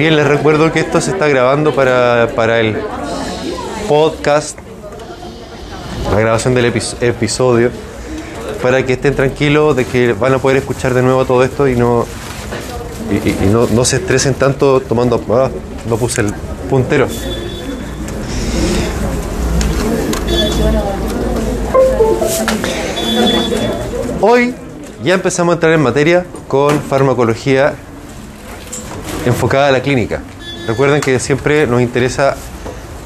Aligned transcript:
Bien, 0.00 0.16
les 0.16 0.26
recuerdo 0.26 0.72
que 0.72 0.80
esto 0.80 0.98
se 1.02 1.10
está 1.10 1.28
grabando 1.28 1.74
para, 1.74 2.30
para 2.34 2.58
el 2.58 2.74
podcast, 3.86 4.56
la 6.10 6.18
grabación 6.18 6.54
del 6.54 6.72
epi- 6.72 6.96
episodio, 7.02 7.70
para 8.62 8.82
que 8.86 8.94
estén 8.94 9.14
tranquilos 9.14 9.76
de 9.76 9.84
que 9.84 10.14
van 10.14 10.32
a 10.32 10.38
poder 10.38 10.56
escuchar 10.56 10.94
de 10.94 11.02
nuevo 11.02 11.26
todo 11.26 11.44
esto 11.44 11.68
y 11.68 11.76
no 11.76 12.06
y 13.12 13.44
no, 13.48 13.66
no 13.70 13.84
se 13.84 13.96
estresen 13.96 14.32
tanto 14.32 14.80
tomando... 14.80 15.22
Ah, 15.34 15.50
no 15.86 15.98
puse 15.98 16.22
el 16.22 16.32
puntero. 16.70 17.06
Hoy 24.22 24.54
ya 25.02 25.12
empezamos 25.12 25.52
a 25.52 25.54
entrar 25.56 25.72
en 25.72 25.82
materia 25.82 26.24
con 26.48 26.80
farmacología 26.80 27.74
enfocada 29.26 29.68
a 29.68 29.70
la 29.72 29.80
clínica. 29.82 30.20
Recuerden 30.66 31.00
que 31.00 31.18
siempre 31.18 31.66
nos 31.66 31.80
interesa 31.82 32.36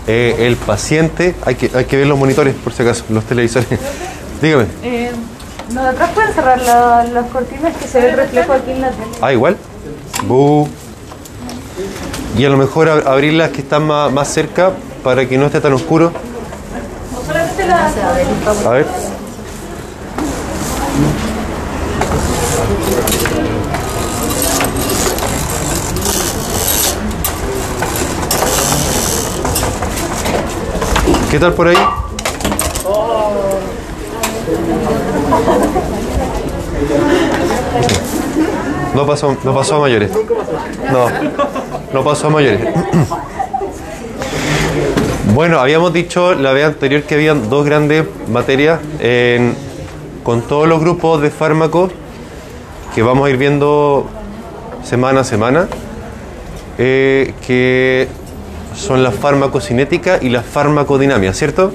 eh, 0.07 0.37
el 0.41 0.57
paciente. 0.57 1.35
Hay 1.45 1.55
que, 1.55 1.71
hay 1.75 1.85
que 1.87 1.97
ver 1.97 2.07
los 2.07 2.19
monitores, 2.19 2.55
por 2.55 2.73
si 2.73 2.83
acaso, 2.83 3.05
los 3.09 3.25
televisores. 3.25 3.69
Dígame. 4.43 4.67
Eh, 4.83 5.11
no, 5.73 5.83
de 5.83 5.89
atrás 5.89 6.11
pueden 6.15 6.33
cerrar 6.35 6.61
la- 6.61 7.05
las 7.05 7.27
cortinas 7.31 7.75
que 7.77 7.89
se 7.89 8.01
ve 8.01 8.11
el 8.11 8.17
reflejo 8.17 8.53
aquí 8.53 8.71
en 8.73 8.81
la 8.83 8.91
tele. 8.91 9.07
Ah, 9.21 9.33
igual. 9.33 9.57
Bu. 10.27 10.69
Y 12.37 12.45
a 12.45 12.49
lo 12.49 12.57
mejor 12.57 12.89
ab- 12.89 13.07
abrir 13.07 13.33
las 13.35 13.51
que 13.51 13.61
están 13.63 13.87
más, 13.87 14.13
más 14.13 14.29
cerca 14.29 14.73
para 15.03 15.27
que 15.29 15.39
no 15.39 15.47
esté 15.47 15.61
tan 15.61 15.73
oscuro. 15.73 16.13
A 18.67 18.71
ver. 18.71 18.87
¿Qué 31.35 31.41
tal 31.41 31.53
por 31.53 31.67
ahí? 31.67 31.77
No 38.95 39.05
pasó, 39.05 39.37
no 39.43 39.53
pasó 39.53 39.75
a 39.75 39.81
mayores. 39.81 40.13
No, 40.93 41.09
no 41.93 42.05
pasó 42.05 42.29
a 42.29 42.31
mayores. 42.31 42.61
Bueno, 45.35 45.59
habíamos 45.59 45.93
dicho 45.93 46.35
la 46.35 46.53
vez 46.53 46.67
anterior 46.67 47.03
que 47.03 47.17
habían 47.17 47.51
dos 47.51 47.67
grandes 47.67 48.05
materias 48.29 48.79
con 50.23 50.43
todos 50.43 50.69
los 50.69 50.79
grupos 50.79 51.21
de 51.21 51.31
fármacos 51.33 51.91
que 52.95 53.03
vamos 53.03 53.27
a 53.27 53.31
ir 53.31 53.39
viendo 53.39 54.07
semana 54.85 55.23
a 55.23 55.25
semana, 55.25 55.67
eh, 56.79 57.35
que 57.45 58.07
son 58.77 59.03
la 59.03 59.11
farmacocinética 59.11 60.19
y 60.21 60.29
la 60.29 60.43
farmacodinamia, 60.43 61.33
¿cierto? 61.33 61.73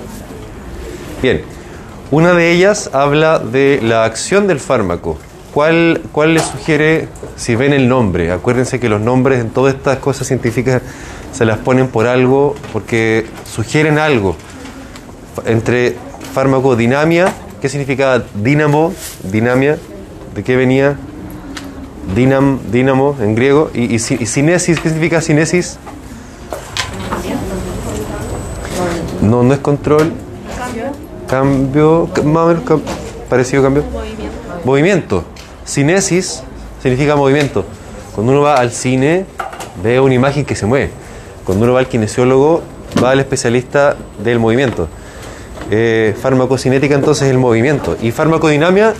Bien, 1.22 1.42
una 2.11 2.33
de 2.33 2.52
ellas 2.52 2.89
habla 2.94 3.39
de 3.39 3.80
la 3.81 4.05
acción 4.05 4.47
del 4.47 4.59
fármaco. 4.59 5.17
¿Cuál, 5.53 6.02
¿Cuál 6.11 6.36
le 6.36 6.39
sugiere, 6.39 7.08
si 7.36 7.55
ven 7.55 7.73
el 7.73 7.88
nombre? 7.89 8.31
Acuérdense 8.31 8.80
que 8.80 8.88
los 8.88 9.02
nombres 9.02 9.39
en 9.39 9.50
todas 9.50 9.73
estas 9.73 9.97
cosas 9.97 10.27
científicas 10.27 10.81
se 11.33 11.45
las 11.45 11.58
ponen 11.58 11.88
por 11.88 12.08
algo, 12.08 12.55
porque 12.72 13.25
sugieren 13.52 13.97
algo. 13.97 14.36
Entre 15.45 15.95
farmacodinamia, 16.33 17.33
¿qué 17.61 17.70
significa 17.70 18.23
dínamo? 18.36 18.94
Dinamia, 19.23 19.77
¿de 20.36 20.44
qué 20.44 20.55
venía? 20.55 20.97
Dinam, 22.16 22.59
dínamo 22.72 23.16
en 23.20 23.36
griego. 23.36 23.72
Y, 23.73 23.86
y, 23.86 23.95
y 23.95 24.25
cinesis, 24.25 24.80
¿qué 24.80 24.89
significa 24.89 25.22
cinesis? 25.22 25.77
No, 29.30 29.44
no 29.44 29.54
es 29.54 29.59
control. 29.59 30.11
Cambio, 31.27 32.09
ca- 32.14 32.23
más 32.23 32.43
o 32.43 32.48
menos 32.48 32.64
cam- 32.64 32.81
parecido 33.30 33.61
cambio. 33.64 33.83
Movimiento. 34.65 35.23
Cinesis 35.65 36.43
significa 36.81 37.15
movimiento. 37.15 37.64
Cuando 38.15 38.31
uno 38.33 38.42
va 38.42 38.55
al 38.55 38.71
cine, 38.71 39.26
ve 39.83 39.99
una 39.99 40.14
imagen 40.15 40.45
que 40.45 40.55
se 40.55 40.65
mueve. 40.65 40.89
Cuando 41.45 41.65
uno 41.65 41.73
va 41.73 41.80
al 41.80 41.87
kinesiólogo, 41.87 42.61
va 43.04 43.11
al 43.11 43.20
especialista 43.20 43.95
del 44.23 44.39
movimiento. 44.39 44.87
Eh, 45.71 46.15
farmacocinética 46.20 46.95
entonces 46.95 47.23
es 47.27 47.31
el 47.31 47.37
movimiento. 47.37 47.95
Y 48.02 48.11
farmacodinamia, 48.11 48.93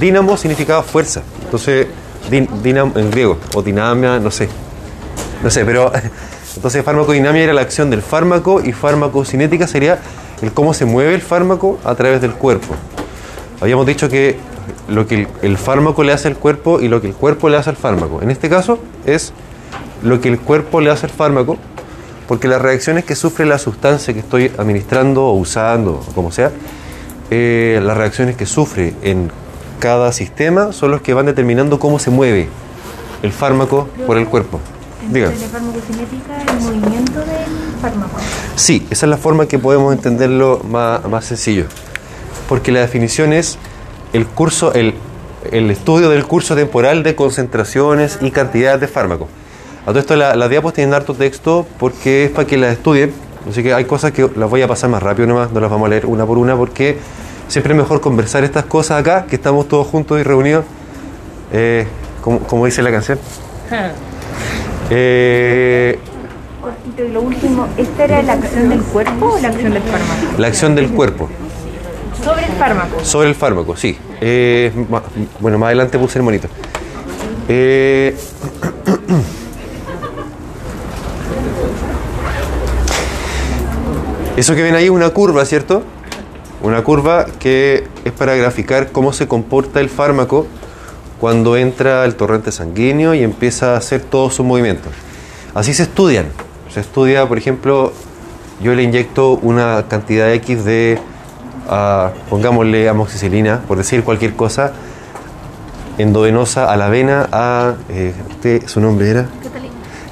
dínamo 0.00 0.36
significaba 0.38 0.82
fuerza. 0.82 1.22
Entonces, 1.44 1.86
din- 2.30 2.48
dínamo 2.62 2.92
en 2.98 3.10
griego, 3.10 3.38
o 3.54 3.62
dinamia, 3.62 4.18
no 4.18 4.30
sé. 4.30 4.48
No 5.42 5.50
sé, 5.50 5.64
pero 5.66 5.92
entonces 6.56 6.84
farmacodinamia 6.84 7.42
era 7.42 7.52
la 7.52 7.62
acción 7.62 7.90
del 7.90 8.02
fármaco 8.02 8.60
y 8.64 8.72
farmacocinética 8.72 9.66
sería 9.66 9.98
el 10.42 10.52
cómo 10.52 10.74
se 10.74 10.84
mueve 10.84 11.14
el 11.14 11.22
fármaco 11.22 11.78
a 11.84 11.94
través 11.94 12.20
del 12.20 12.32
cuerpo. 12.32 12.74
Habíamos 13.60 13.86
dicho 13.86 14.08
que 14.08 14.36
lo 14.88 15.06
que 15.06 15.26
el, 15.42 15.56
fármaco 15.56 16.02
le 16.02 16.12
hace 16.12 16.28
al 16.28 16.36
cuerpo 16.36 16.80
y 16.80 16.88
lo 16.88 17.00
que 17.00 17.08
el 17.08 17.14
cuerpo 17.14 17.48
le 17.48 17.56
hace 17.56 17.70
al 17.70 17.76
fármaco. 17.76 18.22
En 18.22 18.30
este 18.30 18.48
caso 18.48 18.78
es 19.06 19.32
lo 20.02 20.20
que 20.20 20.28
el 20.28 20.38
cuerpo 20.38 20.80
le 20.80 20.90
hace 20.90 21.06
al 21.06 21.12
fármaco, 21.12 21.56
porque 22.28 22.48
las 22.48 22.60
reacciones 22.60 23.04
que 23.04 23.14
sufre 23.14 23.46
la 23.46 23.58
sustancia 23.58 24.12
que 24.12 24.20
estoy 24.20 24.50
administrando 24.58 25.26
o 25.26 25.32
usando, 25.32 26.02
o 26.08 26.14
como 26.14 26.30
sea, 26.30 26.50
eh, 27.30 27.80
las 27.82 27.96
reacciones 27.96 28.36
que 28.36 28.46
sufre 28.46 28.94
en 29.02 29.30
cada 29.80 30.12
sistema 30.12 30.72
son 30.72 30.90
los 30.90 31.00
que 31.00 31.14
van 31.14 31.26
determinando 31.26 31.78
cómo 31.78 31.98
se 31.98 32.10
mueve 32.10 32.48
el 33.22 33.32
fármaco 33.32 33.88
por 34.06 34.18
el 34.18 34.26
cuerpo. 34.26 34.60
Dígame. 35.10 35.32
Entre 35.34 35.46
la 35.46 35.52
farmacocinética 35.52 36.42
el 36.52 36.60
movimiento 36.60 37.20
del 37.20 37.80
fármaco. 37.80 38.16
Sí, 38.56 38.86
esa 38.90 39.06
es 39.06 39.10
la 39.10 39.16
forma 39.16 39.46
que 39.46 39.58
podemos 39.58 39.92
entenderlo 39.92 40.60
más, 40.68 41.04
más 41.08 41.24
sencillo. 41.24 41.66
Porque 42.48 42.72
la 42.72 42.80
definición 42.80 43.32
es 43.32 43.58
el 44.12 44.26
curso, 44.26 44.72
el, 44.74 44.94
el 45.50 45.70
estudio 45.70 46.08
del 46.10 46.26
curso 46.26 46.54
temporal 46.54 47.02
de 47.02 47.14
concentraciones 47.14 48.18
y 48.20 48.30
cantidades 48.30 48.80
de 48.80 48.88
fármacos. 48.88 49.28
A 49.82 49.86
todo 49.88 49.98
esto 49.98 50.16
la- 50.16 50.34
las 50.36 50.48
diapos 50.50 50.72
tienen 50.72 50.94
harto 50.94 51.14
texto 51.14 51.66
porque 51.78 52.24
es 52.26 52.30
para 52.30 52.46
que 52.46 52.56
las 52.56 52.72
estudien. 52.72 53.12
Así 53.50 53.62
que 53.62 53.74
hay 53.74 53.84
cosas 53.84 54.12
que 54.12 54.28
las 54.36 54.48
voy 54.48 54.62
a 54.62 54.68
pasar 54.68 54.88
más 54.88 55.02
rápido 55.02 55.28
nomás, 55.28 55.52
no 55.52 55.60
las 55.60 55.70
vamos 55.70 55.86
a 55.86 55.90
leer 55.90 56.06
una 56.06 56.24
por 56.24 56.38
una 56.38 56.56
porque 56.56 56.96
siempre 57.48 57.74
es 57.74 57.78
mejor 57.78 58.00
conversar 58.00 58.42
estas 58.42 58.64
cosas 58.64 59.00
acá, 59.00 59.26
que 59.26 59.36
estamos 59.36 59.68
todos 59.68 59.86
juntos 59.86 60.18
y 60.18 60.22
reunidos, 60.22 60.64
eh, 61.52 61.86
como, 62.22 62.38
como 62.40 62.64
dice 62.64 62.80
la 62.80 62.90
canción. 62.90 63.18
Eh, 64.90 65.98
Cortito, 66.60 67.04
y 67.04 67.08
lo 67.08 67.22
último, 67.22 67.66
¿esta 67.76 68.04
era 68.04 68.22
la 68.22 68.34
acción 68.34 68.68
del 68.68 68.82
cuerpo 68.82 69.34
o 69.34 69.38
la 69.40 69.48
acción 69.48 69.72
del 69.72 69.82
fármaco? 69.82 70.38
la 70.38 70.46
acción 70.48 70.74
del 70.74 70.88
cuerpo. 70.90 71.28
Sobre 72.22 72.44
el 72.46 72.52
fármaco. 72.52 73.04
Sobre 73.04 73.28
el 73.28 73.34
fármaco, 73.34 73.76
sí. 73.76 73.98
Eh, 74.20 74.72
bueno, 75.40 75.58
más 75.58 75.66
adelante 75.68 75.98
puse 75.98 76.18
el 76.18 76.22
monito. 76.22 76.48
Eh, 77.48 78.16
eso 84.36 84.54
que 84.54 84.62
ven 84.62 84.74
ahí 84.74 84.84
es 84.84 84.90
una 84.90 85.10
curva, 85.10 85.44
¿cierto? 85.44 85.82
Una 86.62 86.82
curva 86.82 87.26
que 87.38 87.86
es 88.04 88.12
para 88.12 88.34
graficar 88.36 88.90
cómo 88.90 89.12
se 89.12 89.28
comporta 89.28 89.80
el 89.80 89.90
fármaco 89.90 90.46
cuando 91.20 91.56
entra 91.56 92.04
el 92.04 92.14
torrente 92.16 92.52
sanguíneo 92.52 93.14
y 93.14 93.22
empieza 93.22 93.74
a 93.74 93.76
hacer 93.76 94.02
todos 94.02 94.34
sus 94.34 94.44
movimientos. 94.44 94.92
Así 95.54 95.72
se 95.74 95.84
estudian. 95.84 96.26
Se 96.72 96.80
estudia, 96.80 97.26
por 97.28 97.38
ejemplo, 97.38 97.92
yo 98.60 98.74
le 98.74 98.82
inyecto 98.82 99.32
una 99.42 99.84
cantidad 99.88 100.32
X 100.32 100.64
de, 100.64 100.98
ah, 101.68 102.10
pongámosle 102.28 102.88
amoxicilina, 102.88 103.60
por 103.68 103.78
decir 103.78 104.02
cualquier 104.02 104.34
cosa, 104.34 104.72
endovenosa 105.98 106.72
a 106.72 106.76
la 106.76 106.88
vena 106.88 107.28
a, 107.30 107.74
eh, 107.88 108.12
usted, 108.30 108.66
su 108.66 108.80
nombre 108.80 109.10
era? 109.10 109.26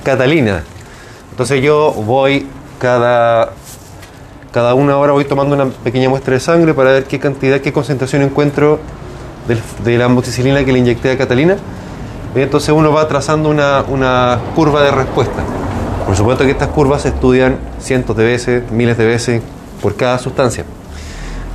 Catalina. 0.05 0.62
Entonces 1.31 1.62
yo 1.62 1.93
voy 1.93 2.47
cada, 2.79 3.53
cada 4.53 4.75
una 4.75 4.99
hora 4.99 5.12
voy 5.12 5.25
tomando 5.25 5.55
una 5.55 5.67
pequeña 5.67 6.09
muestra 6.09 6.35
de 6.35 6.41
sangre 6.41 6.75
para 6.75 6.93
ver 6.93 7.05
qué 7.05 7.19
cantidad, 7.19 7.61
qué 7.61 7.73
concentración 7.73 8.23
encuentro 8.23 8.79
de 9.85 9.99
la 9.99 10.06
amoxicilina 10.06 10.65
que 10.65 10.73
le 10.73 10.79
inyecté 10.79 11.11
a 11.11 11.19
Catalina. 11.19 11.56
Entonces 12.35 12.71
uno 12.71 12.93
va 12.93 13.06
trazando 13.09 13.49
una, 13.50 13.85
una 13.89 14.39
curva 14.55 14.83
de 14.83 14.91
respuesta. 14.91 15.43
Por 16.06 16.17
supuesto 16.17 16.44
que 16.44 16.50
estas 16.50 16.69
curvas 16.69 17.03
se 17.03 17.09
estudian 17.09 17.59
cientos 17.79 18.17
de 18.17 18.25
veces, 18.25 18.71
miles 18.71 18.97
de 18.97 19.06
veces 19.06 19.43
por 19.83 19.97
cada 19.97 20.19
sustancia. 20.19 20.65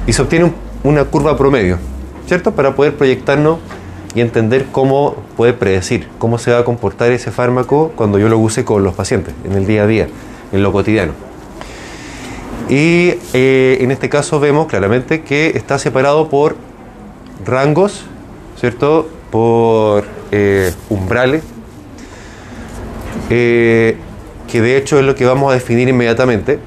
Y 0.05 0.13
se 0.13 0.21
obtiene 0.21 0.45
un- 0.45 0.55
una 0.83 1.03
curva 1.05 1.35
promedio, 1.37 1.77
¿cierto? 2.27 2.51
Para 2.53 2.75
poder 2.75 2.95
proyectarnos 2.95 3.57
y 4.15 4.21
entender 4.21 4.67
cómo 4.71 5.15
puede 5.35 5.53
predecir, 5.53 6.07
cómo 6.17 6.37
se 6.37 6.51
va 6.51 6.59
a 6.59 6.63
comportar 6.63 7.11
ese 7.11 7.31
fármaco 7.31 7.91
cuando 7.95 8.19
yo 8.19 8.29
lo 8.29 8.37
use 8.37 8.63
con 8.63 8.83
los 8.83 8.93
pacientes, 8.93 9.33
en 9.43 9.53
el 9.53 9.65
día 9.67 9.83
a 9.83 9.87
día, 9.87 10.07
en 10.53 10.63
lo 10.63 10.71
cotidiano. 10.71 11.13
Y 12.69 13.13
eh, 13.33 13.77
en 13.81 13.91
este 13.91 14.09
caso 14.09 14.39
vemos 14.39 14.67
claramente 14.67 15.21
que 15.21 15.51
está 15.55 15.79
separado 15.79 16.29
por 16.29 16.55
rangos, 17.45 18.03
¿cierto? 18.59 19.09
Por 19.31 20.05
eh, 20.31 20.73
umbrales. 20.89 21.43
eh, 23.29 23.97
que 24.47 24.61
de 24.61 24.77
hecho 24.77 24.97
es 24.99 25.05
lo 25.05 25.15
que 25.15 25.25
vamos 25.25 25.51
a 25.51 25.53
definir 25.55 25.89
inmediatamente. 25.89 26.59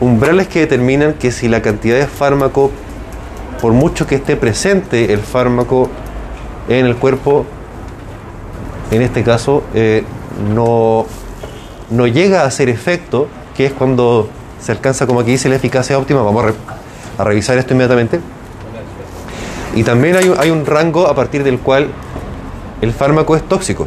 Umbrales 0.00 0.48
que 0.48 0.60
determinan 0.60 1.14
que 1.14 1.30
si 1.30 1.48
la 1.48 1.60
cantidad 1.60 1.96
de 1.98 2.06
fármaco, 2.06 2.70
por 3.60 3.72
mucho 3.72 4.06
que 4.06 4.14
esté 4.14 4.36
presente 4.36 5.12
el 5.12 5.20
fármaco 5.20 5.90
en 6.68 6.86
el 6.86 6.96
cuerpo, 6.96 7.44
en 8.90 9.02
este 9.02 9.22
caso, 9.22 9.62
eh, 9.74 10.04
no, 10.54 11.04
no 11.90 12.06
llega 12.06 12.42
a 12.42 12.46
hacer 12.46 12.70
efecto, 12.70 13.28
que 13.54 13.66
es 13.66 13.72
cuando 13.72 14.30
se 14.60 14.72
alcanza, 14.72 15.06
como 15.06 15.20
aquí 15.20 15.32
dice, 15.32 15.48
la 15.50 15.56
eficacia 15.56 15.98
óptima. 15.98 16.22
Vamos 16.22 16.42
a, 16.44 16.46
re- 16.48 16.54
a 17.18 17.24
revisar 17.24 17.58
esto 17.58 17.74
inmediatamente. 17.74 18.20
Y 19.74 19.82
también 19.84 20.16
hay, 20.16 20.28
un- 20.28 20.38
hay 20.38 20.50
un 20.50 20.66
rango 20.66 21.06
a 21.06 21.14
partir 21.14 21.44
del 21.44 21.58
cual 21.58 21.88
el 22.80 22.92
fármaco 22.92 23.36
es 23.36 23.42
tóxico. 23.48 23.86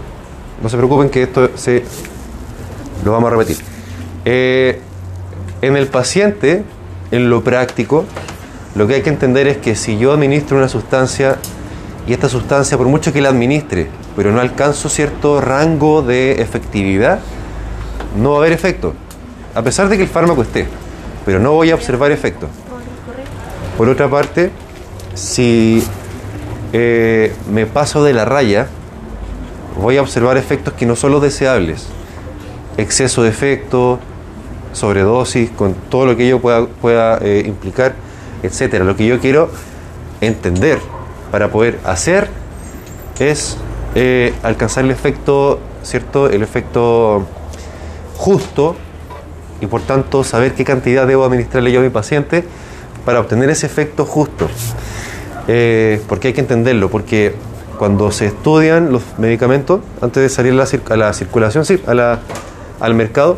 No 0.61 0.69
se 0.69 0.77
preocupen 0.77 1.09
que 1.09 1.23
esto 1.23 1.49
se 1.55 1.83
lo 3.03 3.11
vamos 3.11 3.27
a 3.31 3.35
repetir. 3.35 3.57
Eh, 4.25 4.79
en 5.61 5.75
el 5.75 5.87
paciente, 5.87 6.63
en 7.11 7.29
lo 7.29 7.43
práctico, 7.43 8.05
lo 8.75 8.87
que 8.87 8.95
hay 8.95 9.01
que 9.01 9.09
entender 9.09 9.47
es 9.47 9.57
que 9.57 9.75
si 9.75 9.97
yo 9.97 10.13
administro 10.13 10.57
una 10.57 10.69
sustancia 10.69 11.37
y 12.07 12.13
esta 12.13 12.29
sustancia, 12.29 12.77
por 12.77 12.87
mucho 12.87 13.11
que 13.11 13.21
la 13.21 13.29
administre, 13.29 13.87
pero 14.15 14.31
no 14.31 14.39
alcanzo 14.39 14.87
cierto 14.89 15.41
rango 15.41 16.01
de 16.01 16.41
efectividad, 16.41 17.19
no 18.21 18.31
va 18.31 18.35
a 18.37 18.39
haber 18.41 18.53
efecto. 18.53 18.93
A 19.55 19.61
pesar 19.61 19.89
de 19.89 19.97
que 19.97 20.03
el 20.03 20.09
fármaco 20.09 20.41
esté, 20.43 20.67
pero 21.25 21.39
no 21.39 21.51
voy 21.53 21.71
a 21.71 21.75
observar 21.75 22.11
efecto. 22.11 22.47
Por 23.77 23.89
otra 23.89 24.09
parte, 24.09 24.51
si 25.13 25.83
eh, 26.73 27.33
me 27.51 27.65
paso 27.65 28.03
de 28.03 28.13
la 28.13 28.25
raya, 28.25 28.67
voy 29.79 29.97
a 29.97 30.01
observar 30.01 30.37
efectos 30.37 30.73
que 30.73 30.85
no 30.85 30.95
son 30.95 31.11
los 31.11 31.21
deseables. 31.21 31.87
Exceso 32.77 33.23
de 33.23 33.29
efecto, 33.29 33.99
sobredosis, 34.73 35.49
con 35.51 35.73
todo 35.73 36.05
lo 36.05 36.15
que 36.15 36.25
ello 36.25 36.39
pueda, 36.39 37.19
eh, 37.21 37.43
implicar, 37.45 37.95
etcétera. 38.43 38.85
Lo 38.85 38.95
que 38.95 39.05
yo 39.05 39.19
quiero 39.19 39.49
entender 40.21 40.79
para 41.31 41.51
poder 41.51 41.79
hacer 41.85 42.29
es 43.19 43.57
eh, 43.95 44.33
alcanzar 44.43 44.85
el 44.85 44.91
efecto, 44.91 45.59
¿cierto? 45.83 46.29
El 46.29 46.41
efecto 46.41 47.25
justo 48.17 48.75
y 49.59 49.67
por 49.67 49.81
tanto 49.81 50.23
saber 50.23 50.53
qué 50.53 50.63
cantidad 50.65 51.05
debo 51.05 51.23
administrarle 51.23 51.71
yo 51.71 51.81
a 51.81 51.83
mi 51.83 51.89
paciente 51.89 52.43
para 53.05 53.19
obtener 53.19 53.49
ese 53.49 53.67
efecto 53.67 54.05
justo. 54.05 54.49
Eh, 55.47 56.01
porque 56.07 56.29
hay 56.29 56.33
que 56.33 56.41
entenderlo, 56.41 56.89
porque 56.89 57.33
cuando 57.77 58.11
se 58.11 58.27
estudian 58.27 58.91
los 58.91 59.01
medicamentos, 59.17 59.79
antes 60.01 60.21
de 60.21 60.29
salir 60.29 60.53
a 60.53 60.55
la, 60.55 60.65
cir- 60.65 60.91
a 60.91 60.95
la 60.97 61.13
circulación, 61.13 61.65
a 61.87 61.93
la- 61.93 62.19
al 62.79 62.93
mercado, 62.93 63.37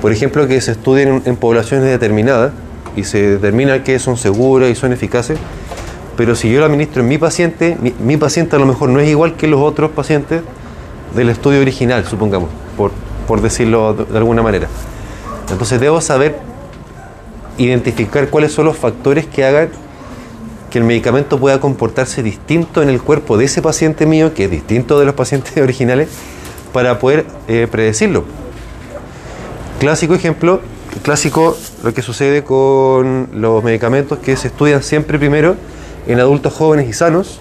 por 0.00 0.12
ejemplo, 0.12 0.46
que 0.46 0.60
se 0.60 0.72
estudien 0.72 1.22
en, 1.24 1.36
poblaciones 1.36 1.86
determinadas 1.90 2.52
y 2.96 3.04
se 3.04 3.20
determina 3.32 3.82
que 3.84 3.98
son 3.98 4.16
seguras 4.16 4.70
y 4.70 4.74
son 4.74 4.92
eficaces, 4.92 5.38
pero 6.16 6.34
si 6.34 6.50
yo 6.50 6.60
lo 6.60 6.66
administro 6.66 7.02
en 7.02 7.08
mi 7.08 7.18
paciente, 7.18 7.76
mi, 8.00 8.16
paciente 8.16 8.56
a 8.56 8.58
lo 8.58 8.66
mejor 8.66 8.88
no 8.88 9.00
es 9.00 9.08
igual 9.08 9.34
que 9.36 9.46
los 9.48 9.60
otros 9.60 9.90
pacientes 9.90 10.42
del 11.14 11.28
estudio 11.28 11.60
original, 11.60 12.04
supongamos, 12.06 12.48
por, 12.76 12.90
por 13.26 13.40
decirlo 13.40 13.92
de, 13.94 14.04
de 14.04 14.18
alguna 14.18 14.42
manera. 14.42 14.68
Entonces 15.50 15.80
debo 15.80 16.00
saber 16.00 16.38
identificar 17.56 18.28
cuáles 18.28 18.52
son 18.52 18.66
los 18.66 18.76
factores 18.76 19.26
que 19.26 19.44
hagan 19.44 19.68
que 20.70 20.78
el 20.78 20.84
medicamento 20.84 21.38
pueda 21.38 21.60
comportarse 21.60 22.22
distinto 22.22 22.82
en 22.82 22.88
el 22.88 23.00
cuerpo 23.00 23.36
de 23.36 23.46
ese 23.46 23.62
paciente 23.62 24.06
mío, 24.06 24.34
que 24.34 24.44
es 24.44 24.50
distinto 24.50 24.98
de 24.98 25.06
los 25.06 25.14
pacientes 25.14 25.56
originales, 25.62 26.08
para 26.72 26.98
poder 26.98 27.26
eh, 27.48 27.66
predecirlo. 27.70 28.24
Clásico 29.80 30.14
ejemplo, 30.14 30.60
clásico 31.02 31.56
lo 31.82 31.94
que 31.94 32.02
sucede 32.02 32.42
con 32.42 33.28
los 33.32 33.62
medicamentos 33.62 34.18
que 34.18 34.36
se 34.36 34.48
estudian 34.48 34.82
siempre 34.82 35.18
primero 35.18 35.56
en 36.06 36.20
adultos 36.20 36.52
jóvenes 36.52 36.88
y 36.88 36.92
sanos, 36.92 37.40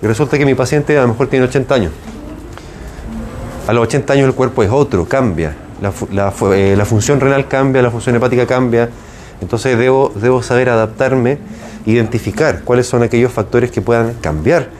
y 0.00 0.06
resulta 0.06 0.38
que 0.38 0.44
mi 0.44 0.54
paciente 0.54 0.96
a 0.98 1.02
lo 1.02 1.08
mejor 1.08 1.28
tiene 1.28 1.44
80 1.46 1.74
años. 1.74 1.92
A 3.66 3.72
los 3.72 3.84
80 3.84 4.12
años 4.12 4.26
el 4.26 4.34
cuerpo 4.34 4.62
es 4.62 4.70
otro, 4.70 5.06
cambia. 5.06 5.54
La, 5.80 5.92
la 6.12 6.32
eh, 6.54 6.74
la 6.76 6.84
función 6.84 7.20
renal 7.20 7.46
cambia, 7.48 7.82
la 7.82 7.90
función 7.90 8.16
hepática 8.16 8.46
cambia. 8.46 8.88
Entonces 9.40 9.76
debo, 9.78 10.12
debo 10.14 10.42
saber 10.42 10.68
adaptarme, 10.68 11.38
identificar 11.86 12.62
cuáles 12.62 12.86
son 12.86 13.02
aquellos 13.02 13.32
factores 13.32 13.70
que 13.70 13.80
puedan 13.80 14.14
cambiar 14.14 14.70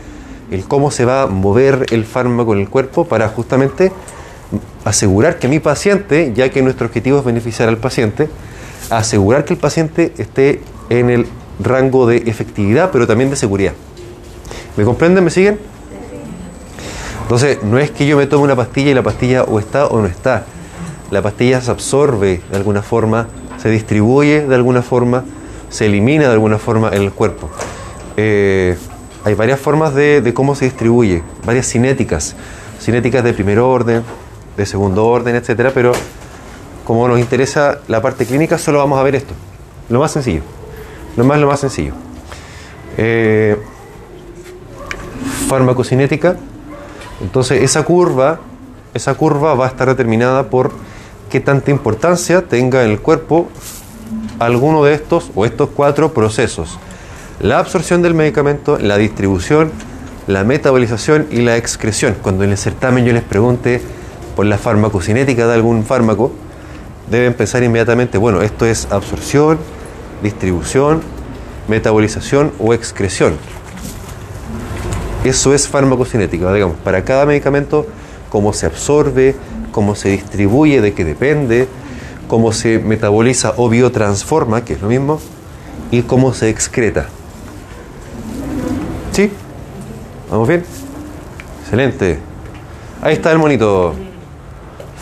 el 0.53 0.65
cómo 0.65 0.91
se 0.91 1.05
va 1.05 1.23
a 1.23 1.27
mover 1.27 1.87
el 1.91 2.05
fármaco 2.05 2.53
en 2.53 2.61
el 2.61 2.69
cuerpo 2.69 3.07
para 3.07 3.29
justamente 3.29 3.91
asegurar 4.85 5.39
que 5.39 5.49
mi 5.49 5.61
paciente, 5.61 6.33
ya 6.35 6.51
que 6.51 6.61
nuestro 6.61 6.87
objetivo 6.87 7.19
es 7.19 7.25
beneficiar 7.25 7.71
al 7.71 7.79
paciente, 7.79 8.29
asegurar 8.91 9.45
que 9.45 9.55
el 9.55 9.59
paciente 9.59 10.13
esté 10.19 10.61
en 10.91 11.09
el 11.09 11.27
rango 11.59 12.07
de 12.07 12.19
efectividad, 12.27 12.91
pero 12.91 13.07
también 13.07 13.31
de 13.31 13.37
seguridad. 13.37 13.73
¿Me 14.77 14.85
comprenden? 14.85 15.25
¿Me 15.25 15.31
siguen? 15.31 15.59
Entonces, 17.23 17.63
no 17.63 17.79
es 17.79 17.91
que 17.91 18.07
yo 18.07 18.19
me 18.19 18.27
tome 18.27 18.45
una 18.45 18.57
pastilla 18.57 18.91
y 18.91 18.95
la 18.95 19.03
pastilla 19.03 19.45
o 19.45 19.59
está 19.59 19.87
o 19.87 20.01
no 20.01 20.07
está. 20.07 20.45
La 21.11 21.23
pastilla 21.23 21.63
se 21.63 21.71
absorbe 21.71 22.43
de 22.51 22.57
alguna 22.57 22.83
forma, 22.83 23.29
se 23.61 23.71
distribuye 23.71 24.47
de 24.47 24.55
alguna 24.55 24.83
forma, 24.83 25.25
se 25.73 25.87
elimina 25.87 26.25
de 26.25 26.33
alguna 26.33 26.59
forma 26.59 26.91
en 26.91 27.03
el 27.03 27.13
cuerpo. 27.13 27.49
Eh, 28.17 28.77
hay 29.25 29.35
varias 29.35 29.59
formas 29.59 29.95
de, 29.95 30.33
cómo 30.35 30.55
se 30.55 30.67
distribuye, 30.67 31.23
varias 31.45 31.67
cinéticas. 31.67 32.37
Cinéticas 32.79 33.25
de 33.25 33.33
primer 33.33 33.59
orden, 33.59 34.05
de 34.57 34.67
segundo 34.67 35.07
orden, 35.07 35.35
etcétera, 35.35 35.71
pero 35.73 35.93
como 36.85 37.09
nos 37.09 37.19
interesa 37.19 37.79
la 37.89 38.03
parte 38.03 38.27
clínica, 38.27 38.59
solo 38.59 38.79
vamos 38.79 38.99
a 38.99 39.03
ver 39.03 39.15
esto. 39.15 39.33
Lo 39.89 39.99
más 39.99 40.13
sencillo. 40.13 40.43
Lo 41.17 41.25
más, 41.25 41.39
lo 41.39 41.47
más 41.47 41.61
sencillo. 41.61 41.95
Eh, 42.99 43.57
farmacocinética. 45.49 46.37
Entonces, 47.23 47.63
esa 47.63 47.83
curva, 47.85 48.41
esa 48.93 49.15
curva 49.15 49.55
va 49.55 49.67
a 49.67 49.69
estar 49.69 49.89
determinada 49.89 50.51
por 50.51 50.73
qué 51.31 51.41
tanta 51.41 51.71
importancia 51.71 52.43
tenga 52.43 52.85
en 52.85 52.91
el 52.91 53.01
cuerpo 53.01 53.49
alguno 54.47 54.85
de 54.85 54.95
estos 54.95 55.31
o 55.35 55.45
estos 55.45 55.71
cuatro 55.71 56.13
procesos. 56.13 56.79
La 57.41 57.59
absorción 57.59 58.03
del 58.03 58.15
medicamento, 58.15 58.79
la 58.79 58.97
distribución, 58.99 59.73
la 60.27 60.45
metabolización 60.45 61.27
y 61.31 61.41
la 61.41 61.57
excreción. 61.57 62.17
Cuando 62.23 62.45
en 62.45 62.51
el 62.51 62.59
certamen 62.59 63.05
yo 63.05 63.13
les 63.13 63.23
pregunte 63.23 63.81
por 64.37 64.47
la 64.47 64.59
farmacocinética 64.59 65.47
de 65.47 65.55
algún 65.55 65.85
fármaco, 65.85 66.33
deben 67.11 67.35
pensar 67.35 67.63
inmediatamente, 67.63 68.19
bueno, 68.19 68.43
esto 68.43 68.65
es 68.67 68.89
absorción, 68.91 69.59
distribución, 70.23 71.03
metabolización 71.69 72.53
o 72.59 72.75
excreción. 72.75 73.35
Eso 75.25 75.55
es 75.55 75.69
farmacocinética, 75.69 76.53
digamos, 76.53 76.77
para 76.79 77.05
cada 77.05 77.27
medicamento, 77.27 77.87
cómo 78.29 78.53
se 78.53 78.67
absorbe, 78.67 79.37
cómo 79.71 79.95
se 79.95 80.09
distribuye, 80.09 80.81
de 80.81 80.95
qué 80.95 81.05
depende, 81.05 81.69
cómo 82.33 82.51
se 82.51 82.79
metaboliza 82.79 83.53
o 83.59 83.69
biotransforma, 83.69 84.65
que 84.65 84.73
es 84.73 84.81
lo 84.81 84.89
mismo, 84.89 85.21
y 85.91 86.01
cómo 86.01 86.33
se 86.33 86.49
excreta. 86.49 87.05
¿Sí? 89.13 89.31
¿Vamos 90.31 90.49
bien? 90.49 90.65
Excelente. 91.61 92.21
Ahí 93.03 93.13
está 93.13 93.33
el 93.33 93.39
monito. 93.39 93.93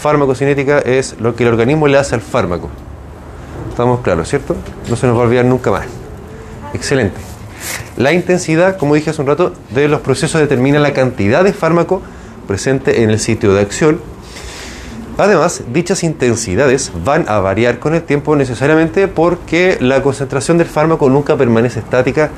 Farmacocinética 0.00 0.80
es 0.80 1.20
lo 1.20 1.36
que 1.36 1.44
el 1.44 1.50
organismo 1.50 1.86
le 1.86 1.98
hace 1.98 2.16
al 2.16 2.20
fármaco. 2.20 2.68
Estamos 3.68 4.00
claros, 4.00 4.28
¿cierto? 4.28 4.56
No 4.88 4.96
se 4.96 5.06
nos 5.06 5.16
va 5.16 5.20
a 5.20 5.24
olvidar 5.26 5.44
nunca 5.44 5.70
más. 5.70 5.86
Excelente. 6.74 7.20
La 7.96 8.12
intensidad, 8.12 8.76
como 8.76 8.96
dije 8.96 9.10
hace 9.10 9.22
un 9.22 9.28
rato, 9.28 9.52
de 9.72 9.86
los 9.86 10.00
procesos 10.00 10.40
determina 10.40 10.80
la 10.80 10.92
cantidad 10.92 11.44
de 11.44 11.52
fármaco 11.52 12.02
presente 12.48 13.04
en 13.04 13.10
el 13.10 13.20
sitio 13.20 13.54
de 13.54 13.60
acción. 13.60 14.00
Además, 15.18 15.62
dichas 15.72 16.02
intensidades 16.02 16.92
van 17.04 17.26
a 17.28 17.40
variar 17.40 17.78
con 17.78 17.94
el 17.94 18.02
tiempo 18.02 18.36
necesariamente 18.36 19.06
porque 19.08 19.76
la 19.80 20.02
concentración 20.02 20.56
del 20.58 20.66
fármaco 20.66 21.10
nunca 21.10 21.36
permanece 21.36 21.80
estática 21.80 22.30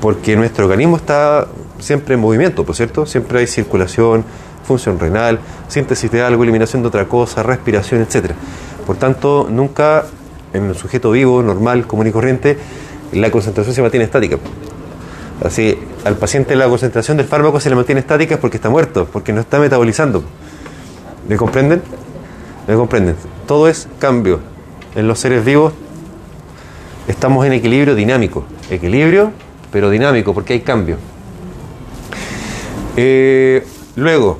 porque 0.00 0.36
nuestro 0.36 0.64
organismo 0.66 0.96
está 0.96 1.46
siempre 1.78 2.14
en 2.14 2.20
movimiento, 2.20 2.64
¿por 2.64 2.76
cierto? 2.76 3.06
Siempre 3.06 3.38
hay 3.38 3.46
circulación, 3.46 4.24
función 4.66 4.98
renal, 4.98 5.38
síntesis 5.68 6.10
de 6.10 6.22
algo, 6.22 6.42
eliminación 6.42 6.82
de 6.82 6.88
otra 6.88 7.06
cosa, 7.06 7.42
respiración, 7.42 8.02
etc. 8.02 8.32
Por 8.86 8.96
tanto, 8.96 9.48
nunca 9.50 10.04
en 10.52 10.64
un 10.64 10.74
sujeto 10.74 11.10
vivo, 11.10 11.42
normal, 11.42 11.86
común 11.86 12.06
y 12.06 12.12
corriente, 12.12 12.58
la 13.12 13.30
concentración 13.30 13.74
se 13.74 13.82
mantiene 13.82 14.04
estática. 14.04 14.36
Así, 15.42 15.78
al 16.04 16.16
paciente 16.16 16.54
la 16.54 16.68
concentración 16.68 17.16
del 17.16 17.26
fármaco 17.26 17.60
se 17.60 17.68
le 17.68 17.76
mantiene 17.76 18.00
estática 18.00 18.38
porque 18.38 18.58
está 18.58 18.70
muerto, 18.70 19.08
porque 19.12 19.32
no 19.32 19.40
está 19.40 19.58
metabolizando. 19.58 20.22
¿Me 21.28 21.36
comprenden? 21.36 21.82
¿Me 22.68 22.74
comprenden? 22.74 23.16
Todo 23.46 23.68
es 23.68 23.88
cambio. 23.98 24.40
En 24.94 25.08
los 25.08 25.18
seres 25.18 25.44
vivos 25.44 25.72
estamos 27.08 27.46
en 27.46 27.52
equilibrio 27.54 27.94
dinámico. 27.94 28.44
Equilibrio, 28.70 29.32
pero 29.72 29.88
dinámico, 29.88 30.34
porque 30.34 30.52
hay 30.52 30.60
cambio. 30.60 30.98
Eh, 32.96 33.66
luego, 33.96 34.38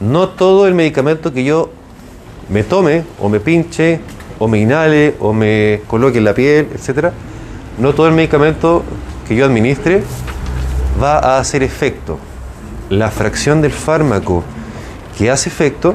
no 0.00 0.28
todo 0.28 0.66
el 0.66 0.74
medicamento 0.74 1.32
que 1.32 1.44
yo 1.44 1.70
me 2.48 2.62
tome 2.62 3.04
o 3.18 3.28
me 3.28 3.40
pinche 3.40 4.00
o 4.38 4.48
me 4.48 4.58
inhale 4.58 5.14
o 5.18 5.32
me 5.32 5.80
coloque 5.86 6.18
en 6.18 6.24
la 6.24 6.34
piel, 6.34 6.68
etcétera, 6.74 7.12
no 7.78 7.94
todo 7.94 8.08
el 8.08 8.14
medicamento 8.14 8.82
que 9.26 9.34
yo 9.34 9.46
administre 9.46 10.02
va 11.02 11.18
a 11.18 11.38
hacer 11.38 11.62
efecto. 11.62 12.18
La 12.90 13.10
fracción 13.10 13.62
del 13.62 13.72
fármaco 13.72 14.44
que 15.16 15.30
hace 15.30 15.48
efecto 15.48 15.94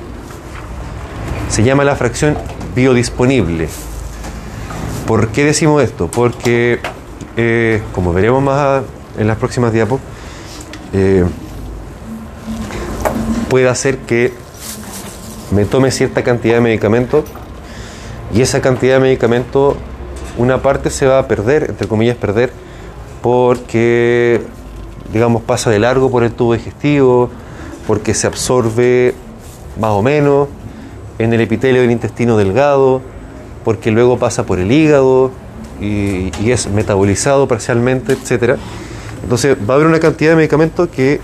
se 1.50 1.64
llama 1.64 1.84
la 1.84 1.96
fracción 1.96 2.38
biodisponible. 2.76 3.70
¿Por 5.06 5.30
qué 5.30 5.46
decimos 5.46 5.84
esto? 5.84 6.08
Porque, 6.08 6.80
eh, 7.38 7.82
como 7.94 8.14
veremos 8.14 8.44
más 8.44 8.84
en 9.18 9.28
las 9.28 9.38
próximas 9.38 9.72
diapos, 9.72 10.02
eh, 10.94 11.24
puede 13.50 13.70
hacer 13.70 14.00
que 14.00 14.34
me 15.52 15.66
tome 15.66 15.92
cierta 15.92 16.24
cantidad 16.24 16.56
de 16.56 16.62
medicamento 16.62 17.24
y 18.34 18.42
esa 18.42 18.62
cantidad 18.62 18.96
de 18.96 19.00
medicamento, 19.00 19.78
una 20.38 20.62
parte 20.62 20.90
se 20.90 21.06
va 21.06 21.20
a 21.20 21.28
perder, 21.28 21.68
entre 21.70 21.88
comillas 21.88 22.18
perder, 22.18 22.52
porque, 23.22 24.42
digamos, 25.14 25.42
pasa 25.44 25.70
de 25.70 25.80
largo 25.80 26.12
por 26.12 26.24
el 26.24 26.34
tubo 26.34 26.54
digestivo, 26.54 27.30
porque 27.88 28.14
se 28.14 28.28
absorbe 28.28 29.16
más 29.80 29.92
o 29.92 30.04
menos 30.04 30.50
en 31.18 31.34
el 31.34 31.42
epitelio 31.42 31.82
del 31.82 31.92
intestino 31.92 32.38
delgado, 32.38 33.02
porque 33.64 33.90
luego 33.92 34.20
pasa 34.20 34.46
por 34.46 34.60
el 34.60 34.72
hígado 34.72 35.32
y, 35.82 36.32
es 36.52 36.68
metabolizado 36.70 37.48
parcialmente, 37.48 38.14
etc. 38.14 38.58
Entonces 39.24 39.58
va 39.68 39.74
a 39.74 39.78
haber 39.78 39.88
una 39.88 40.00
cantidad 40.00 40.32
de 40.32 40.36
medicamentos 40.36 40.90
que 40.90 41.22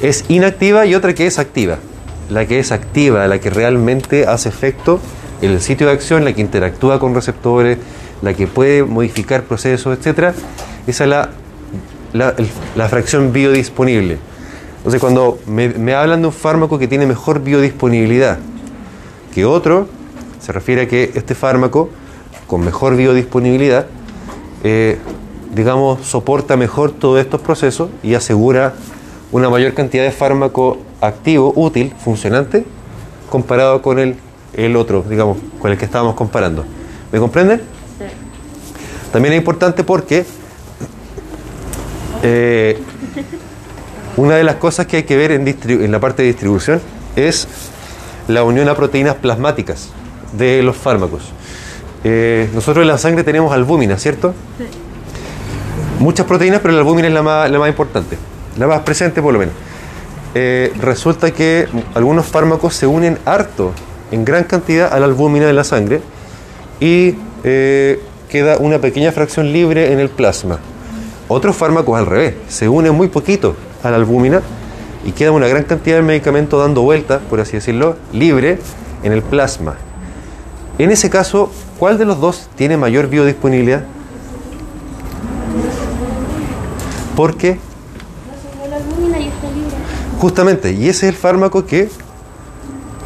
es 0.00 0.24
inactiva 0.28 0.86
y 0.86 0.94
otra 0.94 1.14
que 1.14 1.26
es 1.26 1.38
activa. 1.38 1.78
La 2.30 2.46
que 2.46 2.58
es 2.58 2.72
activa, 2.72 3.26
la 3.26 3.40
que 3.40 3.50
realmente 3.50 4.26
hace 4.26 4.48
efecto 4.48 5.00
en 5.40 5.50
el 5.50 5.60
sitio 5.60 5.86
de 5.86 5.94
acción, 5.94 6.24
la 6.24 6.32
que 6.32 6.40
interactúa 6.40 6.98
con 6.98 7.14
receptores, 7.14 7.78
la 8.22 8.34
que 8.34 8.46
puede 8.46 8.84
modificar 8.84 9.44
procesos, 9.44 9.96
etcétera, 9.96 10.34
esa 10.86 11.04
es 11.04 11.10
la 12.74 12.88
fracción 12.88 13.32
biodisponible. 13.32 14.18
Entonces, 14.78 15.00
cuando 15.00 15.38
me, 15.46 15.68
me 15.68 15.94
hablan 15.94 16.22
de 16.22 16.28
un 16.28 16.32
fármaco 16.32 16.78
que 16.78 16.88
tiene 16.88 17.06
mejor 17.06 17.40
biodisponibilidad 17.40 18.38
que 19.34 19.44
otro, 19.44 19.88
se 20.40 20.52
refiere 20.52 20.82
a 20.82 20.88
que 20.88 21.12
este 21.14 21.34
fármaco, 21.34 21.90
con 22.46 22.62
mejor 22.62 22.96
biodisponibilidad, 22.96 23.86
eh, 24.64 24.98
digamos, 25.54 26.06
soporta 26.06 26.56
mejor 26.56 26.92
todos 26.92 27.20
estos 27.20 27.40
procesos 27.40 27.90
y 28.02 28.14
asegura 28.14 28.74
una 29.30 29.50
mayor 29.50 29.74
cantidad 29.74 30.04
de 30.04 30.10
fármaco 30.10 30.78
activo, 31.00 31.52
útil, 31.54 31.92
funcionante, 32.02 32.64
comparado 33.30 33.82
con 33.82 33.98
el, 33.98 34.16
el 34.54 34.76
otro, 34.76 35.04
digamos, 35.08 35.38
con 35.60 35.70
el 35.70 35.78
que 35.78 35.84
estábamos 35.84 36.14
comparando. 36.14 36.64
¿Me 37.12 37.18
comprenden? 37.18 37.62
También 39.12 39.34
es 39.34 39.38
importante 39.38 39.84
porque 39.84 40.24
eh, 42.22 42.78
una 44.18 44.34
de 44.34 44.42
las 44.42 44.56
cosas 44.56 44.86
que 44.86 44.96
hay 44.98 45.02
que 45.04 45.16
ver 45.16 45.30
en, 45.30 45.92
la 45.92 46.00
parte 46.00 46.22
de 46.22 46.28
distribución 46.28 46.80
es 47.14 47.46
la 48.26 48.42
unión 48.42 48.68
a 48.68 48.74
proteínas 48.74 49.14
plasmáticas 49.14 49.90
de 50.32 50.60
los 50.64 50.76
fármacos. 50.76 51.22
Eh, 52.02 52.50
nosotros 52.52 52.82
en 52.82 52.88
la 52.88 52.98
sangre 52.98 53.22
tenemos 53.22 53.52
albúmina, 53.52 53.96
¿cierto? 53.96 54.34
Muchas 56.00 56.26
proteínas, 56.26 56.60
pero 56.60 56.74
la 56.74 56.80
albúmina 56.80 57.06
es 57.06 57.14
la 57.14 57.22
más, 57.22 57.48
la 57.48 57.60
más 57.60 57.68
importante, 57.68 58.18
la 58.58 58.66
más 58.66 58.80
presente 58.80 59.22
por 59.22 59.32
lo 59.32 59.38
menos. 59.38 59.54
Eh, 60.34 60.72
resulta 60.80 61.30
que 61.30 61.68
algunos 61.94 62.26
fármacos 62.26 62.74
se 62.74 62.88
unen 62.88 63.20
harto, 63.24 63.72
en 64.10 64.24
gran 64.24 64.44
cantidad, 64.44 64.92
a 64.92 64.98
la 64.98 65.06
albúmina 65.06 65.46
de 65.46 65.52
la 65.52 65.62
sangre 65.62 66.00
y 66.80 67.14
eh, 67.44 68.02
queda 68.28 68.58
una 68.58 68.80
pequeña 68.80 69.12
fracción 69.12 69.52
libre 69.52 69.92
en 69.92 70.00
el 70.00 70.08
plasma. 70.08 70.58
Otros 71.28 71.54
fármacos 71.54 71.96
al 71.96 72.06
revés, 72.06 72.34
se 72.48 72.68
unen 72.68 72.94
muy 72.94 73.06
poquito 73.06 73.54
a 73.82 73.90
la 73.90 73.96
albúmina 73.96 74.42
y 75.04 75.12
queda 75.12 75.30
una 75.30 75.46
gran 75.48 75.64
cantidad 75.64 75.96
de 75.96 76.02
medicamento 76.02 76.58
dando 76.58 76.82
vuelta, 76.82 77.20
por 77.20 77.40
así 77.40 77.52
decirlo, 77.52 77.96
libre 78.12 78.58
en 79.02 79.12
el 79.12 79.22
plasma. 79.22 79.76
En 80.78 80.90
ese 80.90 81.10
caso, 81.10 81.50
¿cuál 81.78 81.98
de 81.98 82.04
los 82.04 82.20
dos 82.20 82.48
tiene 82.56 82.76
mayor 82.76 83.08
biodisponibilidad? 83.08 83.84
Porque. 87.16 87.58
Justamente, 90.20 90.72
y 90.72 90.88
ese 90.88 91.08
es 91.08 91.14
el 91.14 91.16
fármaco 91.16 91.64
que, 91.64 91.88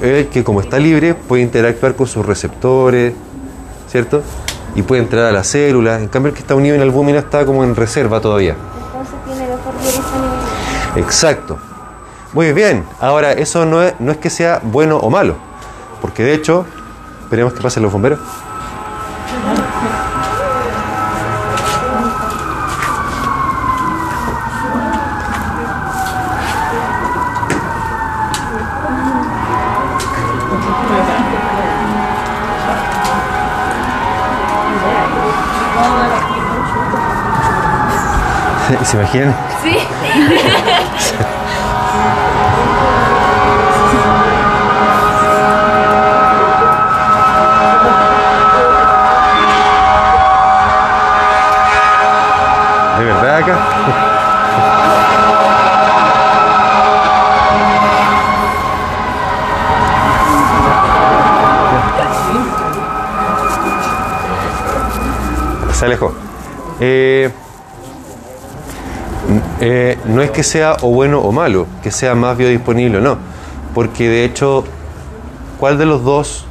que 0.01 0.45
como 0.45 0.61
está 0.61 0.79
libre, 0.79 1.15
puede 1.15 1.43
interactuar 1.43 1.95
con 1.95 2.07
sus 2.07 2.25
receptores, 2.25 3.13
¿cierto? 3.91 4.23
Y 4.75 4.83
puede 4.83 5.03
entrar 5.03 5.27
a 5.27 5.33
las 5.33 5.47
células. 5.47 6.01
En 6.01 6.09
cambio, 6.09 6.31
el 6.31 6.35
que 6.35 6.41
está 6.41 6.55
unido 6.55 6.75
en 6.75 6.81
albúmina 6.81 7.19
está 7.19 7.45
como 7.47 7.65
en 7.65 7.77
reserva 7.77 8.21
todavía. 8.21 8.55
Entonces 8.55 9.15
tiene 9.27 9.49
mejor 9.49 9.75
biodisponibilidad. 9.81 10.32
Exacto. 10.97 11.59
Muy 12.33 12.53
bien. 12.53 12.85
Ahora, 13.01 13.33
eso 13.33 13.67
no 13.67 13.83
es, 13.83 13.95
no 14.01 14.13
es 14.13 14.19
que 14.19 14.31
sea 14.31 14.61
bueno 14.63 14.97
o 14.97 15.11
malo, 15.11 15.37
porque 16.01 16.23
de 16.23 16.35
hecho, 16.35 16.65
esperemos 17.23 17.53
que 17.53 17.61
pasen 17.61 17.83
los 17.83 17.93
bomberos. 17.93 18.21
¿Se 38.85 38.97
imaginan? 38.97 39.37
Sí. 39.63 39.77
Eh, 66.85 67.31
eh, 69.61 69.97
no 70.07 70.21
es 70.21 70.33
que 70.33 70.43
sea 70.43 70.77
o 70.83 70.89
bueno 70.89 71.21
o 71.21 71.31
malo, 71.31 71.69
que 71.81 71.93
sea 71.93 72.17
más 72.17 72.37
biodisponible 72.37 72.99
o 72.99 73.01
no, 73.01 73.19
porque 73.73 74.09
de 74.09 74.25
hecho, 74.25 74.65
¿cuál 75.61 75.79
de 75.79 75.87
los 75.87 76.03
dos, 76.03 76.45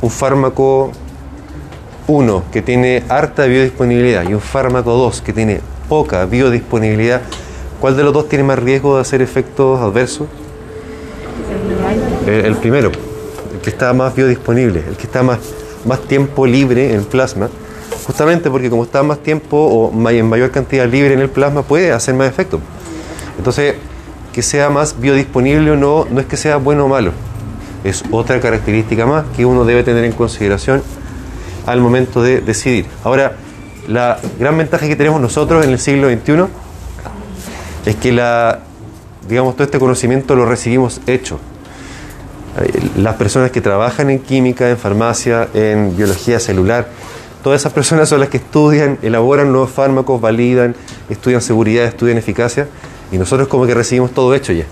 un 0.00 0.10
fármaco 0.10 0.92
1 2.06 2.44
que 2.52 2.62
tiene 2.62 3.02
harta 3.08 3.46
biodisponibilidad 3.46 4.28
y 4.28 4.34
un 4.34 4.40
fármaco 4.40 4.92
2 4.92 5.22
que 5.22 5.32
tiene 5.32 5.60
poca 5.88 6.24
biodisponibilidad, 6.24 7.22
¿cuál 7.80 7.96
de 7.96 8.04
los 8.04 8.12
dos 8.12 8.28
tiene 8.28 8.44
más 8.44 8.60
riesgo 8.60 8.94
de 8.94 9.00
hacer 9.00 9.22
efectos 9.22 9.80
adversos? 9.80 10.28
El, 12.28 12.44
el 12.44 12.56
primero, 12.58 12.92
el 13.52 13.60
que 13.60 13.70
está 13.70 13.92
más 13.92 14.14
biodisponible, 14.14 14.84
el 14.88 14.96
que 14.96 15.06
está 15.06 15.24
más, 15.24 15.40
más 15.84 15.98
tiempo 16.02 16.46
libre 16.46 16.94
en 16.94 17.04
plasma, 17.04 17.48
justamente 18.08 18.48
porque 18.50 18.70
como 18.70 18.84
está 18.84 19.02
más 19.02 19.18
tiempo 19.18 19.58
o 19.58 20.10
en 20.10 20.26
mayor 20.26 20.50
cantidad 20.50 20.88
libre 20.88 21.12
en 21.12 21.20
el 21.20 21.28
plasma 21.28 21.62
puede 21.62 21.92
hacer 21.92 22.14
más 22.14 22.26
efecto. 22.26 22.58
Entonces, 23.36 23.74
que 24.32 24.40
sea 24.40 24.70
más 24.70 24.98
biodisponible 24.98 25.72
o 25.72 25.76
no, 25.76 26.06
no 26.10 26.18
es 26.18 26.24
que 26.24 26.38
sea 26.38 26.56
bueno 26.56 26.86
o 26.86 26.88
malo, 26.88 27.12
es 27.84 28.02
otra 28.10 28.40
característica 28.40 29.04
más 29.04 29.26
que 29.36 29.44
uno 29.44 29.66
debe 29.66 29.82
tener 29.82 30.04
en 30.04 30.12
consideración 30.12 30.82
al 31.66 31.82
momento 31.82 32.22
de 32.22 32.40
decidir. 32.40 32.86
Ahora, 33.04 33.36
la 33.86 34.18
gran 34.40 34.56
ventaja 34.56 34.88
que 34.88 34.96
tenemos 34.96 35.20
nosotros 35.20 35.62
en 35.62 35.72
el 35.72 35.78
siglo 35.78 36.08
XXI 36.08 36.46
es 37.84 37.96
que 37.96 38.10
la, 38.10 38.60
digamos, 39.28 39.54
todo 39.54 39.64
este 39.64 39.78
conocimiento 39.78 40.34
lo 40.34 40.46
recibimos 40.46 41.02
hecho. 41.06 41.38
Las 42.96 43.16
personas 43.16 43.50
que 43.50 43.60
trabajan 43.60 44.08
en 44.08 44.20
química, 44.20 44.70
en 44.70 44.78
farmacia, 44.78 45.46
en 45.52 45.94
biología 45.94 46.40
celular, 46.40 46.88
todas 47.42 47.60
esas 47.60 47.72
personas 47.72 48.08
son 48.08 48.20
las 48.20 48.28
que 48.28 48.38
estudian, 48.38 48.98
elaboran 49.02 49.50
nuevos 49.52 49.70
fármacos, 49.70 50.20
validan, 50.20 50.74
estudian 51.08 51.40
seguridad, 51.40 51.84
estudian 51.84 52.18
eficacia, 52.18 52.68
y 53.10 53.18
nosotros 53.18 53.48
como 53.48 53.66
que 53.66 53.74
recibimos 53.74 54.12
todo 54.12 54.34
hecho 54.34 54.52
ya. 54.52 54.64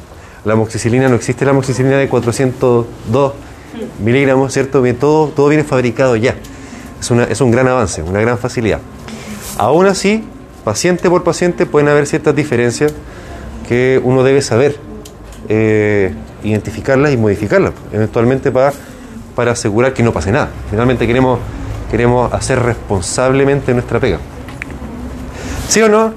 La 0.45 0.53
amoxicilina, 0.53 1.09
no 1.09 1.17
existe 1.17 1.45
la 1.45 1.51
amoxicilina 1.51 1.97
de 1.97 2.09
402 2.09 3.33
miligramos, 4.03 4.53
¿cierto? 4.53 4.83
Todo, 4.99 5.29
todo 5.29 5.49
viene 5.49 5.65
fabricado 5.65 6.17
ya. 6.17 6.37
Es, 7.01 7.11
es 7.11 7.41
un 7.41 7.51
gran 7.51 7.69
avance, 7.69 8.03
una 8.03 8.21
gran 8.21 8.39
facilidad. 8.39 8.81
Aún 9.59 9.87
así, 9.87 10.25
paciente 10.65 11.09
por 11.09 11.25
paciente 11.25 11.67
pueden 11.67 11.89
haber 11.89 12.07
ciertas 12.07 12.35
diferencias 12.35 12.93
que 13.69 14.01
uno 14.03 14.23
debe 14.23 14.43
saber 14.43 14.77
eh, 15.49 16.13
identificarlas 16.43 17.13
y 17.13 17.17
modificarlas, 17.17 17.73
eventualmente 17.93 18.51
para, 18.51 18.73
para 19.35 19.53
asegurar 19.53 19.93
que 19.93 20.03
no 20.03 20.13
pase 20.13 20.33
nada. 20.33 20.51
Finalmente 20.71 21.07
queremos, 21.07 21.39
queremos 21.91 22.33
hacer 22.33 22.61
responsablemente 22.61 23.73
nuestra 23.73 24.01
pega. 24.01 24.19
¿Sí 25.69 25.81
o 25.83 25.89
no? 25.89 26.15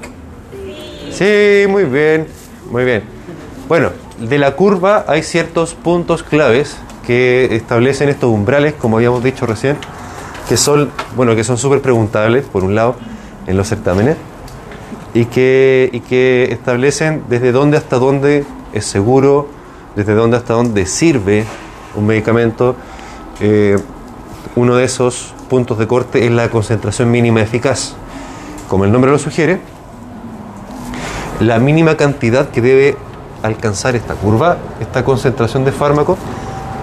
Sí, 1.10 1.66
muy 1.68 1.84
bien, 1.84 2.26
muy 2.70 2.84
bien. 2.84 3.02
Bueno, 3.68 3.90
de 4.18 4.38
la 4.38 4.54
curva 4.56 5.04
hay 5.08 5.22
ciertos 5.22 5.74
puntos 5.74 6.22
claves 6.22 6.76
que 7.06 7.54
establecen 7.56 8.08
estos 8.08 8.30
umbrales, 8.30 8.74
como 8.74 8.96
habíamos 8.96 9.22
dicho 9.22 9.46
recién, 9.46 9.76
que 10.48 10.56
son, 10.56 10.90
bueno, 11.16 11.34
que 11.34 11.44
son 11.44 11.58
súper 11.58 11.80
preguntables, 11.80 12.44
por 12.44 12.64
un 12.64 12.74
lado, 12.74 12.96
en 13.46 13.56
los 13.56 13.68
certámenes, 13.68 14.16
y 15.14 15.24
que, 15.24 15.90
y 15.92 16.00
que 16.00 16.48
establecen 16.50 17.24
desde 17.28 17.52
dónde 17.52 17.76
hasta 17.76 17.98
dónde 17.98 18.44
es 18.72 18.84
seguro, 18.84 19.48
desde 19.96 20.14
dónde 20.14 20.36
hasta 20.36 20.54
dónde 20.54 20.86
sirve 20.86 21.44
un 21.96 22.06
medicamento. 22.06 22.76
Eh, 23.40 23.76
uno 24.56 24.76
de 24.76 24.84
esos 24.84 25.34
puntos 25.50 25.76
de 25.78 25.88
corte 25.88 26.24
es 26.24 26.30
la 26.30 26.48
concentración 26.48 27.10
mínima 27.10 27.42
eficaz. 27.42 27.94
Como 28.68 28.84
el 28.84 28.92
nombre 28.92 29.10
lo 29.10 29.18
sugiere, 29.18 29.60
la 31.40 31.58
mínima 31.58 31.96
cantidad 31.96 32.48
que 32.50 32.62
debe 32.62 32.96
alcanzar 33.42 33.96
esta 33.96 34.14
curva, 34.14 34.58
esta 34.80 35.04
concentración 35.04 35.64
de 35.64 35.72
fármaco, 35.72 36.16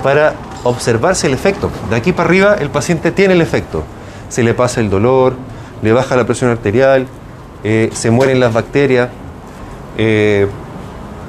para 0.03 0.33
observarse 0.63 1.27
el 1.27 1.33
efecto. 1.33 1.71
De 1.89 1.95
aquí 1.95 2.11
para 2.11 2.27
arriba 2.27 2.55
el 2.59 2.69
paciente 2.69 3.11
tiene 3.11 3.35
el 3.35 3.41
efecto. 3.41 3.83
Se 4.27 4.43
le 4.43 4.53
pasa 4.53 4.81
el 4.81 4.89
dolor, 4.89 5.35
le 5.81 5.93
baja 5.93 6.17
la 6.17 6.25
presión 6.25 6.51
arterial, 6.51 7.07
eh, 7.63 7.89
se 7.93 8.11
mueren 8.11 8.41
las 8.41 8.53
bacterias, 8.53 9.09
eh, 9.97 10.45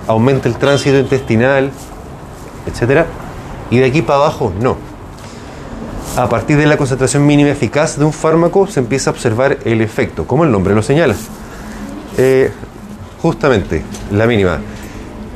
aumenta 0.08 0.48
el 0.48 0.56
tránsito 0.56 0.98
intestinal, 0.98 1.70
etc. 2.66 3.06
Y 3.70 3.78
de 3.78 3.86
aquí 3.86 4.02
para 4.02 4.18
abajo 4.18 4.52
no. 4.60 4.87
A 6.18 6.28
partir 6.28 6.56
de 6.56 6.66
la 6.66 6.76
concentración 6.76 7.24
mínima 7.24 7.50
eficaz 7.50 7.96
de 7.96 8.04
un 8.04 8.12
fármaco 8.12 8.66
se 8.66 8.80
empieza 8.80 9.10
a 9.10 9.12
observar 9.12 9.58
el 9.64 9.80
efecto, 9.80 10.26
como 10.26 10.42
el 10.42 10.50
nombre 10.50 10.74
lo 10.74 10.82
señala. 10.82 11.14
Eh, 12.16 12.50
justamente, 13.22 13.84
la 14.10 14.26
mínima. 14.26 14.58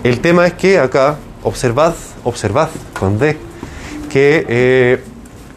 El 0.03 0.19
tema 0.19 0.45
es 0.45 0.55
que 0.55 0.81
acá 0.81 1.19
observad, 1.45 1.95
observad 2.25 2.69
con 2.99 3.17
D, 3.21 3.37
que 4.11 4.45
eh, 4.49 5.05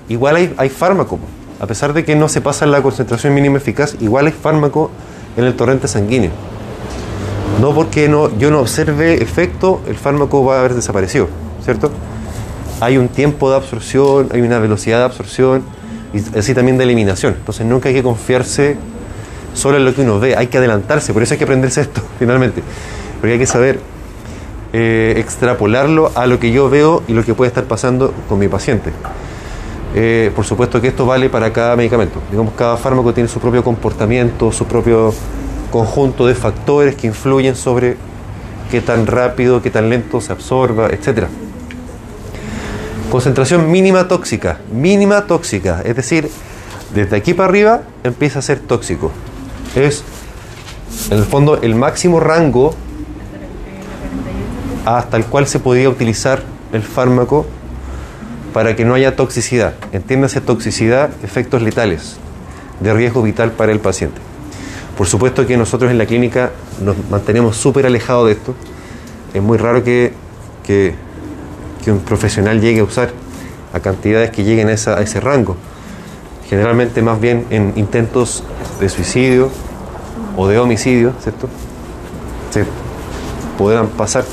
igual 0.09 0.35
hay, 0.35 0.53
hay 0.57 0.69
fármaco, 0.69 1.17
a 1.59 1.65
pesar 1.65 1.93
de 1.93 2.05
que 2.05 2.15
no 2.15 2.29
se 2.29 2.41
pasa 2.41 2.67
la 2.67 2.83
concentración 2.83 3.33
mínima 3.33 3.57
eficaz, 3.57 3.95
igual 4.01 4.27
hay 4.27 4.31
fármaco 4.31 4.91
en 5.37 5.45
el 5.45 5.55
torrente 5.55 5.87
sanguíneo. 5.87 6.29
No 7.59 7.73
porque 7.73 8.07
no, 8.07 8.37
yo 8.37 8.51
no 8.51 8.59
observe 8.59 9.15
efecto, 9.23 9.81
el 9.87 9.95
fármaco 9.95 10.45
va 10.45 10.57
a 10.57 10.59
haber 10.59 10.75
desaparecido, 10.75 11.29
¿cierto? 11.63 11.89
Hay 12.81 12.97
un 12.97 13.07
tiempo 13.07 13.49
de 13.49 13.55
absorción, 13.55 14.29
hay 14.33 14.41
una 14.41 14.59
velocidad 14.59 14.99
de 14.99 15.05
absorción 15.05 15.63
y 16.13 16.37
así 16.37 16.53
también 16.53 16.77
de 16.77 16.83
eliminación. 16.83 17.35
Entonces 17.37 17.65
nunca 17.65 17.89
hay 17.89 17.95
que 17.95 18.03
confiarse 18.03 18.77
solo 19.53 19.77
en 19.77 19.85
lo 19.85 19.95
que 19.95 20.01
uno 20.01 20.19
ve, 20.19 20.35
hay 20.35 20.47
que 20.47 20.57
adelantarse, 20.57 21.13
por 21.13 21.23
eso 21.23 21.33
hay 21.33 21.37
que 21.37 21.45
aprenderse 21.45 21.81
esto, 21.81 22.01
finalmente. 22.19 22.61
Porque 23.19 23.33
hay 23.33 23.39
que 23.39 23.45
saber 23.45 23.79
eh, 24.73 25.13
extrapolarlo 25.17 26.11
a 26.15 26.27
lo 26.27 26.39
que 26.39 26.51
yo 26.51 26.69
veo 26.69 27.01
y 27.07 27.13
lo 27.13 27.23
que 27.23 27.33
puede 27.33 27.47
estar 27.47 27.63
pasando 27.63 28.13
con 28.27 28.39
mi 28.39 28.47
paciente. 28.47 28.91
Eh, 29.97 30.31
por 30.35 30.43
supuesto 30.43 30.81
que 30.81 30.89
esto 30.89 31.05
vale 31.05 31.29
para 31.29 31.53
cada 31.53 31.77
medicamento. 31.77 32.19
Digamos, 32.29 32.53
cada 32.55 32.75
fármaco 32.75 33.13
tiene 33.13 33.29
su 33.29 33.39
propio 33.39 33.63
comportamiento, 33.63 34.51
su 34.51 34.65
propio 34.65 35.13
conjunto 35.71 36.27
de 36.27 36.35
factores 36.35 36.95
que 36.95 37.07
influyen 37.07 37.55
sobre 37.55 37.95
qué 38.69 38.81
tan 38.81 39.07
rápido, 39.07 39.61
qué 39.61 39.69
tan 39.69 39.89
lento 39.89 40.19
se 40.19 40.33
absorba, 40.33 40.87
etc. 40.87 41.27
Concentración 43.11 43.71
mínima 43.71 44.07
tóxica, 44.07 44.59
mínima 44.71 45.25
tóxica, 45.27 45.81
es 45.85 45.95
decir, 45.95 46.29
desde 46.93 47.15
aquí 47.15 47.33
para 47.33 47.49
arriba 47.49 47.81
empieza 48.03 48.39
a 48.39 48.41
ser 48.41 48.59
tóxico. 48.59 49.11
Es, 49.75 50.03
en 51.09 51.17
el 51.19 51.25
fondo, 51.25 51.61
el 51.61 51.75
máximo 51.75 52.19
rango 52.19 52.75
hasta 54.85 55.17
el 55.17 55.25
cual 55.25 55.47
se 55.47 55.59
podía 55.59 55.89
utilizar 55.89 56.43
el 56.71 56.83
fármaco 56.83 57.45
para 58.53 58.75
que 58.75 58.85
no 58.85 58.93
haya 58.93 59.15
toxicidad. 59.15 59.73
Entiéndase 59.91 60.41
toxicidad, 60.41 61.09
efectos 61.23 61.61
letales 61.61 62.17
de 62.79 62.93
riesgo 62.93 63.21
vital 63.21 63.51
para 63.51 63.71
el 63.71 63.79
paciente. 63.79 64.21
Por 64.97 65.07
supuesto 65.07 65.45
que 65.45 65.57
nosotros 65.57 65.91
en 65.91 65.97
la 65.97 66.05
clínica 66.05 66.51
nos 66.81 66.95
mantenemos 67.09 67.57
súper 67.57 67.85
alejados 67.85 68.27
de 68.27 68.33
esto. 68.33 68.55
Es 69.33 69.41
muy 69.41 69.57
raro 69.57 69.83
que, 69.83 70.13
que, 70.63 70.95
un 71.91 71.99
profesional 71.99 72.61
llegue 72.61 72.79
a 72.79 72.83
usar 72.83 73.11
a 73.73 73.79
cantidades 73.79 74.31
que 74.31 74.43
lleguen 74.43 74.69
a 74.69 74.73
ese 74.73 75.19
rango. 75.19 75.57
Generalmente 76.49 77.01
más 77.01 77.19
bien 77.19 77.45
en 77.49 77.73
intentos 77.75 78.43
de 78.79 78.89
suicidio 78.89 79.49
o 80.37 80.47
de 80.47 80.59
homicidio, 80.59 81.13
¿cierto? 81.21 81.49
Se 82.51 82.65
podrán 83.57 83.87
pasar. 83.87 84.25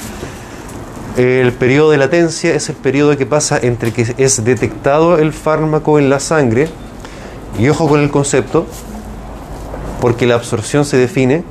El 1.17 1.53
periodo 1.53 1.91
de 1.91 1.99
latencia 1.99 2.55
es 2.55 2.69
el 2.69 2.77
periodo 2.77 3.17
que 3.17 3.27
pasa 3.27 3.59
entre 3.61 3.93
que 3.93 4.15
es 4.17 4.45
detectado 4.45 5.19
el 5.19 5.33
fármaco 5.33 5.99
en 5.99 6.09
la 6.09 6.21
sangre, 6.21 6.69
y 7.59 7.69
ojo 7.69 7.87
con 7.87 8.01
el 8.01 8.11
concepto, 8.11 8.67
porque 10.01 10.27
la 10.27 10.37
absorción 10.37 10.85
se 10.85 10.97
define 10.97 11.45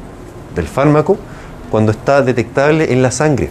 del 0.56 0.68
fármaco 0.68 1.18
cuando 1.70 1.92
está 1.92 2.22
detectable 2.22 2.92
en 2.92 3.02
la 3.02 3.12
sangre. 3.12 3.50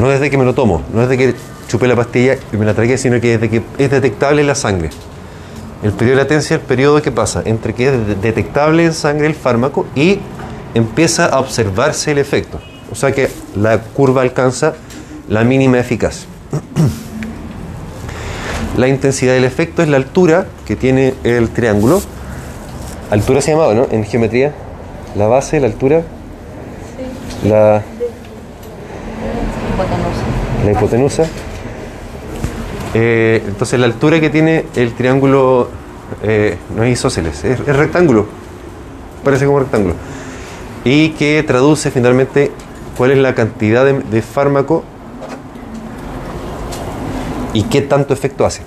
No 0.00 0.08
desde 0.08 0.30
que 0.30 0.38
me 0.38 0.44
lo 0.44 0.54
tomo, 0.54 0.82
no 0.94 1.02
desde 1.02 1.18
que 1.18 1.34
chupé 1.68 1.86
la 1.86 1.96
pastilla 1.96 2.36
y 2.52 2.56
me 2.56 2.64
la 2.64 2.72
tragué, 2.72 2.96
sino 2.96 3.20
que 3.20 3.38
desde 3.38 3.50
que 3.50 3.62
es 3.76 3.90
detectable 3.90 4.40
en 4.40 4.46
la 4.46 4.54
sangre. 4.54 4.88
El 5.82 5.92
periodo 5.92 6.16
de 6.16 6.22
latencia 6.24 6.56
es 6.56 6.62
el 6.62 6.66
periodo 6.66 7.02
que 7.02 7.12
pasa 7.12 7.42
entre 7.44 7.74
que 7.74 7.88
es 7.88 8.22
detectable 8.22 8.84
en 8.86 8.94
sangre 8.94 9.26
el 9.26 9.34
fármaco 9.34 9.86
y 9.94 10.18
empieza 10.74 11.26
a 11.26 11.38
observarse 11.38 12.12
el 12.12 12.18
efecto. 12.18 12.60
O 12.90 12.94
sea 12.94 13.12
que 13.12 13.28
la 13.54 13.78
curva 13.78 14.22
alcanza 14.22 14.74
la 15.28 15.44
mínima 15.44 15.78
eficaz. 15.78 16.26
La 18.76 18.88
intensidad 18.88 19.34
del 19.34 19.44
efecto 19.44 19.82
es 19.82 19.88
la 19.88 19.96
altura 19.98 20.46
que 20.64 20.76
tiene 20.76 21.12
el 21.24 21.50
triángulo 21.50 22.00
Altura 23.10 23.40
se 23.40 23.50
llamaba, 23.50 23.74
¿no? 23.74 23.88
En 23.90 24.04
geometría. 24.04 24.52
La 25.16 25.26
base, 25.26 25.58
la 25.58 25.66
altura. 25.66 26.02
Sí. 27.42 27.48
La. 27.48 27.82
La 30.64 30.72
hipotenusa. 30.72 31.24
Eh, 32.94 33.42
entonces 33.46 33.78
la 33.78 33.86
altura 33.86 34.20
que 34.20 34.30
tiene 34.30 34.66
el 34.74 34.92
triángulo 34.94 35.68
eh, 36.22 36.58
no 36.74 36.82
es 36.82 36.92
isósceles, 36.92 37.44
es, 37.44 37.64
rectángulo. 37.64 38.26
Parece 39.24 39.46
como 39.46 39.60
rectángulo. 39.60 39.94
Y 40.84 41.10
que 41.10 41.42
traduce 41.42 41.90
finalmente 41.90 42.50
cuál 42.96 43.12
es 43.12 43.18
la 43.18 43.34
cantidad 43.34 43.84
de 43.84 44.22
fármaco 44.22 44.84
y 47.52 47.64
qué 47.64 47.82
tanto 47.82 48.14
efecto 48.14 48.44
hace. 48.44 48.62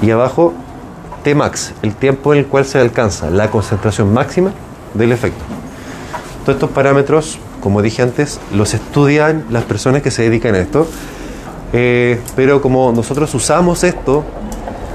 Y 0.00 0.10
abajo 0.10 0.52
Tmax, 1.22 1.74
el 1.82 1.94
tiempo 1.94 2.32
en 2.32 2.40
el 2.40 2.46
cual 2.46 2.64
se 2.64 2.78
alcanza 2.80 3.30
la 3.30 3.50
concentración 3.50 4.12
máxima 4.12 4.52
del 4.94 5.12
efecto. 5.12 5.42
Todos 6.44 6.56
estos 6.56 6.70
parámetros, 6.70 7.38
como 7.62 7.80
dije 7.80 8.02
antes, 8.02 8.40
los 8.52 8.74
estudian 8.74 9.44
las 9.50 9.64
personas 9.64 10.02
que 10.02 10.10
se 10.10 10.22
dedican 10.22 10.54
a 10.54 10.58
esto, 10.58 10.86
eh, 11.72 12.20
pero 12.36 12.60
como 12.60 12.92
nosotros 12.92 13.32
usamos 13.34 13.84
esto, 13.84 14.24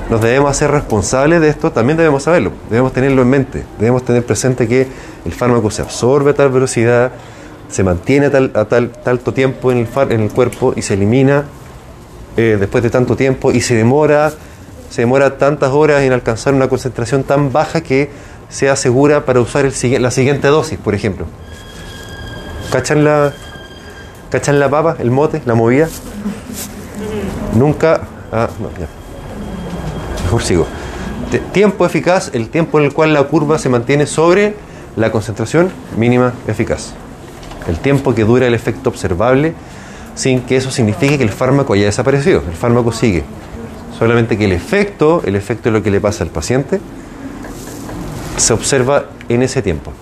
nos 0.09 0.21
debemos 0.21 0.51
hacer 0.51 0.69
responsables 0.69 1.41
de 1.41 1.49
esto, 1.49 1.71
también 1.71 1.97
debemos 1.97 2.23
saberlo, 2.23 2.51
debemos 2.69 2.93
tenerlo 2.93 3.21
en 3.21 3.29
mente, 3.29 3.63
debemos 3.79 4.03
tener 4.03 4.25
presente 4.25 4.67
que 4.67 4.87
el 5.25 5.33
fármaco 5.33 5.71
se 5.71 5.81
absorbe 5.81 6.31
a 6.31 6.33
tal 6.33 6.49
velocidad, 6.49 7.11
se 7.69 7.83
mantiene 7.83 8.27
a 8.27 8.31
tal, 8.31 8.51
tal 8.51 8.89
tanto 8.89 9.33
tiempo 9.33 9.71
en 9.71 9.79
el, 9.79 10.11
en 10.11 10.21
el 10.21 10.31
cuerpo 10.31 10.73
y 10.75 10.81
se 10.81 10.93
elimina 10.93 11.45
eh, 12.35 12.57
después 12.59 12.83
de 12.83 12.89
tanto 12.89 13.15
tiempo 13.15 13.51
y 13.51 13.61
se 13.61 13.75
demora 13.75 14.31
se 14.89 15.01
demora 15.01 15.37
tantas 15.37 15.71
horas 15.71 16.03
en 16.03 16.13
alcanzar 16.13 16.53
una 16.53 16.69
concentración 16.69 17.23
tan 17.23 17.51
baja 17.51 17.81
que 17.81 18.09
sea 18.49 18.75
segura 18.75 19.25
para 19.25 19.41
usar 19.41 19.65
el, 19.65 20.01
la 20.01 20.11
siguiente 20.11 20.47
dosis, 20.47 20.77
por 20.77 20.95
ejemplo. 20.95 21.25
¿Cachan 22.71 23.03
la, 23.03 23.33
¿Cachan 24.29 24.59
la 24.59 24.69
papa, 24.69 24.97
el 24.99 25.11
mote, 25.11 25.41
la 25.45 25.55
movida? 25.55 25.87
Nunca... 27.55 28.01
Ah, 28.31 28.49
no, 28.59 28.69
ya. 28.77 28.87
Mejor 30.25 30.43
sigo. 30.43 30.67
tiempo 31.53 31.85
eficaz, 31.85 32.31
el 32.33 32.49
tiempo 32.49 32.79
en 32.79 32.85
el 32.85 32.93
cual 32.93 33.13
la 33.13 33.23
curva 33.23 33.57
se 33.57 33.69
mantiene 33.69 34.05
sobre 34.05 34.55
la 34.97 35.11
concentración 35.11 35.71
mínima 35.95 36.33
eficaz. 36.47 36.93
El 37.69 37.79
tiempo 37.79 38.13
que 38.13 38.25
dura 38.25 38.47
el 38.47 38.53
efecto 38.53 38.89
observable 38.89 39.53
sin 40.15 40.41
que 40.41 40.57
eso 40.57 40.71
signifique 40.71 41.17
que 41.17 41.23
el 41.23 41.29
fármaco 41.29 41.73
haya 41.73 41.85
desaparecido. 41.85 42.43
El 42.47 42.55
fármaco 42.55 42.91
sigue. 42.91 43.23
Solamente 43.97 44.37
que 44.37 44.45
el 44.45 44.51
efecto, 44.51 45.21
el 45.25 45.35
efecto 45.35 45.69
de 45.69 45.77
lo 45.77 45.83
que 45.83 45.91
le 45.91 46.01
pasa 46.01 46.23
al 46.23 46.29
paciente, 46.29 46.81
se 48.35 48.53
observa 48.53 49.05
en 49.29 49.43
ese 49.43 49.61
tiempo. 49.61 49.93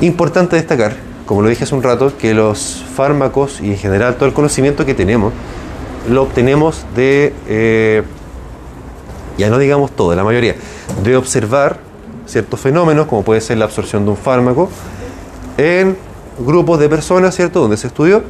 Importante 0.00 0.56
destacar, 0.56 0.94
como 1.26 1.42
lo 1.42 1.48
dije 1.48 1.64
hace 1.64 1.74
un 1.74 1.82
rato, 1.82 2.16
que 2.16 2.32
los 2.32 2.84
fármacos 2.94 3.60
y 3.60 3.72
en 3.72 3.76
general 3.76 4.14
todo 4.14 4.26
el 4.26 4.32
conocimiento 4.32 4.86
que 4.86 4.94
tenemos 4.94 5.32
lo 6.08 6.22
obtenemos 6.22 6.84
de, 6.96 7.34
eh, 7.46 8.02
ya 9.36 9.50
no 9.50 9.58
digamos 9.58 9.90
todo, 9.92 10.14
la 10.14 10.24
mayoría, 10.24 10.54
de 11.02 11.16
observar 11.16 11.78
ciertos 12.26 12.60
fenómenos, 12.60 13.06
como 13.06 13.22
puede 13.22 13.40
ser 13.42 13.58
la 13.58 13.66
absorción 13.66 14.04
de 14.04 14.12
un 14.12 14.16
fármaco, 14.16 14.70
en 15.58 15.96
grupos 16.38 16.80
de 16.80 16.88
personas, 16.88 17.34
¿cierto?, 17.34 17.60
donde 17.60 17.76
se 17.76 17.88
estudió, 17.88 18.22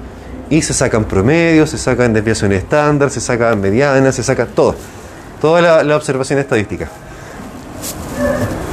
y 0.48 0.62
se 0.62 0.74
sacan 0.74 1.04
promedios, 1.04 1.70
se 1.70 1.78
sacan 1.78 2.12
desviaciones 2.12 2.64
estándar, 2.64 3.11
se 3.11 3.20
sacan 3.20 3.61
medianas, 3.61 4.16
se 4.16 4.24
saca 4.24 4.46
todo, 4.46 4.74
toda 5.40 5.61
la, 5.61 5.85
la 5.85 5.96
observación 5.96 6.40
estadística. 6.40 6.88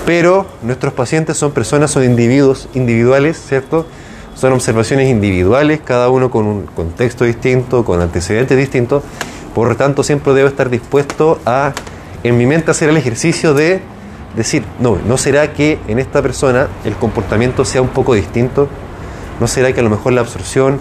Pero 0.08 0.46
nuestros 0.62 0.94
pacientes 0.94 1.36
son 1.36 1.52
personas, 1.52 1.92
son 1.92 2.06
individuos 2.06 2.70
individuales, 2.74 3.44
¿cierto? 3.46 3.86
Son 4.36 4.54
observaciones 4.54 5.10
individuales, 5.10 5.82
cada 5.84 6.10
uno 6.10 6.32
con 6.32 6.46
un 6.46 6.66
contexto 6.66 7.26
distinto, 7.26 7.84
con 7.84 8.00
antecedentes 8.00 8.58
distintos. 8.58 9.04
Por 9.54 9.68
lo 9.68 9.76
tanto, 9.76 10.04
siempre 10.04 10.34
debo 10.34 10.48
estar 10.48 10.70
dispuesto 10.70 11.42
a, 11.46 11.74
en 12.24 12.38
mi 12.38 12.46
mente, 12.46 12.72
hacer 12.72 12.88
el 12.88 12.96
ejercicio 12.96 13.54
de 13.54 13.82
decir, 14.34 14.64
no, 14.80 14.98
¿no 15.06 15.18
será 15.18 15.52
que 15.52 15.78
en 15.90 16.00
esta 16.00 16.22
persona 16.22 16.70
el 16.86 16.96
comportamiento 16.96 17.66
sea 17.66 17.82
un 17.82 17.90
poco 17.90 18.14
distinto? 18.14 18.70
¿No 19.42 19.48
será 19.48 19.74
que 19.74 19.82
a 19.82 19.84
lo 19.84 19.90
mejor 19.90 20.14
la 20.14 20.22
absorción, 20.22 20.80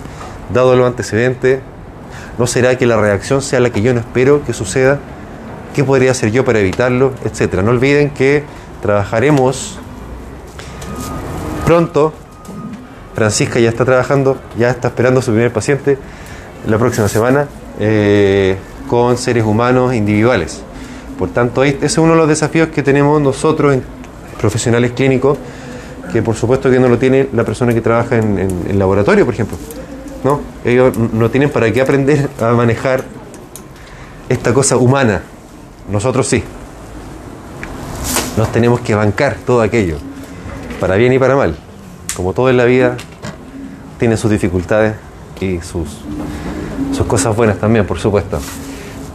dado 0.54 0.76
los 0.76 0.86
antecedentes, 0.86 1.62
no 2.38 2.46
será 2.46 2.78
que 2.78 2.86
la 2.86 2.96
reacción 2.96 3.42
sea 3.42 3.58
la 3.58 3.70
que 3.70 3.82
yo 3.82 3.92
no 3.92 3.98
espero 3.98 4.44
que 4.44 4.52
suceda? 4.52 5.00
¿Qué 5.74 5.82
podría 5.82 6.12
hacer 6.12 6.30
yo 6.30 6.44
para 6.44 6.60
evitarlo? 6.60 7.12
Etcétera. 7.24 7.64
No 7.64 7.72
olviden 7.72 8.10
que 8.10 8.44
trabajaremos 8.80 9.78
pronto. 11.64 12.12
Francisca 13.14 13.58
ya 13.58 13.70
está 13.70 13.84
trabajando, 13.84 14.38
ya 14.58 14.70
está 14.70 14.88
esperando 14.88 15.20
a 15.20 15.22
su 15.22 15.32
primer 15.32 15.52
paciente 15.52 15.98
la 16.66 16.78
próxima 16.78 17.08
semana 17.08 17.46
eh, 17.80 18.56
con 18.88 19.16
seres 19.16 19.44
humanos 19.44 19.94
individuales. 19.94 20.62
Por 21.18 21.30
tanto, 21.30 21.64
ese 21.64 21.86
es 21.86 21.98
uno 21.98 22.12
de 22.12 22.18
los 22.18 22.28
desafíos 22.28 22.68
que 22.68 22.82
tenemos 22.82 23.20
nosotros, 23.20 23.74
en 23.74 23.82
profesionales 24.38 24.92
clínicos, 24.92 25.38
que 26.12 26.22
por 26.22 26.36
supuesto 26.36 26.70
que 26.70 26.78
no 26.78 26.88
lo 26.88 26.98
tiene 26.98 27.28
la 27.32 27.44
persona 27.44 27.72
que 27.72 27.80
trabaja 27.80 28.16
en, 28.16 28.38
el 28.68 28.78
laboratorio, 28.78 29.24
por 29.24 29.34
ejemplo. 29.34 29.56
¿no? 30.24 30.40
Ellos 30.64 30.96
no 30.96 31.30
tienen 31.30 31.50
para 31.50 31.72
qué 31.72 31.80
aprender 31.80 32.28
a 32.40 32.52
manejar 32.52 33.04
esta 34.28 34.52
cosa 34.52 34.76
humana. 34.76 35.22
Nosotros 35.90 36.26
sí. 36.26 36.42
Nos 38.36 38.52
tenemos 38.52 38.80
que 38.80 38.94
bancar 38.94 39.36
todo 39.46 39.62
aquello, 39.62 39.96
para 40.78 40.96
bien 40.96 41.12
y 41.12 41.18
para 41.18 41.36
mal. 41.36 41.56
Como 42.14 42.32
todo 42.32 42.50
en 42.50 42.56
la 42.56 42.64
vida, 42.64 42.96
tiene 43.98 44.16
sus 44.16 44.30
dificultades 44.30 44.94
y 45.40 45.60
sus, 45.60 46.02
cosas 47.06 47.34
buenas 47.34 47.58
también, 47.58 47.86
por 47.86 47.98
supuesto. 47.98 48.38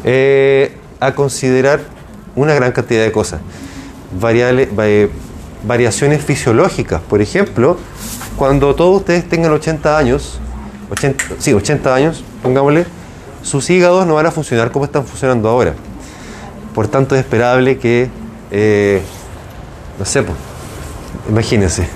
Eh, 0.03 0.75
a 0.99 1.13
considerar 1.13 1.81
una 2.35 2.53
gran 2.53 2.71
cantidad 2.71 3.03
de 3.03 3.11
cosas. 3.11 3.41
Variables, 4.19 4.69
variaciones 5.65 6.23
fisiológicas, 6.23 7.01
por 7.01 7.21
ejemplo, 7.21 7.77
cuando 8.37 8.73
todos 8.75 9.01
ustedes 9.01 9.27
tengan 9.27 9.51
80 9.51 9.97
años, 9.97 10.39
80, 10.91 11.23
sí, 11.37 11.53
80 11.53 11.93
años, 11.93 12.23
pongámosle, 12.41 12.85
sus 13.43 13.69
hígados 13.69 14.05
no 14.05 14.15
van 14.15 14.25
a 14.25 14.31
funcionar 14.31 14.71
como 14.71 14.85
están 14.85 15.05
funcionando 15.05 15.49
ahora. 15.49 15.73
Por 16.73 16.87
tanto, 16.87 17.15
es 17.15 17.21
esperable 17.21 17.77
que, 17.77 18.09
eh, 18.51 19.01
no 19.97 20.05
sé, 20.05 20.23
pues, 20.23 20.37
imagínense, 21.29 21.87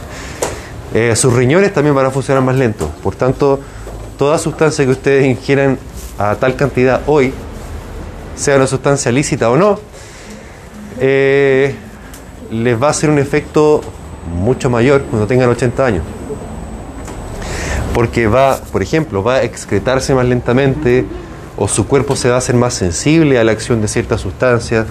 eh, 0.94 1.16
sus 1.16 1.34
riñones 1.34 1.74
también 1.74 1.94
van 1.94 2.06
a 2.06 2.12
funcionar 2.12 2.42
más 2.42 2.56
lento. 2.56 2.90
Por 3.04 3.16
tanto, 3.16 3.60
toda 4.18 4.38
sustancia 4.38 4.86
que 4.86 4.92
ustedes 4.92 5.26
ingieran 5.26 5.78
a 6.18 6.36
tal 6.36 6.56
cantidad 6.56 7.02
hoy, 7.08 7.34
sea 8.36 8.56
una 8.56 8.68
sustancia 8.68 9.12
lícita 9.12 9.50
o 9.50 9.58
no, 9.58 9.80
eh, 11.00 11.76
les 12.52 12.82
va 12.82 12.88
a 12.88 12.90
hacer 12.92 13.10
un 13.10 13.20
efecto 13.20 13.82
mucho 14.34 14.70
mayor 14.70 15.04
cuando 15.04 15.28
tengan 15.28 15.50
80 15.50 15.86
años. 15.86 16.04
Porque 17.94 18.28
va, 18.28 18.58
por 18.72 18.82
ejemplo, 18.82 19.24
va 19.24 19.36
a 19.36 19.44
excretarse 19.44 20.14
más 20.14 20.26
lentamente 20.26 21.06
o 21.58 21.68
su 21.68 21.88
cuerpo 21.88 22.16
se 22.16 22.30
va 22.30 22.36
a 22.36 22.38
hacer 22.40 22.56
más 22.56 22.74
sensible 22.74 23.40
a 23.40 23.44
la 23.44 23.52
acción 23.52 23.82
de 23.82 23.88
ciertas 23.88 24.22
sustancias, 24.22 24.86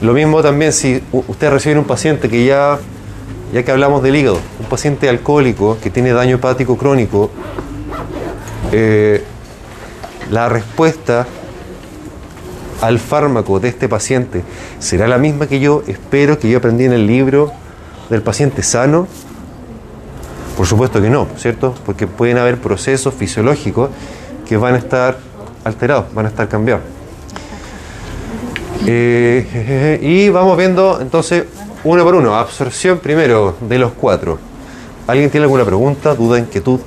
lo 0.00 0.12
mismo 0.12 0.42
también 0.42 0.72
si 0.72 1.02
usted 1.12 1.50
recibe 1.50 1.78
un 1.78 1.84
paciente 1.84 2.28
que 2.28 2.44
ya, 2.44 2.78
ya 3.52 3.62
que 3.62 3.70
hablamos 3.70 4.02
del 4.02 4.16
hígado, 4.16 4.38
un 4.58 4.66
paciente 4.66 5.08
alcohólico 5.08 5.78
que 5.82 5.90
tiene 5.90 6.12
daño 6.12 6.36
hepático 6.36 6.76
crónico, 6.76 7.30
eh, 8.72 9.22
la 10.30 10.48
respuesta 10.48 11.26
al 12.80 12.98
fármaco 12.98 13.60
de 13.60 13.68
este 13.68 13.88
paciente 13.88 14.42
será 14.78 15.06
la 15.06 15.18
misma 15.18 15.46
que 15.46 15.60
yo 15.60 15.82
espero 15.86 16.38
que 16.38 16.50
yo 16.50 16.58
aprendí 16.58 16.84
en 16.84 16.92
el 16.92 17.06
libro 17.06 17.52
del 18.10 18.22
paciente 18.22 18.62
sano? 18.62 19.06
Por 20.56 20.66
supuesto 20.66 21.00
que 21.00 21.10
no, 21.10 21.28
¿cierto? 21.36 21.74
Porque 21.86 22.06
pueden 22.06 22.38
haber 22.38 22.58
procesos 22.58 23.14
fisiológicos 23.14 23.90
que 24.46 24.56
van 24.56 24.74
a 24.74 24.78
estar 24.78 25.18
alterados, 25.64 26.12
van 26.14 26.26
a 26.26 26.28
estar 26.28 26.48
cambiados. 26.48 26.93
Eh, 28.86 29.98
y 30.02 30.28
vamos 30.28 30.56
viendo 30.56 31.00
entonces 31.00 31.44
uno 31.84 32.04
por 32.04 32.14
uno. 32.14 32.34
Absorción 32.34 32.98
primero 32.98 33.56
de 33.60 33.78
los 33.78 33.92
cuatro. 33.92 34.38
¿Alguien 35.06 35.30
tiene 35.30 35.44
alguna 35.44 35.64
pregunta, 35.64 36.14
duda, 36.14 36.38
inquietud? 36.38 36.80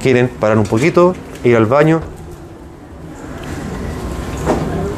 ¿Quieren 0.00 0.28
parar 0.28 0.58
un 0.58 0.64
poquito, 0.64 1.14
ir 1.42 1.56
al 1.56 1.66
baño? 1.66 2.00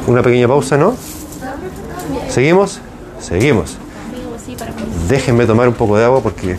Una 0.07 0.21
pequeña 0.21 0.47
pausa, 0.47 0.77
¿no? 0.77 0.95
¿Seguimos? 2.29 2.79
Seguimos. 3.19 3.77
Déjenme 5.07 5.45
tomar 5.45 5.67
un 5.67 5.73
poco 5.73 5.97
de 5.97 6.05
agua 6.05 6.21
porque 6.21 6.57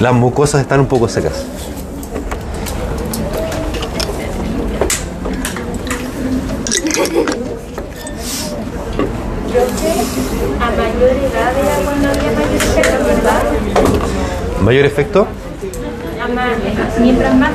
las 0.00 0.12
mucosas 0.12 0.60
están 0.60 0.80
un 0.80 0.86
poco 0.86 1.08
secas. 1.08 1.44
A 10.60 10.70
mayor 10.70 11.10
edad 11.10 11.56
era 11.56 11.76
cuando 11.84 12.08
había 12.08 12.32
mayor 12.32 12.54
efecto, 12.54 13.04
¿verdad? 13.06 13.42
¿Mayor 14.66 14.84
efecto? 14.84 15.28
Mientras 17.00 17.34
más 17.36 17.50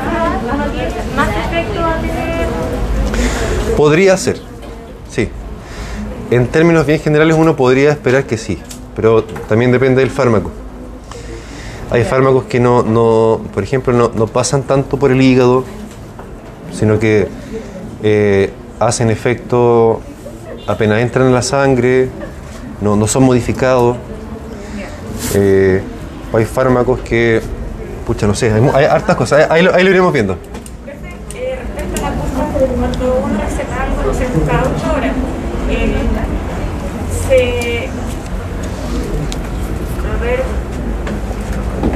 más 1.14 1.28
efecto 1.46 1.82
va 1.82 1.96
a 1.98 2.00
tener. 2.00 2.48
Podría 3.76 4.16
ser, 4.16 4.40
sí. 5.10 5.28
En 6.30 6.48
términos 6.48 6.86
bien 6.86 7.02
generales 7.02 7.36
uno 7.38 7.58
podría 7.58 7.92
esperar 7.92 8.24
que 8.24 8.38
sí, 8.38 8.60
pero 8.96 9.26
también 9.26 9.74
depende 9.74 10.00
del 10.00 10.10
fármaco. 10.10 10.52
Hay 11.90 12.06
fármacos 12.06 12.46
que 12.46 12.62
no, 12.62 12.82
no 12.82 13.42
por 13.54 13.62
ejemplo, 13.62 13.92
no, 13.92 14.10
no 14.16 14.28
pasan 14.28 14.64
tanto 14.64 14.98
por 14.98 15.12
el 15.12 15.22
hígado, 15.22 15.66
sino 16.72 16.98
que 16.98 17.28
eh, 18.04 18.54
hacen 18.80 19.10
efecto 19.10 20.00
apenas 20.66 21.02
entran 21.02 21.28
en 21.28 21.34
la 21.34 21.42
sangre, 21.42 22.08
no, 22.80 22.96
no 22.96 23.06
son 23.06 23.24
modificados. 23.24 23.98
Eh, 25.36 25.82
hay 26.34 26.46
fármacos 26.46 27.00
que, 27.02 27.42
pucha, 28.06 28.28
no 28.28 28.34
sé, 28.34 28.52
hay, 28.52 28.62
hay 28.74 28.86
hartas 28.86 29.16
cosas, 29.16 29.50
ahí, 29.50 29.62
lo, 29.62 29.74
ahí 29.74 29.84
lo 29.84 29.90
iremos 29.90 30.14
viendo. 30.14 30.34
Eh, 31.36 31.60
respecto 31.60 32.06
a 32.06 32.10
la 32.10 32.16
curva, 32.16 32.46
cuando 32.80 33.22
uno 33.24 33.40
receta 33.42 33.84
algo, 33.84 34.04
no 34.06 34.14
sé, 34.14 34.28
cada 34.48 34.62
ocho 34.64 34.98
horas, 34.98 35.14
eh, 35.70 35.96
se. 37.28 37.90
A 40.08 40.24
ver. 40.24 40.44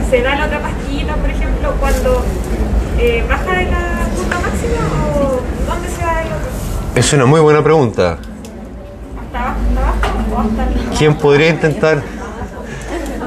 ¿Se 0.10 0.22
da 0.22 0.36
la 0.36 0.46
otra 0.46 0.60
pastillita, 0.62 1.16
por 1.16 1.30
ejemplo, 1.30 1.74
cuando 1.80 2.24
eh, 3.00 3.26
baja 3.28 3.56
de 3.58 3.66
la 3.66 4.08
curva 4.16 4.40
máxima 4.40 4.86
o 5.16 5.42
dónde 5.68 5.90
se 5.90 6.02
da 6.02 6.22
el 6.22 6.28
otro? 6.28 6.50
Es 6.96 7.14
una 7.14 7.26
muy 7.26 7.42
buena 7.42 7.64
pregunta. 7.64 8.18
¿Hasta 9.20 9.40
abajo, 9.42 9.60
hasta 9.68 9.82
abajo 9.82 10.36
o 10.36 10.40
hasta 10.40 10.64
arriba? 10.64 10.96
¿Quién 10.98 11.16
podría 11.16 11.50
intentar, 11.50 12.04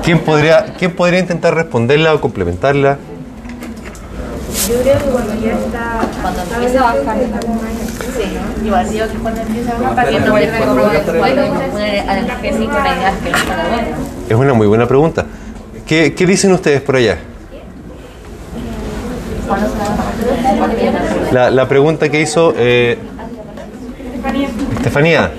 quién 0.08 0.20
podría, 0.20 0.64
quién 0.78 0.96
podría 0.96 1.20
intentar 1.20 1.54
responderla 1.54 2.14
o 2.14 2.20
complementarla? 2.22 2.96
Yo 4.66 4.80
creo 4.80 4.98
que 4.98 5.10
cuando 5.10 5.34
ya 5.34 5.52
está. 5.52 6.00
Cuando 6.22 6.40
empieza 6.40 6.78
a 6.78 6.94
bajar. 6.94 7.18
Sí, 8.16 8.66
igual 8.66 8.90
digo 8.90 9.06
que 9.06 9.18
cuando 9.18 9.40
empieza 9.42 9.76
a 9.76 9.80
bajar, 9.80 10.26
comer 10.26 10.50
después, 10.50 11.36
no 11.36 11.70
poner 11.72 12.08
analgésico, 12.08 12.72
la 12.72 12.96
idea 12.96 13.10
es 13.10 13.16
que 13.16 13.30
bueno. 13.30 13.96
Es 14.30 14.34
una 14.34 14.54
muy 14.54 14.66
buena 14.66 14.86
pregunta. 14.86 15.26
¿Qué, 15.86 16.14
qué 16.14 16.24
dicen 16.24 16.52
ustedes 16.52 16.80
por 16.80 16.96
allá? 16.96 17.18
La, 21.32 21.50
la 21.50 21.68
pregunta 21.68 22.08
que 22.08 22.22
hizo 22.22 22.54
eh, 22.56 22.96
Estefanía. 24.74 25.32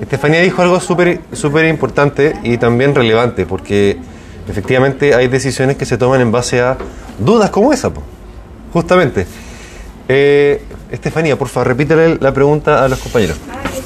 Estefanía 0.00 0.40
dijo 0.40 0.62
algo 0.62 0.78
súper 0.80 1.20
súper 1.32 1.66
importante 1.66 2.34
y 2.42 2.58
también 2.58 2.94
relevante, 2.94 3.46
porque 3.46 3.98
efectivamente 4.48 5.14
hay 5.14 5.28
decisiones 5.28 5.76
que 5.76 5.84
se 5.84 5.96
toman 5.98 6.20
en 6.20 6.30
base 6.30 6.60
a 6.60 6.76
dudas 7.18 7.50
como 7.50 7.72
esa, 7.72 7.90
po. 7.90 8.02
justamente. 8.72 9.26
Eh, 10.08 10.62
Estefanía, 10.90 11.36
por 11.36 11.48
favor, 11.48 11.68
repítele 11.68 12.16
la 12.20 12.32
pregunta 12.32 12.84
a 12.84 12.88
los 12.88 12.98
compañeros. 13.00 13.38
Ah, 13.50 13.56
eh. 13.64 13.76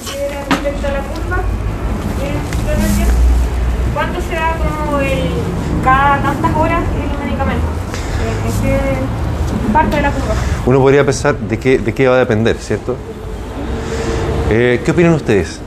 ¿Cuánto 3.94 4.20
se 4.20 4.34
da 4.34 4.56
como 4.58 5.00
el, 5.00 5.28
cada 5.82 6.22
tantas 6.22 6.56
horas 6.56 6.82
el 6.94 7.26
medicamento? 7.26 7.66
Eh, 8.64 8.78
¿En 9.54 9.66
qué 9.66 9.72
parte 9.72 9.96
de 9.96 10.02
la 10.02 10.10
curva? 10.10 10.34
Uno 10.66 10.80
podría 10.80 11.04
pensar 11.04 11.38
de 11.38 11.58
qué, 11.58 11.78
de 11.78 11.94
qué 11.94 12.06
va 12.08 12.16
a 12.16 12.18
depender, 12.18 12.56
¿cierto? 12.58 12.96
Eh, 14.50 14.82
¿Qué 14.84 14.90
opinan 14.90 15.14
ustedes? 15.14 15.60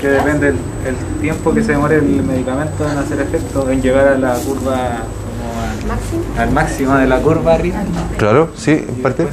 Que 0.00 0.08
depende 0.08 0.48
el, 0.48 0.54
el 0.86 1.20
tiempo 1.20 1.52
que 1.52 1.62
se 1.62 1.72
demore 1.72 1.96
el 1.96 2.22
medicamento 2.22 2.90
en 2.90 2.96
hacer 2.98 3.20
efecto, 3.20 3.70
en 3.70 3.82
llegar 3.82 4.08
a 4.08 4.14
la 4.18 4.34
curva 4.34 5.02
como 5.26 6.38
al, 6.38 6.48
al 6.48 6.50
máximo 6.54 6.94
de 6.96 7.06
la 7.06 7.18
curva 7.20 7.54
arriba. 7.54 7.78
Claro, 8.16 8.50
sí, 8.56 8.70
en 8.70 9.02
parte. 9.02 9.26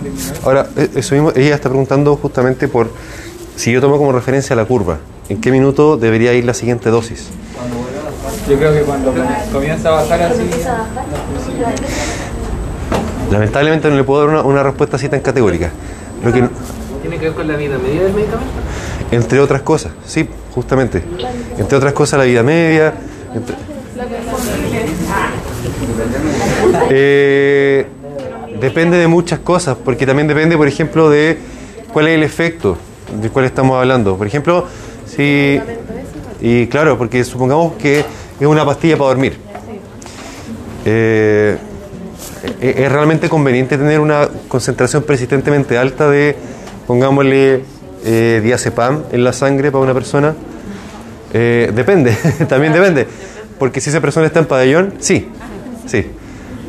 Ahora, 0.44 0.68
e- 0.76 0.90
eso 0.96 1.16
mismo, 1.16 1.32
ella 1.36 1.56
está 1.56 1.70
preguntando 1.70 2.16
justamente 2.18 2.68
por 2.68 2.90
si 3.56 3.72
yo 3.72 3.80
tomo 3.80 3.98
como 3.98 4.12
referencia 4.12 4.56
la 4.58 4.66
curva, 4.66 4.98
¿en 5.30 5.40
qué 5.40 5.52
minuto 5.52 5.96
debería 5.96 6.34
ir 6.34 6.44
la 6.44 6.54
siguiente 6.54 6.90
dosis? 6.90 7.30
Yo 8.50 8.58
creo 8.58 8.74
que 8.74 8.82
cuando 8.82 9.14
comienza 9.54 9.90
a 9.90 9.92
bajar 10.04 10.22
así, 10.24 10.44
Lamentablemente 13.32 13.90
no 13.90 13.96
le 13.96 14.04
puedo 14.04 14.22
dar 14.26 14.30
una, 14.30 14.42
una 14.44 14.64
respuesta 14.64 14.96
así 14.96 15.10
tan 15.10 15.20
categórica. 15.22 15.70
Lo 16.24 16.32
que, 16.32 16.44
¿Tiene 17.02 17.18
que 17.18 17.26
ver 17.26 17.34
con 17.34 17.48
la 17.48 17.56
vida 17.56 17.78
media 17.78 18.04
del 18.04 18.14
medicamento? 18.14 18.52
Entre 19.12 19.40
otras 19.40 19.62
cosas, 19.62 19.92
sí, 20.06 20.28
justamente. 20.54 21.04
Entre 21.58 21.78
otras 21.78 21.94
cosas, 21.94 22.20
la 22.20 22.26
vida 22.26 22.44
media. 22.44 22.94
Eh, 26.90 27.86
depende 28.60 28.98
de 28.98 29.08
muchas 29.08 29.40
cosas, 29.40 29.78
porque 29.84 30.06
también 30.06 30.28
depende, 30.28 30.58
por 30.58 30.68
ejemplo, 30.68 31.10
de 31.10 31.38
cuál 31.94 32.08
es 32.08 32.16
el 32.16 32.24
efecto 32.24 32.78
del 33.22 33.32
cual 33.32 33.46
estamos 33.46 33.78
hablando. 33.78 34.18
Por 34.18 34.28
ejemplo, 34.28 34.66
si. 35.06 35.60
Y 36.40 36.68
claro, 36.68 36.98
porque 36.98 37.24
supongamos 37.24 37.74
que 37.74 38.00
es 38.00 38.48
una 38.48 38.66
pastilla 38.66 38.98
para 38.98 39.10
dormir. 39.10 39.38
Eh, 40.86 41.58
¿es 42.62 42.78
es 42.78 42.92
realmente 42.92 43.30
conveniente 43.30 43.78
tener 43.78 44.00
una 44.00 44.30
concentración 44.48 45.04
persistentemente 45.04 45.78
alta 45.78 46.10
de, 46.10 46.36
pongámosle, 46.86 47.64
eh, 48.04 48.42
diazepam 48.44 49.04
en 49.12 49.24
la 49.24 49.34
sangre 49.34 49.72
para 49.72 49.84
una 49.84 49.94
persona? 49.94 50.36
Eh, 51.34 51.72
depende, 51.74 52.16
también 52.50 52.74
depende. 52.74 53.08
Porque 53.60 53.82
si 53.82 53.90
esa 53.90 54.02
persona 54.02 54.28
está 54.28 54.40
en 54.40 54.46
pabellón, 54.46 54.94
sí, 55.00 55.28
sí, 55.88 56.06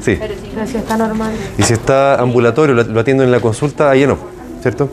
sí. 0.03 0.17
Pero 0.19 0.35
si 0.67 0.77
está 0.77 0.97
normal. 0.97 1.33
Y 1.57 1.63
si 1.63 1.75
está 1.75 2.21
ambulatorio, 2.21 2.75
lo, 2.75 3.01
atiendo 3.01 3.23
en 3.23 3.31
la 3.31 3.41
consulta, 3.41 3.91
ahí 3.91 4.07
no, 4.07 4.19
¿cierto? 4.63 4.89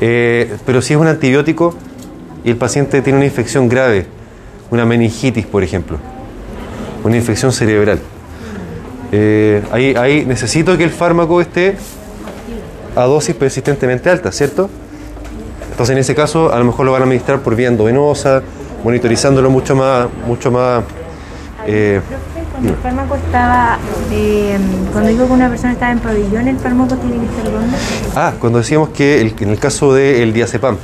Eh, 0.00 0.56
pero 0.66 0.82
si 0.82 0.94
es 0.94 1.00
un 1.00 1.06
antibiótico 1.06 1.74
y 2.44 2.50
el 2.50 2.56
paciente 2.56 3.00
tiene 3.02 3.18
una 3.18 3.26
infección 3.26 3.68
grave, 3.68 4.06
una 4.70 4.84
meningitis, 4.84 5.46
por 5.46 5.62
ejemplo, 5.62 5.98
una 7.04 7.16
infección 7.16 7.52
cerebral, 7.52 8.00
eh, 9.12 9.62
ahí, 9.70 9.94
ahí 9.94 10.24
necesito 10.24 10.76
que 10.76 10.84
el 10.84 10.90
fármaco 10.90 11.40
esté 11.40 11.76
a 12.96 13.04
dosis 13.04 13.34
persistentemente 13.36 14.10
alta, 14.10 14.32
¿cierto? 14.32 14.68
Entonces 15.72 15.94
en 15.94 15.98
ese 15.98 16.14
caso 16.14 16.52
a 16.52 16.58
lo 16.58 16.64
mejor 16.66 16.86
lo 16.86 16.92
van 16.92 17.02
a 17.02 17.04
administrar 17.04 17.40
por 17.40 17.56
vía 17.56 17.68
endovenosa, 17.68 18.42
monitorizándolo 18.84 19.50
mucho 19.50 19.74
más, 19.74 20.06
mucho 20.26 20.50
más. 20.52 20.84
eh, 21.66 22.00
Cuando 22.52 22.70
el 22.70 22.76
fármaco 22.76 23.16
estaba, 23.16 23.78
eh, 24.12 24.58
cuando 24.92 25.08
digo 25.10 25.26
que 25.26 25.32
una 25.32 25.48
persona 25.48 25.72
estaba 25.72 25.92
en 25.92 25.98
pabellón, 26.00 26.46
el 26.48 26.58
fármaco 26.58 26.94
tiene 26.96 27.16
que 27.18 27.24
estar 27.26 27.50
dónde? 27.52 27.76
Ah, 28.14 28.34
cuando 28.38 28.58
decíamos 28.58 28.90
que 28.90 29.20
el- 29.20 29.34
en 29.40 29.48
el 29.48 29.58
caso 29.58 29.94
del 29.94 30.32
diazepam, 30.34 30.76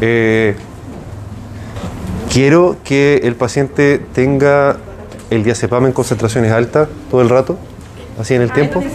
eh, 0.00 0.56
quiero 2.32 2.76
que 2.84 3.20
el 3.22 3.36
paciente 3.36 4.00
tenga 4.12 4.76
el 5.30 5.44
diazepam 5.44 5.86
en 5.86 5.92
concentraciones 5.92 6.50
altas 6.52 6.88
todo 7.10 7.22
el 7.22 7.28
rato, 7.28 7.56
así 8.20 8.34
en 8.34 8.42
el 8.42 8.50
tiempo. 8.52 8.80
Menos 8.80 8.94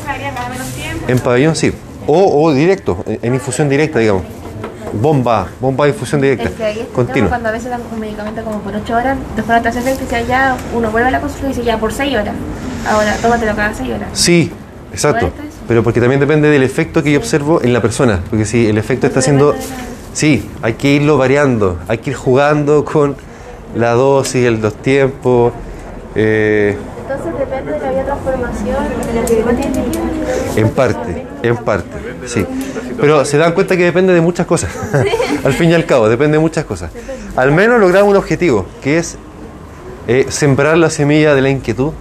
tiempo. 0.75 1.05
En 1.07 1.19
pabellón 1.19 1.55
sí, 1.55 1.71
o, 2.07 2.43
o 2.43 2.53
directo, 2.53 3.03
en, 3.07 3.19
en 3.21 3.33
infusión 3.35 3.69
directa, 3.69 3.99
digamos. 3.99 4.23
Bomba, 4.93 5.47
bomba 5.59 5.85
de 5.85 5.91
infusión 5.91 6.21
directa, 6.21 6.49
Es 6.49 6.55
que 6.55 6.63
ahí 6.63 6.71
es 6.73 6.77
el 6.79 6.85
tema 6.87 6.95
continua. 6.95 7.29
cuando 7.29 7.49
a 7.49 7.51
veces 7.51 7.69
dan 7.69 7.81
un 7.93 7.99
medicamento 7.99 8.43
como 8.43 8.59
por 8.59 8.75
8 8.75 8.95
horas, 8.95 9.17
después 9.35 9.61
te 9.61 9.69
hace 9.69 9.79
efecto 9.79 10.03
y 10.23 10.27
ya 10.27 10.55
uno 10.73 10.89
vuelve 10.91 11.09
a 11.09 11.11
la 11.11 11.19
consulta 11.21 11.45
y 11.45 11.49
dice 11.49 11.63
ya 11.63 11.77
por 11.77 11.91
6 11.93 12.15
horas. 12.15 12.35
Ahora, 12.89 13.15
tómatelo 13.21 13.55
cada 13.55 13.73
6 13.73 13.89
horas. 13.91 14.09
Sí, 14.13 14.51
exacto. 14.91 15.31
Pero 15.67 15.83
porque 15.83 15.99
también 15.99 16.19
depende 16.19 16.49
del 16.49 16.63
efecto 16.63 17.01
que 17.03 17.11
yo 17.11 17.19
observo 17.19 17.61
en 17.61 17.73
la 17.73 17.81
persona. 17.81 18.19
Porque 18.29 18.45
si 18.45 18.67
el 18.67 18.77
efecto 18.77 19.07
está 19.07 19.21
siendo... 19.21 19.55
Sí, 20.13 20.49
hay 20.61 20.73
que 20.73 20.89
irlo 20.93 21.17
variando, 21.17 21.79
hay 21.89 21.97
que 21.97 22.11
ir 22.11 22.15
jugando 22.15 22.85
con 22.85 23.15
la 23.75 23.91
dosis, 23.91 24.45
el- 24.45 24.61
los 24.61 24.73
tiempos. 24.75 25.51
eh, 26.15 26.77
Entonces 27.01 27.37
depende 27.37 27.71
de 27.73 27.79
la 27.79 27.91
biotransformación 27.91 28.75
de 29.07 29.13
la 29.13 29.25
que 29.25 30.61
en 30.61 30.69
parte, 30.69 31.27
en 31.43 31.57
parte, 31.57 31.89
sí. 32.27 32.45
Pero 32.99 33.25
se 33.25 33.37
dan 33.37 33.53
cuenta 33.53 33.75
que 33.75 33.83
depende 33.83 34.13
de 34.13 34.21
muchas 34.21 34.45
cosas. 34.45 34.71
al 35.43 35.53
fin 35.53 35.69
y 35.69 35.73
al 35.73 35.85
cabo, 35.85 36.09
depende 36.09 36.37
de 36.37 36.41
muchas 36.41 36.65
cosas. 36.65 36.91
Al 37.35 37.51
menos 37.51 37.79
lograr 37.79 38.03
un 38.03 38.15
objetivo, 38.15 38.65
que 38.81 38.97
es 38.97 39.17
eh, 40.07 40.27
sembrar 40.29 40.77
la 40.77 40.89
semilla 40.89 41.35
de 41.35 41.41
la 41.41 41.49
inquietud 41.49 41.91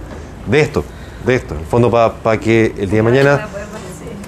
de 0.47 0.59
esto, 0.59 0.85
de 1.25 1.35
esto. 1.35 1.55
En 1.55 1.61
el 1.61 1.65
fondo, 1.65 1.89
para 1.89 2.39
que 2.39 2.73
el 2.77 2.89
día 2.89 2.97
de 2.97 3.03
mañana 3.03 3.47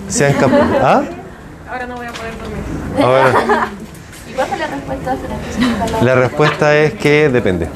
sean 0.08 0.34
capaces... 0.34 0.78
¿Ah? 0.82 1.04
Ahora 1.70 1.86
no 1.86 1.96
voy 1.98 2.06
a 2.08 2.12
poder 2.12 2.34
dormir. 2.38 3.04
Ahora, 3.04 3.70
¿Y 4.30 4.34
cuál 4.34 4.48
fue 4.48 4.58
la 4.58 4.68
respuesta? 4.68 5.18
La 6.02 6.16
respuesta 6.16 6.78
es 6.78 6.94
que 6.94 7.30
depende. 7.30 7.68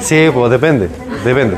Sí, 0.00 0.28
pues 0.32 0.50
depende, 0.50 0.88
depende. 1.24 1.56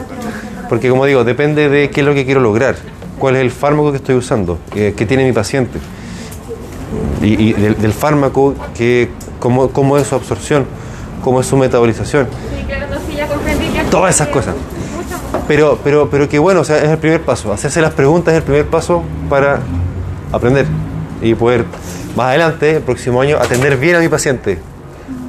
Porque 0.69 0.89
como 0.89 1.05
digo, 1.07 1.25
depende 1.25 1.69
de 1.69 1.91
qué 1.91 2.01
es 2.01 2.07
lo 2.07 2.15
que 2.15 2.25
quiero 2.25 2.41
lograr, 2.41 2.77
cuál 3.23 3.37
es 3.37 3.43
el 3.43 3.53
fármaco 3.53 3.93
que 3.93 3.99
estoy 3.99 4.17
usando, 4.17 4.59
eh, 4.75 4.95
que 4.97 5.07
tiene 5.07 5.25
mi 5.25 5.31
paciente. 5.31 5.79
Y, 7.23 7.51
y 7.51 7.53
del, 7.53 7.81
del 7.81 7.93
fármaco, 7.93 8.57
que, 8.77 9.11
cómo, 9.39 9.69
cómo 9.69 9.97
es 9.97 10.09
su 10.09 10.17
absorción, 10.17 10.67
cómo 11.23 11.41
es 11.41 11.47
su 11.47 11.57
metabolización, 11.57 12.27
Sí, 12.27 12.65
claro, 12.65 12.87
entonces 12.87 13.17
ya 13.17 13.29
comprendí 13.29 13.67
que 13.69 13.85
todas 13.85 14.17
esas 14.17 14.27
cosas. 14.27 14.57
Pero, 15.47 15.79
pero, 15.85 16.11
pero 16.11 16.29
que 16.29 16.41
bueno, 16.41 16.63
o 16.63 16.65
sea, 16.65 16.79
es 16.79 16.89
el 16.89 16.99
primer 16.99 17.21
paso. 17.23 17.53
Hacerse 17.53 17.81
las 17.81 17.93
preguntas 17.93 18.35
es 18.35 18.39
el 18.39 18.43
primer 18.43 18.67
paso 18.67 19.05
para 19.31 19.61
aprender 20.33 20.67
y 21.23 21.37
poder 21.37 21.65
más 22.17 22.27
adelante, 22.27 22.79
el 22.79 22.83
próximo 22.83 23.21
año, 23.21 23.37
atender 23.37 23.77
bien 23.77 23.95
a 23.95 24.01
mi 24.01 24.09
paciente. 24.09 24.59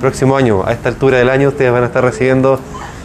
Próximo 0.02 0.36
año, 0.36 0.66
a 0.66 0.74
esta 0.74 0.90
altura 0.90 1.20
del 1.20 1.30
año, 1.30 1.50
ustedes 1.50 1.72
van 1.72 1.84
a 1.84 1.86
estar 1.86 2.04
recibiendo 2.04 2.60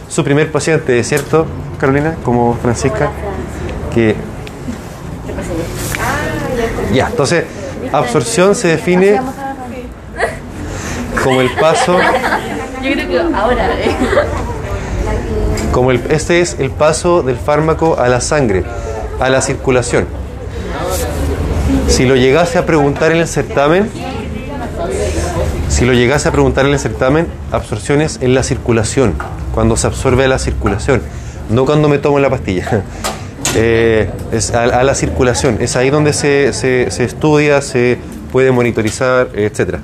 su 0.07 0.23
primer 0.23 0.51
paciente, 0.51 1.03
¿cierto, 1.03 1.45
Carolina? 1.79 2.15
Como 2.23 2.55
Francisca. 2.55 3.11
Que... 3.93 4.15
Ya, 6.93 7.07
entonces, 7.07 7.45
absorción 7.91 8.55
se 8.55 8.69
define 8.69 9.19
como 11.23 11.41
el 11.41 11.51
paso 11.55 11.97
Yo 12.81 12.91
creo 12.91 13.07
que 13.07 13.19
ahora, 13.35 13.79
eh. 13.79 13.95
como 15.71 15.91
el, 15.91 16.01
este 16.09 16.41
es 16.41 16.57
el 16.59 16.71
paso 16.71 17.21
del 17.21 17.37
fármaco 17.37 17.99
a 17.99 18.07
la 18.07 18.21
sangre, 18.21 18.63
a 19.19 19.29
la 19.29 19.41
circulación. 19.41 20.07
Si 21.87 22.05
lo 22.05 22.15
llegase 22.15 22.57
a 22.57 22.65
preguntar 22.65 23.11
en 23.11 23.17
el 23.17 23.27
certamen, 23.27 23.89
si 25.67 25.85
lo 25.85 25.93
llegase 25.93 26.29
a 26.29 26.31
preguntar 26.31 26.65
en 26.65 26.73
el 26.73 26.79
certamen, 26.79 27.27
absorciones 27.51 28.19
en 28.21 28.33
la 28.33 28.43
circulación, 28.43 29.15
cuando 29.53 29.75
se 29.77 29.87
absorbe 29.87 30.25
a 30.25 30.27
la 30.27 30.39
circulación, 30.39 31.01
no 31.49 31.65
cuando 31.65 31.89
me 31.89 31.97
tomo 31.97 32.19
la 32.19 32.29
pastilla. 32.29 32.83
Eh, 33.55 34.09
a, 34.53 34.83
la 34.83 34.93
circulación, 34.95 35.57
es 35.59 35.75
ahí 35.75 35.89
donde 35.89 36.13
se, 36.13 36.53
se- 36.53 36.91
se 36.91 37.03
estudia, 37.03 37.61
se 37.61 37.97
puede 38.31 38.51
monitorizar, 38.51 39.29
etcétera 39.33 39.79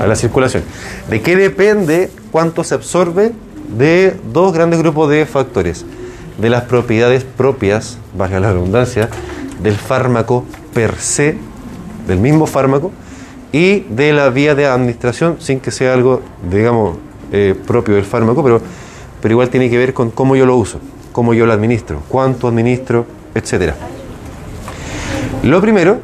a 0.00 0.06
la 0.06 0.14
circulación. 0.14 0.62
¿De 1.10 1.20
qué 1.22 1.34
depende 1.36 2.08
cuánto 2.30 2.62
se 2.62 2.74
absorbe? 2.74 3.32
De 3.76 4.16
dos 4.32 4.52
grandes 4.52 4.78
grupos 4.78 5.10
de 5.10 5.26
factores. 5.26 5.84
De 6.40 6.48
las 6.48 6.62
propiedades 6.62 7.24
propias, 7.24 7.98
valga 8.16 8.38
la 8.38 8.52
redundancia, 8.52 9.08
del 9.60 9.74
fármaco 9.74 10.44
per 10.72 10.94
se, 10.98 11.36
del 12.06 12.18
mismo 12.20 12.46
fármaco, 12.46 12.92
y 13.50 13.80
de 13.90 14.12
la 14.12 14.30
vía 14.30 14.54
de 14.54 14.66
administración, 14.66 15.36
sin 15.40 15.58
que 15.58 15.72
sea 15.72 15.94
algo, 15.94 16.22
digamos, 16.48 16.96
eh, 17.32 17.56
propio 17.66 17.96
del 17.96 18.04
fármaco, 18.04 18.44
pero, 18.44 18.60
pero 19.20 19.32
igual 19.32 19.48
tiene 19.50 19.68
que 19.68 19.78
ver 19.78 19.94
con 19.94 20.12
cómo 20.12 20.36
yo 20.36 20.46
lo 20.46 20.56
uso, 20.56 20.78
cómo 21.18 21.34
yo 21.34 21.46
lo 21.46 21.52
administro, 21.52 22.00
cuánto 22.08 22.46
administro, 22.46 23.04
etcétera. 23.34 23.74
Lo 25.42 25.60
primero 25.60 25.98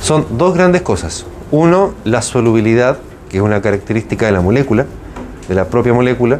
son 0.00 0.24
dos 0.38 0.54
grandes 0.54 0.80
cosas. 0.80 1.26
Uno, 1.50 1.92
la 2.04 2.22
solubilidad, 2.22 2.96
que 3.28 3.36
es 3.36 3.42
una 3.42 3.60
característica 3.60 4.24
de 4.24 4.32
la 4.32 4.40
molécula, 4.40 4.86
de 5.46 5.54
la 5.54 5.66
propia 5.66 5.92
molécula 5.92 6.38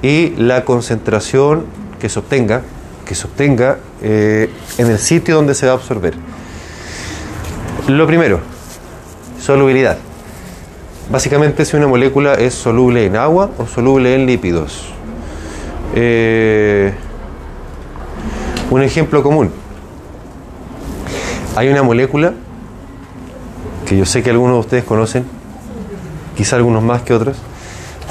y 0.00 0.30
la 0.36 0.64
concentración 0.64 1.66
que 2.00 2.08
se 2.08 2.20
obtenga, 2.20 2.62
que 3.04 3.14
se 3.14 3.26
obtenga 3.26 3.76
eh, 4.00 4.48
en 4.78 4.86
el 4.90 4.98
sitio 4.98 5.34
donde 5.34 5.54
se 5.54 5.66
va 5.66 5.72
a 5.72 5.74
absorber. 5.74 6.14
Lo 7.86 8.06
primero, 8.06 8.40
solubilidad. 9.38 9.98
Básicamente 11.12 11.66
si 11.66 11.76
una 11.76 11.86
molécula 11.86 12.32
es 12.32 12.54
soluble 12.54 13.04
en 13.04 13.16
agua 13.16 13.50
o 13.58 13.66
soluble 13.66 14.14
en 14.14 14.24
lípidos. 14.24 14.94
Eh, 15.94 16.92
un 18.70 18.82
ejemplo 18.82 19.22
común. 19.22 19.50
Hay 21.56 21.68
una 21.68 21.82
molécula 21.82 22.32
que 23.86 23.96
yo 23.96 24.06
sé 24.06 24.22
que 24.22 24.30
algunos 24.30 24.54
de 24.54 24.60
ustedes 24.60 24.84
conocen, 24.84 25.24
quizá 26.36 26.56
algunos 26.56 26.82
más 26.82 27.02
que 27.02 27.12
otros. 27.12 27.36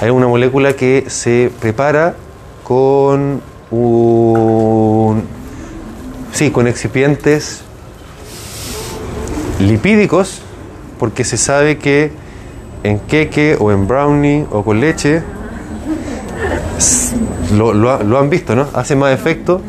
Hay 0.02 0.10
una 0.10 0.28
molécula 0.28 0.74
que 0.74 1.06
se 1.08 1.52
prepara 1.60 2.16
con 2.64 3.42
un 3.72 5.24
sí, 6.34 6.52
con 6.52 6.68
excipientes 6.68 7.62
lipídicos, 9.60 10.42
porque 11.00 11.24
se 11.24 11.38
sabe 11.38 11.78
que 11.78 12.12
en 12.84 13.00
queque 13.00 13.58
o 13.60 13.72
en 13.72 13.88
brownie 13.88 14.46
o 14.52 14.64
con 14.64 14.80
leche 14.80 15.24
lo, 17.56 17.74
lo, 17.74 18.04
lo 18.04 18.20
han 18.20 18.30
visto, 18.30 18.56
¿no? 18.56 18.68
Hace 18.74 18.96
más 18.96 19.14
efecto 19.14 19.62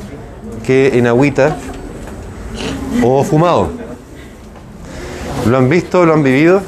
que 0.67 0.99
en 0.99 1.07
agüita 1.07 1.57
o 3.03 3.25
fumado. 3.25 3.71
¿Lo 5.47 5.57
han 5.57 5.69
visto? 5.69 6.05
¿Lo 6.05 6.13
han 6.13 6.23
vivido? 6.23 6.63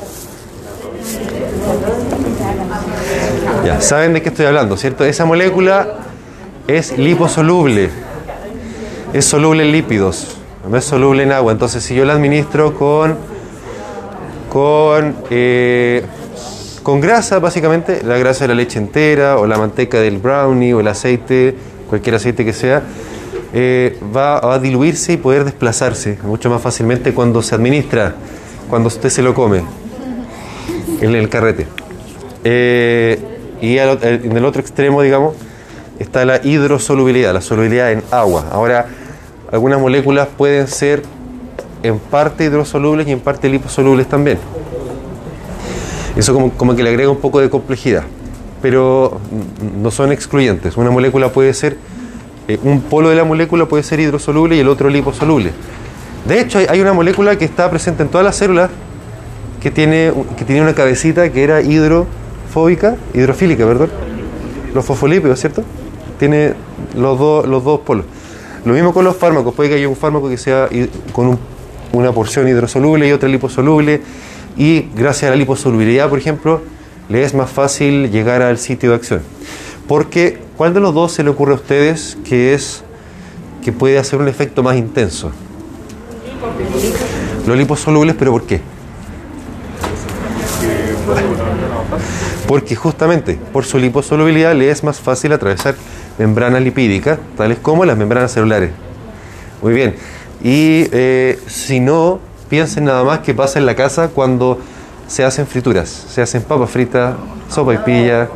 Ya, 3.65 3.81
saben 3.81 4.15
de 4.15 4.23
qué 4.23 4.31
estoy 4.31 4.47
hablando, 4.47 4.77
¿cierto? 4.77 5.05
Esa 5.05 5.25
molécula 5.25 5.89
es 6.67 6.99
liposoluble, 6.99 7.91
es 9.13 9.25
soluble 9.25 9.65
en 9.65 9.73
lípidos, 9.73 10.37
no 10.69 10.77
es 10.77 10.85
soluble 10.85 11.23
en 11.23 11.33
agua. 11.33 11.53
Entonces, 11.53 11.85
si 11.85 11.95
yo 11.95 12.05
la 12.05 12.15
administro 12.15 12.75
con, 12.75 13.17
con, 14.51 15.15
eh, 15.31 16.05
con 16.83 17.01
grasa, 17.01 17.39
básicamente, 17.39 18.03
la 18.05 18.19
grasa 18.19 18.45
de 18.45 18.49
la 18.49 18.55
leche 18.55 18.79
entera, 18.79 19.39
o 19.39 19.47
la 19.47 19.57
manteca 19.57 20.01
del 20.01 20.19
brownie, 20.19 20.75
o 20.75 20.81
el 20.81 20.89
aceite, 20.89 21.55
cualquier 21.89 22.17
aceite 22.17 22.45
que 22.45 22.53
sea, 22.53 22.83
eh, 23.55 23.99
va 24.15 24.53
a 24.53 24.59
diluirse 24.59 25.13
y 25.13 25.17
poder 25.17 25.45
desplazarse 25.45 26.19
mucho 26.25 26.51
más 26.51 26.63
fácilmente 26.63 27.13
cuando 27.13 27.43
se 27.43 27.55
administra, 27.55 28.15
cuando 28.69 28.89
usted 28.89 29.11
se 29.11 29.23
lo 29.23 29.35
come 29.35 29.63
en 31.01 31.15
el 31.15 31.29
carrete. 31.29 31.67
Eh, 32.45 33.19
y 33.61 33.79
al, 33.79 33.99
en 34.03 34.37
el 34.37 34.45
otro 34.45 34.61
extremo, 34.61 35.03
digamos, 35.03 35.35
está 35.99 36.25
la 36.25 36.41
hidrosolubilidad, 36.45 37.33
la 37.33 37.41
solubilidad 37.43 37.93
en 37.93 38.03
agua. 38.11 38.47
Ahora, 38.51 38.87
algunas 39.53 39.81
moléculas 39.81 40.29
pueden 40.37 40.67
ser 40.67 41.03
en 41.83 41.99
parte 41.99 42.45
hidrosolubles 42.45 43.07
y 43.07 43.13
en 43.13 43.21
parte 43.21 43.49
liposolubles 43.49 44.09
también. 44.09 44.39
Eso 46.17 46.35
como, 46.35 46.51
como 46.53 46.77
que 46.77 46.83
le 46.83 46.91
agrega 46.91 47.11
un 47.11 47.19
poco 47.19 47.41
de 47.41 47.49
complejidad, 47.49 48.05
pero 48.61 49.19
no 49.81 49.91
son 49.91 50.13
excluyentes. 50.13 50.77
Una 50.77 50.91
molécula 50.91 51.33
puede 51.33 51.55
ser, 51.55 51.77
eh, 52.49 52.59
un 52.63 52.83
polo 52.83 53.09
de 53.09 53.17
la 53.17 53.25
molécula 53.25 53.67
puede 53.67 53.83
ser 53.83 54.01
hidrosoluble 54.01 54.57
y 54.57 54.61
el 54.61 54.69
otro 54.69 54.91
liposoluble. 54.91 55.53
De 56.27 56.41
hecho, 56.41 56.59
hay, 56.69 56.81
una 56.81 56.93
molécula 56.93 57.37
que 57.37 57.45
está 57.45 57.69
presente 57.71 58.03
en 58.03 58.09
todas 58.09 58.25
las 58.25 58.37
células 58.37 58.71
que 59.61 59.71
tiene, 59.71 60.13
que 60.37 60.45
tiene 60.45 60.61
una 60.63 60.75
cabecita 60.75 61.31
que 61.33 61.43
era 61.43 61.63
hidrofóbica, 61.63 62.97
hidrofílica, 63.15 63.67
perdón. 63.67 63.91
Los 64.75 64.85
fosfolípidos, 64.85 65.41
¿cierto? 65.41 65.65
Tiene 66.19 66.55
los, 66.97 67.19
dos 67.19 67.47
los 67.47 67.65
dos 67.65 67.81
polos. 67.81 68.05
Lo 68.65 68.75
mismo 68.75 68.93
con 68.93 69.05
los 69.05 69.17
fármacos, 69.17 69.55
puede 69.55 69.71
que 69.71 69.75
haya 69.77 69.89
un 69.89 69.97
fármaco 69.97 70.29
que 70.29 70.37
sea 70.39 70.69
con 71.13 71.27
un- 71.29 71.39
una 71.93 72.13
porción 72.13 72.47
hidrosoluble 72.49 73.09
y 73.09 73.13
otra 73.13 73.29
liposoluble, 73.29 74.01
y 74.57 74.87
gracias 74.95 75.29
a 75.29 75.31
la 75.31 75.37
liposolubilidad, 75.37 76.09
por 76.09 76.19
ejemplo, 76.19 76.61
le 77.09 77.23
es 77.23 77.35
más 77.35 77.51
fácil 77.51 78.11
llegar 78.11 78.43
al 78.43 78.59
sitio 78.59 78.91
de 78.91 78.97
acción. 78.97 79.23
Porque, 79.89 80.39
¿cuál 80.57 80.75
de 80.75 80.81
los 80.81 80.95
dos 80.95 81.13
se 81.13 81.23
le 81.23 81.31
ocurre 81.31 81.53
a 81.53 81.57
ustedes 81.57 82.17
que 82.25 82.55
es 82.55 82.85
que 83.63 83.73
puede 83.73 83.99
hacer 83.99 84.19
un 84.19 84.29
efecto 84.29 84.63
más 84.63 84.77
intenso? 84.77 85.33
Los 87.47 87.57
liposolubles, 87.57 88.15
pero 88.19 88.33
¿por 88.33 88.45
qué? 88.45 88.61
Porque 92.47 92.77
justamente 92.77 93.39
por 93.53 93.65
su 93.65 93.79
liposolubilidad 93.79 94.55
le 94.55 94.71
es 94.71 94.85
más 94.85 95.01
fácil 95.01 95.33
atravesar 95.33 95.75
membranas 96.19 96.63
lipídicas, 96.63 97.19
tales 97.37 97.59
como 97.59 97.85
las 97.85 97.97
membranas 97.97 98.33
celulares. 98.33 98.71
Muy 99.63 99.73
bien. 99.73 99.95
Y 100.43 100.87
eh, 100.93 101.39
si 101.47 101.81
no, 101.81 102.21
piensen 102.53 102.85
nada 102.85 103.03
más 103.03 103.21
que 103.21 103.33
pasa 103.33 103.59
en 103.59 103.65
la 103.65 103.75
casa 103.75 104.09
cuando 104.09 104.59
se 105.07 105.25
hacen 105.25 105.47
frituras, 105.47 105.89
se 105.89 106.21
hacen 106.21 106.43
papas 106.43 106.69
fritas, 106.69 107.15
sopa 107.49 107.73
y 107.73 107.79
pilla, 107.79 108.29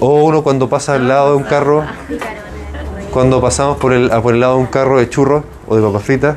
o 0.00 0.24
uno 0.24 0.42
cuando 0.42 0.66
pasa 0.66 0.94
al 0.94 1.08
lado 1.08 1.32
de 1.32 1.36
un 1.36 1.42
carro, 1.42 1.84
cuando 3.10 3.38
pasamos 3.38 3.76
por 3.76 3.92
el, 3.92 4.08
por 4.08 4.32
el 4.32 4.40
lado 4.40 4.54
de 4.54 4.60
un 4.60 4.66
carro 4.66 4.98
de 4.98 5.10
churros 5.10 5.44
o 5.68 5.76
de 5.76 5.82
papas 5.82 6.02
fritas, 6.04 6.36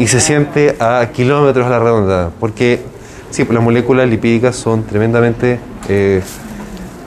y 0.00 0.08
se 0.08 0.18
siente 0.18 0.74
a 0.80 1.08
kilómetros 1.12 1.64
a 1.64 1.70
la 1.70 1.78
redonda, 1.78 2.30
porque 2.40 2.82
sí, 3.30 3.44
pues 3.44 3.54
las 3.54 3.62
moléculas 3.62 4.08
lipídicas 4.08 4.56
son 4.56 4.82
tremendamente 4.82 5.60
eh, 5.88 6.22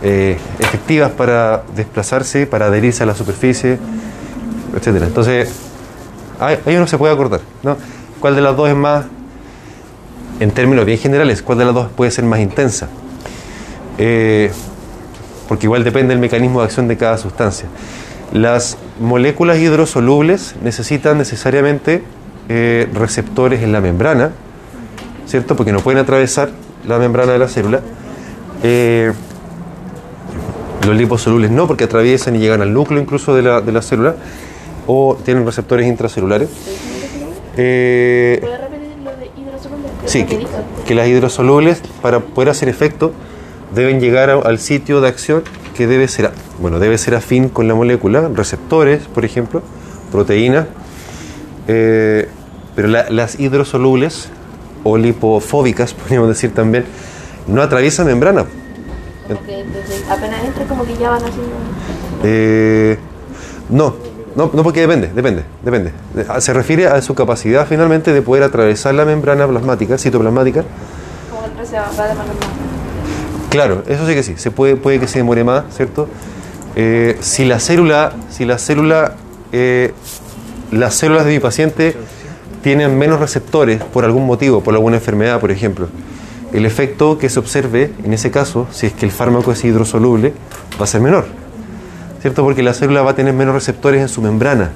eh, 0.01 0.37
efectivas 0.59 1.11
para 1.11 1.63
desplazarse, 1.75 2.47
para 2.47 2.67
adherirse 2.67 3.03
a 3.03 3.05
la 3.05 3.15
superficie, 3.15 3.77
etcétera. 4.73 5.07
Entonces, 5.07 5.51
ahí 6.39 6.77
uno 6.77 6.87
se 6.87 6.97
puede 6.97 7.13
acordar, 7.13 7.41
¿no? 7.61 7.75
¿Cuál 8.25 8.35
de 8.35 8.41
las 8.41 8.57
dos 8.57 8.67
es 8.67 8.75
más, 8.75 9.05
en 10.39 10.49
términos 10.49 10.83
bien 10.83 10.97
generales, 10.97 11.43
cuál 11.43 11.59
de 11.59 11.65
las 11.65 11.75
dos 11.75 11.89
puede 11.95 12.09
ser 12.09 12.25
más 12.25 12.39
intensa? 12.39 12.87
Eh, 13.99 14.49
porque 15.47 15.67
igual 15.67 15.83
depende 15.83 16.15
del 16.15 16.19
mecanismo 16.19 16.61
de 16.61 16.65
acción 16.65 16.87
de 16.87 16.97
cada 16.97 17.19
sustancia. 17.19 17.67
Las 18.33 18.79
moléculas 18.99 19.59
hidrosolubles 19.59 20.55
necesitan 20.63 21.19
necesariamente 21.19 22.03
eh, 22.49 22.89
receptores 22.95 23.61
en 23.61 23.71
la 23.71 23.79
membrana, 23.79 24.31
¿cierto? 25.27 25.55
Porque 25.55 25.71
no 25.71 25.81
pueden 25.81 25.99
atravesar 25.99 26.49
la 26.87 26.97
membrana 26.97 27.33
de 27.33 27.37
la 27.37 27.47
célula. 27.47 27.81
Eh, 28.63 29.13
los 30.83 30.95
liposolubles 30.95 31.51
no, 31.51 31.67
porque 31.67 31.83
atraviesan 31.83 32.37
y 32.37 32.39
llegan 32.39 32.63
al 32.63 32.73
núcleo 32.73 32.99
incluso 32.99 33.35
de 33.35 33.43
la, 33.43 33.61
de 33.61 33.71
la 33.71 33.83
célula, 33.83 34.15
o 34.87 35.15
tienen 35.23 35.45
receptores 35.45 35.85
intracelulares. 35.85 36.49
Eh, 37.57 38.37
¿Puedes 38.41 38.59
repetir 38.61 38.87
lo 39.03 39.11
de 39.15 39.25
hidrosoluble? 39.41 39.89
Sí, 40.05 40.25
que 40.25 40.45
que, 40.85 40.95
las 40.95 41.07
hidrosolubles, 41.07 41.81
para 42.01 42.19
poder 42.19 42.49
hacer 42.49 42.69
efecto, 42.69 43.11
deben 43.73 43.99
llegar 43.99 44.29
a- 44.29 44.35
al 44.39 44.59
sitio 44.59 45.01
de 45.01 45.07
acción 45.07 45.43
que 45.75 45.87
debe 45.87 46.07
ser, 46.07 46.31
bueno, 46.59 46.79
debe 46.79 46.97
ser 46.97 47.15
afín 47.15 47.49
con 47.49 47.67
la 47.67 47.75
molécula, 47.75 48.29
receptores, 48.33 49.03
por 49.07 49.25
ejemplo, 49.25 49.61
proteínas, 50.11 50.67
eh, 51.67 52.27
pero 52.75 52.87
la- 52.87 53.09
las 53.09 53.39
hidrosolubles 53.39 54.29
o 54.83 54.97
lipofóbicas, 54.97 55.93
podríamos 55.95 56.29
decir 56.29 56.53
también, 56.53 56.85
no 57.47 57.61
atraviesan 57.61 58.05
membrana. 58.07 58.45
Como 59.27 59.41
que 59.43 59.63
desde 59.63 60.05
apenas 60.11 60.43
entra 60.45 60.65
como 60.65 60.85
que 60.85 60.95
ya 60.97 61.09
van 61.09 61.17
haciendo... 61.23 61.53
Eh, 62.23 62.97
no, 63.69 63.95
no, 64.35 64.49
no 64.53 64.63
porque 64.63 64.81
depende, 64.81 65.09
depende, 65.13 65.43
depende. 65.63 65.91
De- 66.13 66.41
Se 66.41 66.53
refiere 66.53 66.87
a 66.87 67.01
su 67.01 67.15
capacidad 67.15 67.65
finalmente 67.67 68.13
de 68.13 68.21
poder 68.21 68.43
atravesar 68.43 68.93
la 68.95 69.05
membrana 69.05 69.47
plasmática, 69.47 69.97
citoplasmática, 69.97 70.63
Como 71.31 71.45
el 71.61 71.67
se 71.67 71.75
va 71.77 71.85
a 71.87 71.89
demandar 72.07 72.25
más. 72.35 73.49
Claro, 73.49 73.83
eso 73.87 74.05
sí 74.07 74.13
que 74.13 74.23
sí, 74.23 74.33
se 74.37 74.51
puede, 74.51 74.75
puede 74.75 74.99
que 74.99 75.07
se 75.07 75.19
demore 75.19 75.43
más, 75.43 75.63
¿cierto? 75.75 76.07
Eh, 76.75 77.17
si 77.21 77.45
la 77.45 77.59
célula, 77.59 78.11
si 78.29 78.43
la 78.43 78.57
célula, 78.57 79.13
eh, 79.53 79.93
las 80.71 80.93
células 80.95 81.25
de 81.25 81.31
mi 81.31 81.39
paciente 81.39 81.95
tienen 82.61 82.97
menos 82.97 83.19
receptores 83.19 83.81
por 83.81 84.03
algún 84.03 84.25
motivo, 84.25 84.61
por 84.61 84.73
alguna 84.73 84.97
enfermedad, 84.97 85.39
por 85.39 85.51
ejemplo, 85.51 85.87
el 86.51 86.65
efecto 86.65 87.17
que 87.17 87.29
se 87.29 87.39
observe 87.39 87.91
en 88.03 88.13
ese 88.13 88.31
caso, 88.31 88.67
si 88.71 88.87
es 88.87 88.93
que 88.93 89.05
el 89.05 89.11
fármaco 89.11 89.51
es 89.53 89.63
hidrosoluble, 89.63 90.33
va 90.79 90.83
a 90.83 90.87
ser 90.87 90.99
menor, 91.01 91.25
¿cierto? 92.25 92.41
Porque 92.41 92.63
la 92.63 92.73
célula 92.73 93.03
va 93.03 93.11
a 93.11 93.15
tener 93.15 93.35
menos 93.35 93.53
receptores 93.53 94.01
en 94.01 94.09
su 94.09 94.19
membrana. 94.19 94.71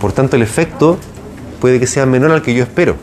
Por 0.00 0.12
tanto, 0.12 0.36
el 0.36 0.42
efecto 0.42 0.96
puede 1.60 1.80
que 1.80 1.88
sea 1.88 2.06
menor 2.06 2.30
al 2.30 2.40
que 2.40 2.54
yo 2.54 2.62
espero. 2.62 2.94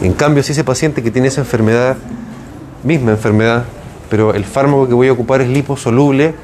En 0.00 0.14
cambio, 0.14 0.42
si 0.42 0.52
ese 0.52 0.64
paciente 0.64 1.02
que 1.02 1.10
tiene 1.10 1.28
esa 1.28 1.42
enfermedad 1.42 1.98
misma 2.84 3.10
enfermedad, 3.10 3.64
pero 4.08 4.32
el 4.32 4.46
fármaco 4.46 4.88
que 4.88 4.94
voy 4.94 5.08
a 5.08 5.12
ocupar 5.12 5.42
es 5.42 5.48
liposoluble, 5.50 6.34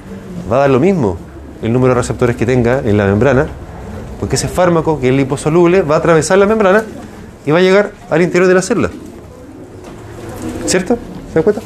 va 0.53 0.57
a 0.57 0.61
dar 0.61 0.69
lo 0.69 0.79
mismo 0.79 1.17
el 1.63 1.73
número 1.73 1.95
de 1.95 2.01
receptores 2.03 2.37
que 2.37 2.45
tenga 2.45 2.81
en 2.81 2.99
la 2.99 3.07
membrana, 3.07 3.47
porque 4.21 4.37
ese 4.37 4.47
fármaco 4.47 5.01
que 5.01 5.09
es 5.09 5.15
liposoluble 5.15 5.81
va 5.81 5.95
a 5.95 5.99
atravesar 6.01 6.37
la 6.37 6.45
membrana 6.45 6.85
y 7.47 7.51
va 7.51 7.61
a 7.61 7.63
llegar 7.63 7.93
al 8.11 8.21
interior 8.21 8.47
de 8.47 8.55
la 8.57 8.61
célula. 8.61 8.91
¿Cierto? 10.67 10.99
¿Se 11.29 11.35
dan 11.37 11.45
cuenta? 11.45 11.63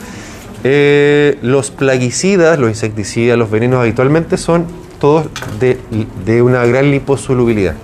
Eh, 0.67 1.37
los 1.43 1.71
plaguicidas, 1.71 2.59
los 2.59 2.71
insecticidas, 2.71 3.37
los 3.37 3.51
venenos 3.51 3.81
habitualmente 3.81 4.39
son 4.39 4.65
todos 4.99 5.27
de, 5.61 6.43
una 6.43 6.65
gran 6.65 6.91
liposolubilidad. 6.91 7.75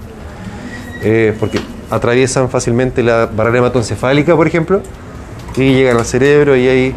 Eh, 1.03 1.37
porque 1.39 1.61
atraviesan 1.91 2.49
fácilmente 2.49 3.03
la 3.03 3.27
barrera 3.27 3.59
hematoencefálica, 3.59 4.35
por 4.35 4.47
ejemplo, 4.47 4.81
y 5.57 5.75
llegan 5.75 5.99
al 5.99 6.07
cerebro 6.07 6.57
y 6.57 6.69
ahí 6.69 6.95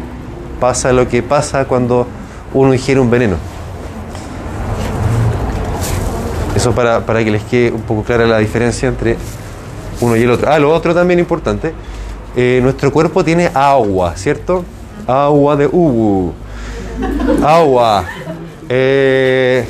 pasa 0.58 0.92
lo 0.92 1.06
que 1.06 1.22
pasa 1.22 1.66
cuando 1.66 2.06
uno 2.54 2.72
ingiere 2.72 3.00
un 3.00 3.10
veneno. 3.10 3.36
Eso 6.56 6.72
para, 6.72 7.04
para 7.04 7.22
que 7.22 7.30
les 7.30 7.42
quede 7.42 7.72
un 7.72 7.82
poco 7.82 8.04
clara 8.04 8.26
la 8.26 8.38
diferencia 8.38 8.88
entre 8.88 9.18
uno 10.00 10.16
y 10.16 10.22
el 10.22 10.30
otro. 10.30 10.50
Ah, 10.50 10.58
lo 10.58 10.72
otro 10.72 10.94
también 10.94 11.18
importante, 11.18 11.74
eh, 12.36 12.60
nuestro 12.62 12.90
cuerpo 12.90 13.22
tiene 13.22 13.50
agua, 13.52 14.16
¿cierto? 14.16 14.64
Agua 15.06 15.56
de 15.56 15.66
Ubu. 15.66 16.32
Agua. 17.44 18.04
Eh, 18.68 19.66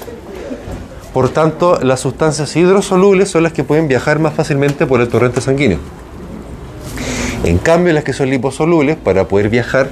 por 1.12 1.28
tanto, 1.28 1.78
las 1.82 2.00
sustancias 2.00 2.54
hidrosolubles 2.56 3.30
son 3.30 3.44
las 3.44 3.52
que 3.52 3.62
pueden 3.62 3.86
viajar 3.86 4.18
más 4.18 4.34
fácilmente 4.34 4.86
por 4.86 5.00
el 5.00 5.08
torrente 5.08 5.40
sanguíneo. 5.40 5.78
En 7.44 7.58
cambio, 7.58 7.92
las 7.92 8.04
que 8.04 8.12
son 8.12 8.30
liposolubles, 8.30 8.96
para 8.96 9.28
poder 9.28 9.48
viajar 9.48 9.90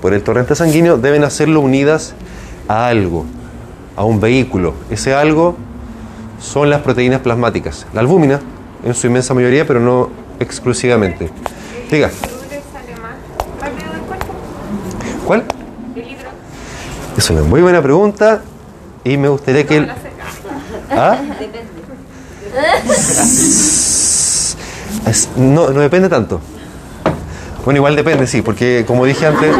por 0.00 0.14
el 0.14 0.22
torrente 0.22 0.54
sanguíneo, 0.54 0.98
deben 0.98 1.24
hacerlo 1.24 1.60
unidas 1.60 2.14
a 2.68 2.86
algo, 2.86 3.24
a 3.96 4.04
un 4.04 4.20
vehículo. 4.20 4.74
Ese 4.90 5.14
algo 5.14 5.56
son 6.38 6.70
las 6.70 6.82
proteínas 6.82 7.20
plasmáticas. 7.20 7.86
La 7.94 8.00
albúmina, 8.00 8.40
en 8.84 8.94
su 8.94 9.06
inmensa 9.06 9.32
mayoría, 9.32 9.66
pero 9.66 9.80
no 9.80 10.10
exclusivamente. 10.38 11.30
Diga. 11.90 12.10
sale 12.10 12.96
más 13.00 13.16
rápido 13.60 13.92
del 13.92 14.02
cuerpo? 14.02 14.32
¿Cuál? 15.32 15.44
El 15.96 16.02
hidro. 16.02 16.28
Es 17.16 17.30
una 17.30 17.40
muy 17.40 17.62
buena 17.62 17.80
pregunta 17.80 18.42
y 19.02 19.16
me 19.16 19.28
gustaría 19.30 19.66
que... 19.66 19.76
No 19.80 19.82
el- 19.84 19.86
la 19.88 19.94
sé. 19.94 20.10
¿Ah? 20.90 21.18
Es- 25.08 25.30
no, 25.36 25.70
no 25.70 25.80
depende 25.80 26.10
tanto. 26.10 26.38
Bueno, 27.64 27.78
igual 27.78 27.96
depende, 27.96 28.26
sí, 28.26 28.42
porque 28.42 28.84
como 28.86 29.06
dije 29.06 29.24
antes, 29.26 29.56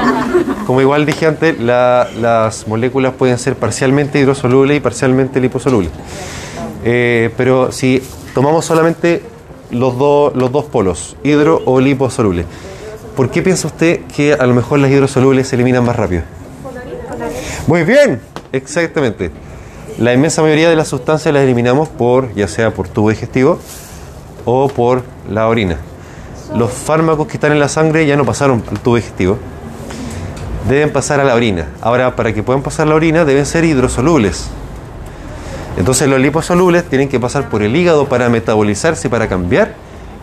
como 0.66 0.82
igual 0.82 1.06
dije 1.06 1.24
antes, 1.26 1.58
la- 1.58 2.06
las 2.20 2.68
moléculas 2.68 3.14
pueden 3.14 3.38
ser 3.38 3.56
parcialmente 3.56 4.18
hidrosolubles 4.18 4.76
y 4.76 4.80
parcialmente 4.80 5.40
liposolubles. 5.40 5.90
Eh, 6.84 7.32
pero 7.38 7.72
si 7.72 8.02
tomamos 8.34 8.66
solamente 8.66 9.22
los, 9.70 9.96
dos 9.96 10.36
los 10.36 10.52
dos 10.52 10.66
polos, 10.66 11.16
hidro 11.24 11.62
o 11.64 11.80
liposolubles, 11.80 12.44
¿por 13.16 13.30
qué 13.30 13.42
piensa 13.42 13.66
usted 13.66 14.00
que 14.06 14.34
a 14.34 14.46
lo 14.46 14.54
mejor 14.54 14.78
las 14.78 14.90
hidrosolubles 14.90 15.48
se 15.48 15.56
eliminan 15.56 15.84
más 15.84 15.96
rápido? 15.96 16.22
Muy 17.66 17.84
bien, 17.84 18.20
exactamente. 18.52 19.30
La 19.98 20.12
inmensa 20.12 20.42
mayoría 20.42 20.68
de 20.70 20.76
las 20.76 20.88
sustancias 20.88 21.32
las 21.32 21.42
eliminamos 21.42 21.88
por, 21.88 22.34
ya 22.34 22.48
sea 22.48 22.72
por 22.72 22.88
tubo 22.88 23.10
digestivo 23.10 23.58
o 24.44 24.68
por 24.68 25.02
la 25.30 25.48
orina. 25.48 25.76
Los 26.56 26.72
fármacos 26.72 27.26
que 27.26 27.34
están 27.34 27.52
en 27.52 27.60
la 27.60 27.68
sangre 27.68 28.06
ya 28.06 28.16
no 28.16 28.24
pasaron 28.24 28.62
al 28.70 28.80
tubo 28.80 28.96
digestivo, 28.96 29.38
deben 30.68 30.92
pasar 30.92 31.20
a 31.20 31.24
la 31.24 31.34
orina. 31.34 31.68
Ahora, 31.80 32.16
para 32.16 32.32
que 32.32 32.42
puedan 32.42 32.62
pasar 32.62 32.86
a 32.86 32.90
la 32.90 32.94
orina, 32.96 33.24
deben 33.24 33.46
ser 33.46 33.64
hidrosolubles. 33.64 34.48
Entonces, 35.76 36.08
los 36.08 36.20
liposolubles 36.20 36.84
tienen 36.84 37.08
que 37.08 37.18
pasar 37.18 37.48
por 37.48 37.62
el 37.62 37.74
hígado 37.74 38.06
para 38.06 38.28
metabolizarse, 38.28 39.08
para 39.08 39.28
cambiar, 39.28 39.74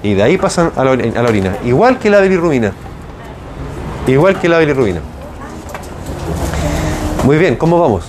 y 0.03 0.13
de 0.13 0.23
ahí 0.23 0.37
pasan 0.37 0.71
a 0.75 0.83
la, 0.83 0.93
ori- 0.93 1.15
a 1.15 1.21
la 1.21 1.29
orina. 1.29 1.57
Igual 1.65 1.99
que 1.99 2.09
la 2.09 2.19
bilirrubina. 2.21 2.71
Igual 4.07 4.39
que 4.39 4.49
la 4.49 4.59
bilirrubina. 4.59 5.01
Muy 7.23 7.37
bien, 7.37 7.55
¿cómo 7.55 7.79
vamos? 7.79 8.05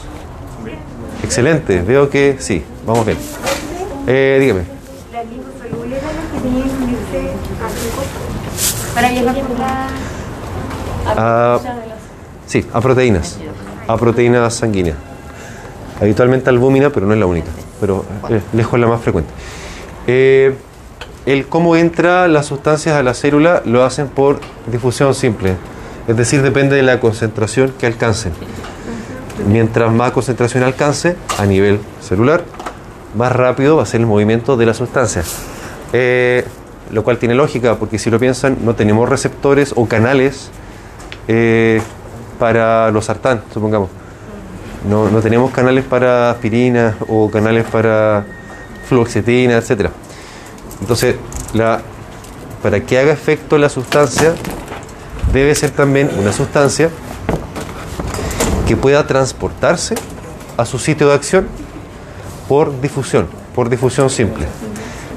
Excelente, 1.23 1.83
veo 1.83 2.09
que 2.09 2.37
sí, 2.39 2.65
vamos 2.87 3.05
bien. 3.07 3.19
Eh, 4.07 4.39
dígame. 4.41 4.63
Que 9.15 9.63
a. 9.63 9.89
Ah, 11.07 11.59
sí, 12.47 12.67
a 12.73 12.81
proteínas. 12.81 13.39
A 13.87 13.97
proteínas 13.97 14.55
sanguíneas. 14.55 14.97
Habitualmente 16.01 16.49
albúmina, 16.51 16.91
pero 16.91 17.07
no 17.07 17.13
es 17.13 17.19
la 17.19 17.27
única. 17.27 17.49
Pero 17.81 18.05
eh, 18.29 18.41
lejos 18.53 18.75
es 18.75 18.81
la 18.81 18.87
más 18.87 19.01
frecuente. 19.01 19.31
Eh, 20.07 20.57
el 21.27 21.47
cómo 21.47 21.77
entra 21.77 22.29
las 22.29 22.47
sustancias 22.47 22.97
a 22.97 23.03
la 23.03 23.15
célula 23.15 23.63
lo 23.65 23.85
hacen 23.85 24.09
por 24.09 24.41
difusión 24.71 25.15
simple. 25.15 25.57
Es 26.09 26.17
decir, 26.17 26.43
depende 26.43 26.77
de 26.77 26.83
la 26.83 26.99
concentración 26.99 27.73
que 27.79 27.87
alcancen. 27.87 28.33
Mientras 29.47 29.93
más 29.93 30.13
concentración 30.13 30.65
alcance 30.65 31.17
a 31.39 31.47
nivel 31.47 31.81
celular, 32.01 32.43
más 33.17 33.33
rápido 33.33 33.77
va 33.77 33.83
a 33.83 33.87
ser 33.87 34.01
el 34.01 34.07
movimiento 34.07 34.57
de 34.57 34.67
la 34.67 34.75
sustancia. 34.75 35.23
Eh, 35.93 36.45
lo 36.93 37.05
cual 37.05 37.19
tiene 37.19 37.35
lógica, 37.35 37.77
porque 37.77 37.99
si 37.99 38.11
lo 38.11 38.19
piensan, 38.19 38.59
no 38.65 38.75
tenemos 38.75 39.09
receptores 39.09 39.73
o 39.77 39.87
canales 39.87 40.51
eh, 41.29 41.81
para 42.39 42.91
los 42.91 43.05
sartán, 43.05 43.43
supongamos. 43.53 43.91
No, 44.89 45.11
no 45.11 45.21
tenemos 45.21 45.53
canales 45.53 45.85
para 45.85 46.31
aspirina 46.31 46.97
o 47.07 47.31
canales 47.31 47.67
para 47.67 48.25
fluoxetina, 48.89 49.59
etc. 49.59 49.91
Entonces, 50.81 51.17
para 52.63 52.81
que 52.81 52.99
haga 52.99 53.13
efecto 53.13 53.59
la 53.59 53.69
sustancia, 53.69 54.35
debe 55.33 55.55
ser 55.55 55.71
también 55.71 56.11
una 56.19 56.33
sustancia 56.33 56.91
que 58.67 58.77
pueda 58.77 59.07
transportarse 59.07 59.95
a 60.57 60.65
su 60.65 60.79
sitio 60.79 61.09
de 61.09 61.15
acción 61.15 61.49
por 62.49 62.81
difusión, 62.81 63.27
por 63.55 63.69
difusión 63.69 64.11
simple. 64.11 64.47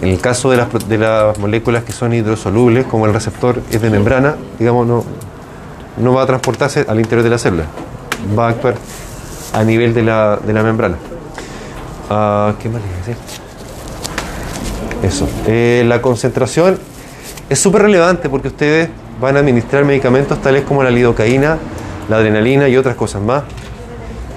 En 0.01 0.09
el 0.09 0.19
caso 0.19 0.49
de 0.49 0.57
las, 0.57 0.89
de 0.89 0.97
las 0.97 1.37
moléculas 1.37 1.83
que 1.83 1.93
son 1.93 2.13
hidrosolubles, 2.13 2.85
como 2.85 3.05
el 3.05 3.13
receptor 3.13 3.61
es 3.71 3.81
de 3.81 3.89
membrana, 3.89 4.35
digamos, 4.59 4.85
no, 4.85 5.03
no 5.97 6.13
va 6.13 6.23
a 6.23 6.25
transportarse 6.25 6.85
al 6.87 6.99
interior 6.99 7.23
de 7.23 7.29
la 7.29 7.37
célula, 7.37 7.65
va 8.37 8.47
a 8.47 8.49
actuar 8.49 8.75
a 9.53 9.63
nivel 9.63 9.93
de 9.93 10.03
la, 10.03 10.37
de 10.37 10.53
la 10.53 10.63
membrana. 10.63 10.97
Ah, 12.09 12.53
¿Qué 12.59 12.69
más 12.69 12.81
le 12.81 12.87
iba 12.87 12.97
a 12.97 12.99
decir? 12.99 13.42
Eso. 15.03 15.27
Eh, 15.47 15.83
la 15.85 16.01
concentración 16.01 16.79
es 17.49 17.59
súper 17.59 17.81
relevante 17.83 18.29
porque 18.29 18.47
ustedes 18.47 18.89
van 19.19 19.35
a 19.35 19.39
administrar 19.39 19.83
medicamentos 19.83 20.41
tales 20.41 20.63
como 20.63 20.81
la 20.81 20.89
lidocaína, 20.89 21.57
la 22.09 22.17
adrenalina 22.17 22.69
y 22.69 22.77
otras 22.77 22.95
cosas 22.95 23.21
más. 23.21 23.43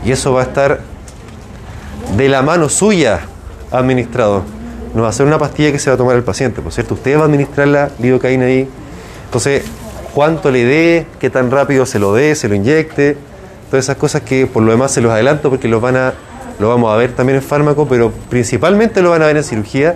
Y 0.04 0.10
eso 0.10 0.32
va 0.32 0.40
a 0.40 0.44
estar 0.44 0.80
de 2.16 2.28
la 2.28 2.42
mano 2.42 2.68
suya 2.68 3.20
administrado. 3.70 4.42
No 4.92 5.02
va 5.02 5.08
a 5.08 5.12
ser 5.12 5.26
una 5.26 5.38
pastilla 5.38 5.70
que 5.70 5.78
se 5.78 5.88
va 5.88 5.94
a 5.94 5.96
tomar 5.96 6.16
el 6.16 6.24
paciente, 6.24 6.60
por 6.60 6.72
cierto. 6.72 6.94
Usted 6.94 7.16
va 7.16 7.22
a 7.22 7.24
administrar 7.26 7.68
la 7.68 7.90
lidocaína 8.00 8.46
ahí. 8.46 8.68
Entonces, 9.26 9.62
cuánto 10.14 10.50
le 10.50 10.64
dé, 10.64 11.06
qué 11.20 11.30
tan 11.30 11.50
rápido 11.50 11.86
se 11.86 12.00
lo 12.00 12.12
dé, 12.12 12.34
se 12.34 12.48
lo 12.48 12.56
inyecte. 12.56 13.16
Todas 13.70 13.84
esas 13.84 13.96
cosas 13.96 14.22
que 14.22 14.46
por 14.48 14.64
lo 14.64 14.72
demás 14.72 14.90
se 14.90 15.00
los 15.00 15.12
adelanto 15.12 15.48
porque 15.48 15.68
los 15.68 15.80
van 15.80 15.96
a, 15.96 16.14
lo 16.58 16.68
vamos 16.70 16.92
a 16.92 16.96
ver 16.96 17.12
también 17.12 17.36
en 17.36 17.42
fármaco, 17.42 17.86
pero 17.86 18.10
principalmente 18.30 19.00
lo 19.00 19.10
van 19.10 19.22
a 19.22 19.26
ver 19.26 19.36
en 19.36 19.44
cirugía 19.44 19.94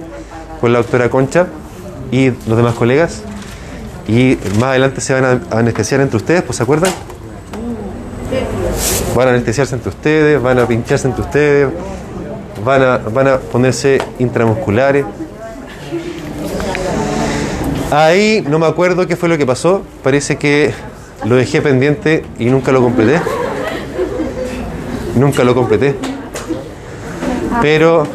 con 0.60 0.72
la 0.72 0.78
doctora 0.78 1.08
Concha 1.08 1.46
y 2.10 2.30
los 2.46 2.56
demás 2.56 2.74
colegas. 2.74 3.22
Y 4.08 4.38
más 4.58 4.70
adelante 4.70 5.00
se 5.00 5.18
van 5.18 5.24
a 5.24 5.56
anestesiar 5.56 6.00
entre 6.00 6.16
ustedes, 6.16 6.42
pues 6.42 6.56
¿se 6.56 6.62
acuerdan? 6.62 6.92
Van 9.14 9.28
a 9.28 9.30
anestesiarse 9.30 9.74
entre 9.74 9.90
ustedes, 9.90 10.42
van 10.42 10.58
a 10.58 10.66
pincharse 10.66 11.06
entre 11.06 11.22
ustedes, 11.22 11.68
van 12.64 12.82
a, 12.82 12.98
van 12.98 13.28
a 13.28 13.38
ponerse 13.38 14.00
intramusculares. 14.18 15.04
Ahí 17.90 18.44
no 18.48 18.58
me 18.58 18.66
acuerdo 18.66 19.06
qué 19.06 19.16
fue 19.16 19.28
lo 19.28 19.36
que 19.36 19.46
pasó, 19.46 19.82
parece 20.02 20.36
que 20.36 20.72
lo 21.24 21.36
dejé 21.36 21.60
pendiente 21.60 22.24
y 22.38 22.46
nunca 22.46 22.72
lo 22.72 22.80
completé. 22.82 23.20
Nunca 25.16 25.44
lo 25.44 25.54
completé. 25.54 25.96
Pero 27.60 28.06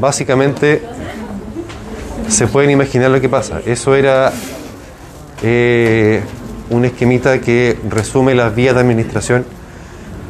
básicamente 0.00 0.82
se 2.30 2.46
pueden 2.46 2.70
imaginar 2.70 3.10
lo 3.10 3.20
que 3.20 3.28
pasa. 3.28 3.60
Eso 3.66 3.94
era 3.94 4.32
eh, 5.42 6.22
un 6.70 6.84
esquemita 6.84 7.40
que 7.40 7.76
resume 7.88 8.34
las 8.34 8.54
vías 8.54 8.74
de 8.74 8.80
administración 8.80 9.44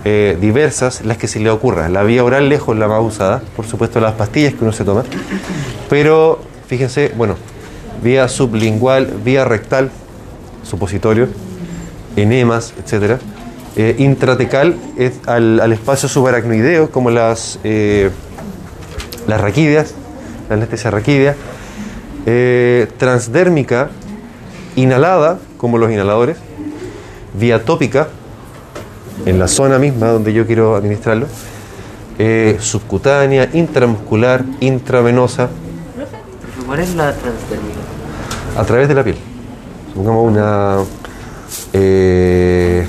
eh, 0.05 0.37
diversas, 0.41 1.05
las 1.05 1.19
que 1.19 1.29
se 1.29 1.41
le 1.41 1.51
ocurra. 1.51 1.89
La 1.91 2.03
vía 2.03 2.25
oral 2.25 2.49
lejos 2.49 2.77
la 2.77 2.89
más 2.89 3.03
usada, 3.03 3.43
por 3.55 3.67
supuesto 3.67 4.01
las 4.01 4.15
pastillas 4.15 4.55
que 4.55 4.65
uno 4.65 4.73
se 4.73 4.85
toma, 4.85 5.05
pero 5.91 6.41
fíjense, 6.67 7.13
bueno, 7.17 7.37
vía 8.03 8.27
sublingual, 8.29 9.07
vía 9.23 9.45
rectal, 9.45 9.91
supositorio, 10.63 11.29
enemas, 12.17 12.73
etcétera. 12.83 13.19
Eh, 13.77 13.97
intratecal 13.99 14.75
es 14.97 15.13
al, 15.27 15.61
al 15.61 15.73
espacio 15.73 16.09
subaracnoideo, 16.09 16.91
como 16.91 17.11
las, 17.11 17.59
eh, 17.63 18.11
las 19.27 19.41
raquídeas, 19.41 19.95
la 20.49 20.57
anestesia 20.57 20.91
raquídea. 20.91 21.37
Eh, 22.27 22.89
transdérmica, 22.99 23.91
inhalada, 24.77 25.39
como 25.57 25.79
los 25.79 25.91
inhaladores. 25.91 26.37
Vía 27.35 27.65
tópica, 27.65 28.09
en 29.27 29.39
la 29.39 29.49
zona 29.49 29.79
misma 29.79 30.09
donde 30.09 30.33
yo 30.33 30.47
quiero 30.47 30.75
administrarlo, 30.77 31.27
eh, 32.19 32.57
subcutánea, 32.61 33.49
intramuscular, 33.53 34.45
intravenosa, 34.61 35.49
¿Cuál 36.67 36.81
es 36.81 36.95
la 36.95 37.13
transdérmica? 37.13 37.81
a 38.57 38.65
través 38.65 38.89
de 38.89 38.95
la 38.95 39.03
piel. 39.05 39.17
Supongamos 39.93 40.31
una... 40.33 40.77
eh, 41.73 42.87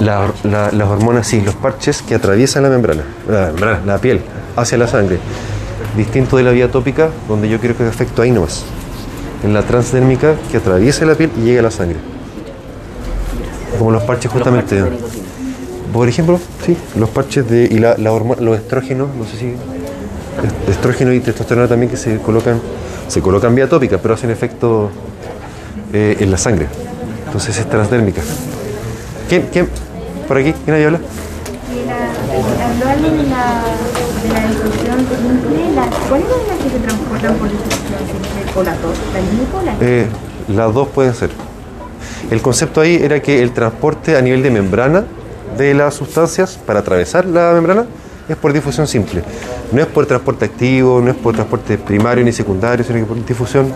la- 0.00 0.32
la- 0.44 0.70
las 0.72 0.88
hormonas, 0.88 1.26
sí, 1.26 1.40
los 1.40 1.54
parches 1.54 2.02
que 2.02 2.14
atraviesan 2.14 2.62
la 2.62 2.68
membrana, 2.70 3.02
la, 3.28 3.46
membrana, 3.46 3.80
la 3.86 3.98
piel, 3.98 4.20
hacia 4.56 4.78
la 4.78 4.86
sangre. 4.86 5.18
Distinto 5.96 6.36
de 6.36 6.42
la 6.42 6.50
vía 6.50 6.70
tópica, 6.70 7.08
donde 7.28 7.48
yo 7.48 7.60
quiero 7.60 7.76
que 7.76 7.84
haga 7.84 7.92
efecto 7.92 8.22
ahí 8.22 8.30
nomás. 8.30 8.64
En 9.44 9.52
la 9.54 9.62
transdérmica, 9.62 10.34
que 10.50 10.56
atraviese 10.56 11.06
la 11.06 11.14
piel 11.14 11.30
y 11.38 11.42
llegue 11.44 11.58
a 11.60 11.62
la 11.62 11.70
sangre. 11.70 11.98
Como 13.78 13.90
los 13.90 14.02
parches 14.02 14.30
justamente. 14.30 14.80
Los 14.80 14.88
parches. 14.88 15.10
Por 15.92 16.08
ejemplo, 16.08 16.40
sí, 16.66 16.76
los 16.98 17.08
parches 17.10 17.48
de, 17.48 17.64
y 17.70 17.78
la, 17.78 17.96
la 17.96 18.10
hormo- 18.12 18.36
los 18.40 18.56
estrógenos, 18.56 19.08
no 19.16 19.24
sé 19.24 19.36
si. 19.36 19.46
est- 19.46 20.68
Estrógeno 20.68 21.12
y 21.12 21.20
testosterona 21.20 21.68
también 21.68 21.88
que 21.90 21.96
se 21.96 22.18
colocan, 22.18 22.60
se 23.06 23.20
colocan 23.20 23.54
vía 23.54 23.68
tópica, 23.68 23.98
pero 23.98 24.14
hacen 24.14 24.30
efecto 24.30 24.90
eh, 25.92 26.16
en 26.18 26.30
la 26.32 26.36
sangre. 26.38 26.66
Entonces 27.26 27.56
es 27.58 27.68
transdérmica. 27.70 28.22
¿Quién, 29.28 29.46
quién? 29.52 29.68
¿Por 30.26 30.38
aquí? 30.38 30.52
¿Quién 30.64 30.76
ahí 30.76 30.82
habla? 30.84 30.98
Y 31.70 31.86
la- 31.86 32.94
la, 33.30 33.62
simple, 35.28 35.74
la- 35.74 35.90
¿cuáles 36.08 36.28
son 36.28 36.38
las 36.48 36.56
que 36.58 36.70
se 36.70 36.78
transportan 36.78 37.34
por 37.36 37.48
simple? 37.48 37.64
¿O 38.56 38.62
las 38.62 38.82
dos? 38.82 38.96
¿La 39.12 39.20
límica 39.20 39.56
o 39.58 39.62
la 39.62 39.74
Eh, 39.80 40.06
las 40.48 40.74
dos 40.74 40.88
pueden 40.88 41.14
ser. 41.14 41.30
El 42.30 42.40
concepto 42.40 42.80
ahí 42.80 42.96
era 43.02 43.20
que 43.20 43.42
el 43.42 43.52
transporte 43.52 44.16
a 44.16 44.22
nivel 44.22 44.42
de 44.42 44.50
membrana 44.50 45.04
de 45.58 45.74
las 45.74 45.94
sustancias 45.94 46.58
para 46.66 46.80
atravesar 46.80 47.24
la 47.26 47.52
membrana 47.52 47.84
es 48.28 48.36
por 48.36 48.52
difusión 48.52 48.86
simple. 48.86 49.22
No 49.72 49.80
es 49.80 49.86
por 49.86 50.06
transporte 50.06 50.44
activo, 50.44 51.00
no 51.00 51.10
es 51.10 51.16
por 51.16 51.34
transporte 51.34 51.76
primario 51.78 52.24
ni 52.24 52.32
secundario, 52.32 52.84
sino 52.84 52.98
que 52.98 53.04
por 53.04 53.24
difusión. 53.24 53.72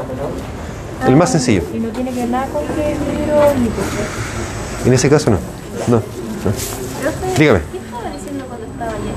El 1.07 1.17
más 1.17 1.31
sencillo. 1.31 1.63
Y 1.75 1.79
no 1.79 1.89
tiene 1.91 2.11
que 2.11 2.21
ver 2.21 2.29
nada 2.29 2.47
con 2.47 2.63
que 2.67 2.93
es. 2.93 2.99
En 4.87 4.93
ese 4.93 5.09
caso 5.09 5.31
no. 5.31 5.39
No. 5.89 5.97
no. 5.97 6.03
Dígame. 7.39 7.61
¿Qué 7.71 7.79
estaba 7.79 8.11
diciendo 8.11 8.45
cuando 8.49 8.67
estaba 8.67 8.91
allá? 8.91 9.13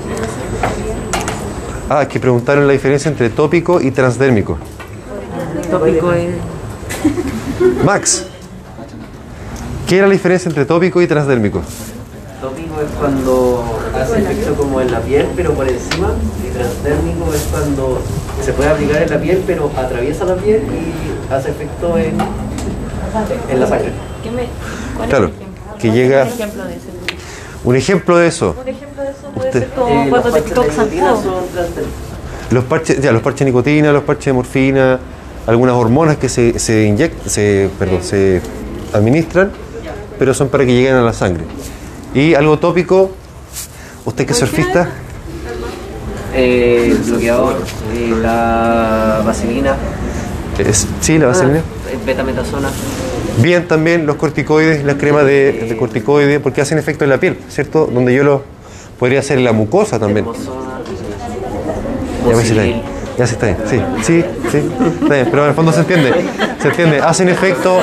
Ah, 1.94 2.08
que 2.08 2.18
preguntaron 2.18 2.66
la 2.66 2.72
diferencia 2.72 3.10
entre 3.10 3.28
tópico 3.28 3.78
y 3.78 3.90
transdérmico. 3.90 4.56
Tópico 5.70 6.10
es. 6.12 6.30
Max, 7.84 8.24
¿qué 9.86 9.98
era 9.98 10.06
la 10.06 10.14
diferencia 10.14 10.48
entre 10.48 10.64
tópico 10.64 11.02
y 11.02 11.06
transdérmico? 11.06 11.60
Tópico 12.40 12.80
es 12.80 12.88
cuando 12.98 13.62
hace 13.94 14.20
efecto 14.22 14.54
como 14.54 14.80
en 14.80 14.90
la 14.90 15.00
piel, 15.00 15.26
pero 15.36 15.52
por 15.52 15.68
encima. 15.68 16.12
Y 16.42 16.50
transdérmico 16.56 17.30
es 17.34 17.42
cuando 17.50 18.00
se 18.42 18.54
puede 18.54 18.70
aplicar 18.70 19.02
en 19.02 19.10
la 19.10 19.20
piel, 19.20 19.42
pero 19.46 19.70
atraviesa 19.76 20.24
la 20.24 20.36
piel 20.36 20.62
y 20.62 21.30
hace 21.32 21.50
efecto 21.50 21.98
en, 21.98 22.14
en 23.50 23.60
la 23.60 23.66
sangre. 23.66 23.92
¿Qué 24.22 24.30
me, 24.30 24.46
¿Cuál 24.96 25.08
Claro, 25.10 25.26
es 25.26 25.32
el 25.32 25.36
ejemplo? 25.42 25.78
que 25.78 25.90
llega- 25.92 26.22
ejemplo 26.26 26.64
de 26.64 26.72
eso. 26.72 26.86
Un 27.64 27.76
ejemplo 27.76 28.16
de 28.18 28.26
eso. 28.28 28.54
Un 28.60 28.68
ejemplo 28.68 29.02
de 29.02 29.10
eso 29.10 29.18
puede 29.34 29.48
Usted- 29.48 29.60
ser 29.60 29.68
como 29.70 29.88
Eh, 29.88 30.10
los 30.10 30.20
cuando 30.20 30.40
te. 30.40 30.54
Los 32.54 32.64
parches, 32.64 33.00
ya, 33.00 33.12
los 33.12 33.22
parches 33.22 33.40
de 33.40 33.44
nicotina, 33.46 33.92
los 33.92 34.02
parches 34.02 34.26
de 34.26 34.32
morfina, 34.34 34.98
algunas 35.46 35.74
hormonas 35.74 36.16
que 36.18 36.28
se, 36.28 36.58
se 36.58 36.84
inyectan, 36.84 37.30
se, 37.30 37.70
perdón, 37.78 38.02
se 38.02 38.40
administran, 38.92 39.50
pero 40.18 40.34
son 40.34 40.48
para 40.48 40.66
que 40.66 40.72
lleguen 40.72 40.94
a 40.96 41.02
la 41.02 41.12
sangre. 41.12 41.44
Y 42.14 42.34
algo 42.34 42.58
tópico, 42.58 43.10
usted 44.04 44.26
que 44.26 44.32
es 44.32 44.38
surfista, 44.38 44.88
Eh, 46.34 46.96
bloqueador, 47.06 47.56
eh, 47.94 48.14
la 48.22 49.22
vaselina, 49.24 49.76
es, 50.58 50.86
sí, 51.00 51.18
la 51.18 51.26
vaselina. 51.28 51.60
ah, 51.60 51.96
betametasona. 52.06 52.68
Bien 53.38 53.66
también 53.66 54.06
los 54.06 54.16
corticoides, 54.16 54.84
las 54.84 54.96
cremas 54.96 55.24
de, 55.24 55.52
de 55.68 55.76
corticoides, 55.76 56.40
porque 56.40 56.60
hacen 56.60 56.78
efecto 56.78 57.04
en 57.04 57.10
la 57.10 57.18
piel, 57.18 57.38
¿cierto? 57.48 57.86
Donde 57.92 58.14
yo 58.14 58.24
lo 58.24 58.42
podría 58.98 59.20
hacer 59.20 59.38
en 59.38 59.44
la 59.44 59.52
mucosa 59.52 59.98
también. 59.98 60.26
Ya 62.26 62.32
está 62.40 62.62
bien. 62.62 62.82
Ya 63.18 63.26
sí 63.26 63.34
está 63.34 63.46
bien. 63.46 63.56
Sí, 63.66 63.82
sí, 64.02 64.24
sí. 64.50 64.58
Está 65.02 65.14
bien. 65.14 65.28
Pero 65.30 65.42
en 65.44 65.48
el 65.50 65.54
fondo 65.54 65.72
se 65.72 65.80
entiende. 65.80 66.12
Se 66.60 66.68
entiende. 66.68 66.98
Hacen 67.00 67.28
efecto, 67.28 67.78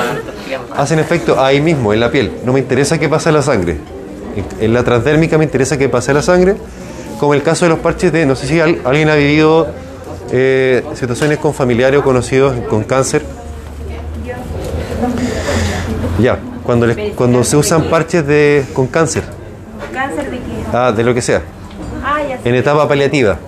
hacen 0.76 0.98
efecto 0.98 1.40
ahí 1.42 1.60
mismo, 1.60 1.92
en 1.92 2.00
la 2.00 2.10
piel. 2.10 2.32
No 2.44 2.52
me 2.52 2.60
interesa 2.60 2.98
qué 2.98 3.08
pasa 3.08 3.30
en 3.30 3.36
la 3.36 3.42
sangre. 3.42 3.76
En- 4.60 4.72
la 4.72 4.82
transdérmica 4.84 5.36
me 5.38 5.44
interesa 5.44 5.76
qué 5.76 5.88
pasa 5.88 6.12
en 6.12 6.16
la 6.16 6.22
sangre. 6.22 6.54
Como 7.18 7.34
el 7.34 7.42
caso 7.42 7.64
de 7.66 7.70
los 7.70 7.80
parches 7.80 8.12
de, 8.12 8.24
no 8.24 8.34
sé 8.34 8.46
si 8.46 8.60
al- 8.60 8.78
alguien 8.84 9.10
ha 9.10 9.14
vivido 9.14 9.66
eh, 10.32 10.82
situaciones 10.94 11.38
con 11.38 11.52
familiares 11.54 12.00
o 12.00 12.02
conocidos 12.04 12.54
con 12.68 12.84
cáncer. 12.84 13.22
Ya, 16.20 16.38
cuando, 16.64 16.86
les- 16.86 17.14
cuando 17.14 17.42
se 17.44 17.56
usan 17.56 17.84
parches 17.84 18.26
de, 18.26 18.64
con 18.72 18.86
cáncer, 18.86 19.24
¿Cáncer 19.92 20.30
de 20.30 20.36
qué? 20.38 20.42
ah, 20.72 20.92
de 20.92 21.02
lo 21.04 21.14
que 21.14 21.22
sea, 21.22 21.42
Ah, 22.04 22.18
ya 22.28 22.38
en 22.44 22.54
etapa 22.54 22.86
paliativa. 22.88 23.38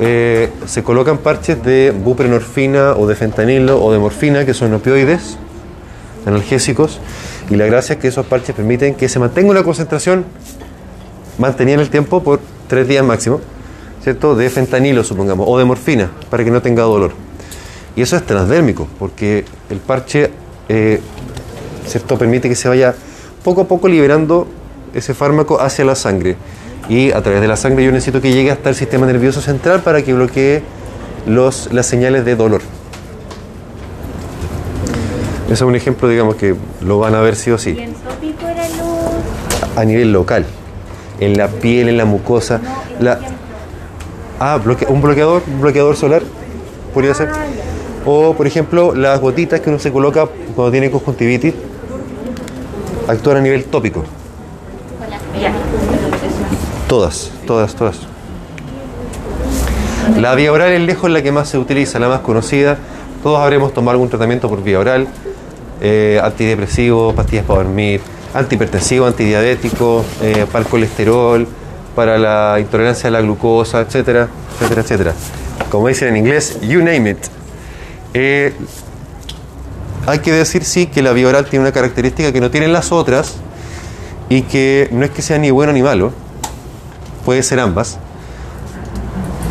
Eh, 0.00 0.50
se 0.66 0.82
colocan 0.82 1.18
parches 1.18 1.62
de 1.62 1.92
buprenorfina 1.92 2.92
o 2.92 3.06
de 3.06 3.14
fentanilo 3.14 3.82
o 3.82 3.92
de 3.92 3.98
morfina, 3.98 4.44
que 4.44 4.54
son 4.54 4.72
opioides 4.74 5.36
analgésicos, 6.26 6.98
y 7.50 7.56
la 7.56 7.66
gracia 7.66 7.94
es 7.94 7.98
que 8.00 8.08
esos 8.08 8.24
parches 8.26 8.54
permiten 8.54 8.94
que 8.94 9.08
se 9.08 9.18
mantenga 9.18 9.50
una 9.50 9.62
concentración 9.62 10.24
mantenida 11.38 11.74
en 11.74 11.80
el 11.80 11.90
tiempo 11.90 12.22
por 12.22 12.40
tres 12.68 12.88
días 12.88 13.04
máximo, 13.04 13.40
¿cierto? 14.02 14.34
De 14.34 14.48
fentanilo, 14.50 15.04
supongamos, 15.04 15.46
o 15.48 15.58
de 15.58 15.64
morfina, 15.64 16.10
para 16.30 16.44
que 16.44 16.50
no 16.50 16.62
tenga 16.62 16.82
dolor. 16.84 17.12
Y 17.94 18.02
eso 18.02 18.16
es 18.16 18.24
transdérmico, 18.24 18.88
porque 18.98 19.44
el 19.68 19.78
parche, 19.78 20.30
eh, 20.68 21.00
¿cierto? 21.86 22.18
Permite 22.18 22.48
que 22.48 22.54
se 22.54 22.68
vaya 22.68 22.94
poco 23.44 23.62
a 23.62 23.64
poco 23.68 23.88
liberando 23.88 24.46
ese 24.94 25.14
fármaco 25.14 25.60
hacia 25.60 25.84
la 25.84 25.94
sangre. 25.94 26.36
Y 26.88 27.12
a 27.12 27.22
través 27.22 27.40
de 27.40 27.48
la 27.48 27.56
sangre 27.56 27.84
yo 27.84 27.92
necesito 27.92 28.20
que 28.20 28.32
llegue 28.32 28.50
hasta 28.50 28.68
el 28.68 28.74
sistema 28.74 29.06
nervioso 29.06 29.40
central 29.40 29.80
para 29.82 30.02
que 30.02 30.12
bloquee 30.14 30.62
los, 31.26 31.72
las 31.72 31.86
señales 31.86 32.24
de 32.24 32.34
dolor. 32.36 32.60
Ese 35.46 35.54
es 35.54 35.62
un 35.62 35.76
ejemplo, 35.76 36.08
digamos, 36.08 36.36
que 36.36 36.54
lo 36.80 36.98
van 36.98 37.14
a 37.14 37.20
ver 37.20 37.36
sí 37.36 37.50
o 37.50 37.56
Y 37.56 37.58
sí, 37.58 37.70
el 37.78 37.92
tópico 37.94 38.48
era 38.48 38.66
los... 38.68 39.76
a 39.78 39.84
nivel 39.84 40.12
local, 40.12 40.46
en 41.20 41.36
la 41.36 41.48
piel, 41.48 41.88
en 41.88 41.98
la 41.98 42.04
mucosa. 42.04 42.60
La, 43.00 43.18
ah, 44.40 44.58
bloque- 44.64 44.86
un 44.88 45.02
bloqueador, 45.02 45.42
un 45.46 45.60
bloqueador 45.60 45.96
solar, 45.96 46.22
podría 46.94 47.14
ser. 47.14 47.28
O, 48.06 48.34
por 48.34 48.46
ejemplo, 48.46 48.94
las 48.94 49.20
gotitas 49.20 49.60
que 49.60 49.68
uno 49.70 49.78
se 49.78 49.92
coloca 49.92 50.26
cuando 50.56 50.72
tiene 50.72 50.90
conjuntivitis 50.90 51.54
actúan 53.08 53.38
a 53.38 53.40
nivel 53.40 53.64
tópico. 53.64 54.04
Todas, 56.88 57.30
todas, 57.46 57.74
todas. 57.74 57.96
La 60.18 60.34
vía 60.34 60.52
oral 60.52 60.72
es 60.72 60.80
lejos 60.80 61.10
la 61.10 61.22
que 61.22 61.32
más 61.32 61.48
se 61.48 61.58
utiliza, 61.58 61.98
la 61.98 62.08
más 62.08 62.20
conocida. 62.20 62.76
Todos 63.22 63.40
habremos 63.40 63.72
tomado 63.72 63.92
algún 63.92 64.08
tratamiento 64.08 64.48
por 64.48 64.62
vía 64.62 64.78
oral, 64.78 65.06
eh, 65.80 66.20
antidepresivo, 66.22 67.14
pastillas 67.14 67.46
para 67.46 67.62
dormir, 67.62 68.00
antihipertensivo, 68.34 69.06
antidiabético, 69.06 70.04
eh, 70.20 70.46
para 70.50 70.64
el 70.64 70.70
colesterol, 70.70 71.46
para 71.94 72.18
la 72.18 72.58
intolerancia 72.60 73.08
a 73.08 73.10
la 73.10 73.20
glucosa, 73.20 73.80
etcétera, 73.80 74.28
etcétera, 74.54 74.82
etcétera. 74.82 75.14
Como 75.70 75.88
dicen 75.88 76.08
en 76.08 76.16
inglés, 76.18 76.58
you 76.60 76.80
name 76.80 77.10
it. 77.10 77.18
Eh, 78.14 78.52
hay 80.06 80.18
que 80.18 80.32
decir 80.32 80.64
sí 80.64 80.86
que 80.86 81.02
la 81.02 81.12
vía 81.12 81.28
oral 81.28 81.46
tiene 81.46 81.64
una 81.64 81.72
característica 81.72 82.32
que 82.32 82.40
no 82.40 82.50
tienen 82.50 82.72
las 82.72 82.92
otras 82.92 83.34
y 84.28 84.42
que 84.42 84.88
no 84.92 85.04
es 85.04 85.10
que 85.10 85.22
sea 85.22 85.38
ni 85.38 85.50
bueno 85.50 85.72
ni 85.72 85.82
malo, 85.82 86.12
puede 87.24 87.42
ser 87.42 87.60
ambas, 87.60 87.98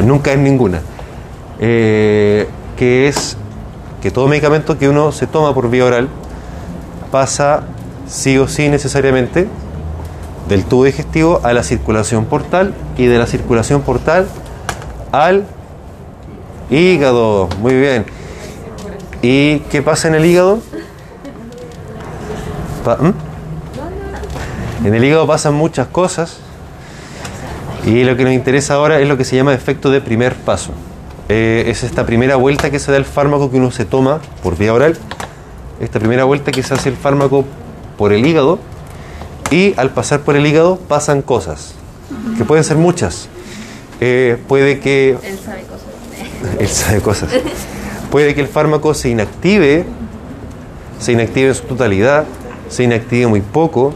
nunca 0.05 0.31
es 0.31 0.39
ninguna, 0.39 0.81
Eh, 1.63 2.47
que 2.75 3.07
es 3.07 3.37
que 4.01 4.09
todo 4.09 4.27
medicamento 4.27 4.79
que 4.79 4.89
uno 4.89 5.11
se 5.11 5.27
toma 5.27 5.53
por 5.53 5.69
vía 5.69 5.85
oral 5.85 6.09
pasa 7.11 7.61
sí 8.07 8.39
o 8.39 8.47
sí 8.47 8.67
necesariamente 8.67 9.47
del 10.49 10.65
tubo 10.65 10.85
digestivo 10.85 11.39
a 11.43 11.53
la 11.53 11.61
circulación 11.61 12.25
portal 12.25 12.73
y 12.97 13.05
de 13.05 13.19
la 13.19 13.27
circulación 13.27 13.83
portal 13.83 14.27
al 15.11 15.45
hígado. 16.71 17.47
Muy 17.61 17.75
bien. 17.75 18.05
¿Y 19.21 19.59
qué 19.71 19.81
pasa 19.81 20.07
en 20.07 20.15
el 20.15 20.25
hígado? 20.25 20.59
¿Mm? 22.99 23.11
En 24.87 24.95
el 24.95 25.03
hígado 25.03 25.27
pasan 25.27 25.53
muchas 25.53 25.87
cosas 25.87 26.37
y 27.85 28.03
lo 28.03 28.17
que 28.17 28.23
nos 28.23 28.33
interesa 28.33 28.75
ahora 28.75 28.99
es 28.99 29.07
lo 29.07 29.17
que 29.17 29.23
se 29.23 29.35
llama 29.35 29.53
efecto 29.53 29.91
de 29.91 30.01
primer 30.01 30.35
paso. 30.35 30.71
Eh, 31.29 31.65
es 31.67 31.83
esta 31.83 32.05
primera 32.05 32.35
vuelta 32.35 32.71
que 32.71 32.79
se 32.79 32.91
da 32.91 32.97
el 32.97 33.05
fármaco 33.05 33.51
que 33.51 33.57
uno 33.57 33.71
se 33.71 33.85
toma 33.85 34.19
por 34.41 34.57
vía 34.57 34.73
oral, 34.73 34.97
esta 35.79 35.99
primera 35.99 36.23
vuelta 36.23 36.51
que 36.51 36.63
se 36.63 36.73
hace 36.73 36.89
el 36.89 36.95
fármaco 36.95 37.45
por 37.97 38.11
el 38.11 38.25
hígado 38.25 38.59
y 39.51 39.73
al 39.77 39.91
pasar 39.91 40.21
por 40.21 40.35
el 40.35 40.45
hígado 40.45 40.77
pasan 40.77 41.21
cosas, 41.21 41.75
que 42.37 42.43
pueden 42.43 42.63
ser 42.63 42.77
muchas. 42.77 43.29
Eh, 43.99 44.37
puede 44.47 44.79
que... 44.79 45.15
Él 45.23 45.37
sabe 45.37 45.61
cosas. 45.61 45.87
Él 46.59 46.67
sabe 46.67 47.01
cosas. 47.01 47.29
Puede 48.11 48.35
que 48.35 48.41
el 48.41 48.47
fármaco 48.47 48.93
se 48.93 49.09
inactive, 49.09 49.85
se 50.99 51.13
inactive 51.13 51.47
en 51.49 51.55
su 51.55 51.63
totalidad, 51.63 52.25
se 52.69 52.83
inactive 52.83 53.25
muy 53.27 53.41
poco, 53.41 53.93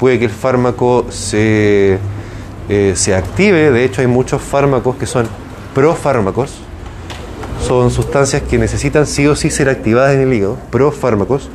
puede 0.00 0.18
que 0.18 0.24
el 0.26 0.30
fármaco 0.32 1.06
se, 1.10 1.98
eh, 2.68 2.92
se 2.96 3.14
active, 3.14 3.70
de 3.70 3.84
hecho 3.84 4.00
hay 4.00 4.08
muchos 4.08 4.42
fármacos 4.42 4.96
que 4.96 5.06
son 5.06 5.26
profármacos, 5.74 6.54
son 7.66 7.90
sustancias 7.92 8.42
que 8.42 8.58
necesitan 8.58 9.06
sí 9.06 9.26
o 9.28 9.36
sí 9.36 9.48
ser 9.48 9.68
activadas 9.68 10.14
en 10.14 10.22
el 10.22 10.32
hígado, 10.32 10.58
profármacos, 10.70 11.48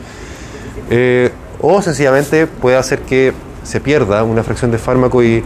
eh, 0.89 1.31
o 1.61 1.81
sencillamente 1.81 2.47
puede 2.47 2.77
hacer 2.77 2.99
que 2.99 3.33
se 3.63 3.81
pierda 3.81 4.23
una 4.23 4.43
fracción 4.43 4.71
de 4.71 4.77
fármaco 4.77 5.21
y, 5.23 5.43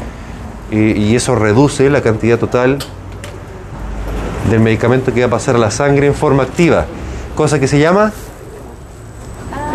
y- 0.69 0.91
y 0.91 1.15
eso 1.15 1.33
reduce 1.35 1.89
la 1.89 2.01
cantidad 2.01 2.37
total 2.37 2.77
del 4.51 4.59
medicamento 4.59 5.13
que 5.13 5.21
va 5.21 5.27
a 5.27 5.29
pasar 5.29 5.55
a 5.55 5.57
la 5.57 5.71
sangre 5.71 6.07
en 6.07 6.13
forma 6.13 6.43
activa, 6.43 6.85
cosa 7.35 7.59
que 7.59 7.67
se 7.67 7.79
llama, 7.79 8.11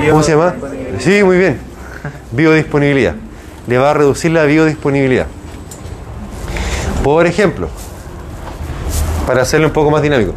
¿cómo 0.09 0.22
se 0.22 0.33
llama? 0.33 0.55
Sí, 0.99 1.22
muy 1.24 1.39
bien, 1.39 1.59
biodisponibilidad. 2.31 3.14
Le 3.66 3.79
va 3.79 3.91
a 3.91 3.95
reducir 3.95 4.31
la 4.31 4.45
biodisponibilidad. 4.45 5.27
Por 7.03 7.27
ejemplo, 7.27 7.68
para 9.27 9.43
hacerlo 9.43 9.66
un 9.68 9.72
poco 9.72 9.91
más 9.91 10.03
dinámico, 10.03 10.35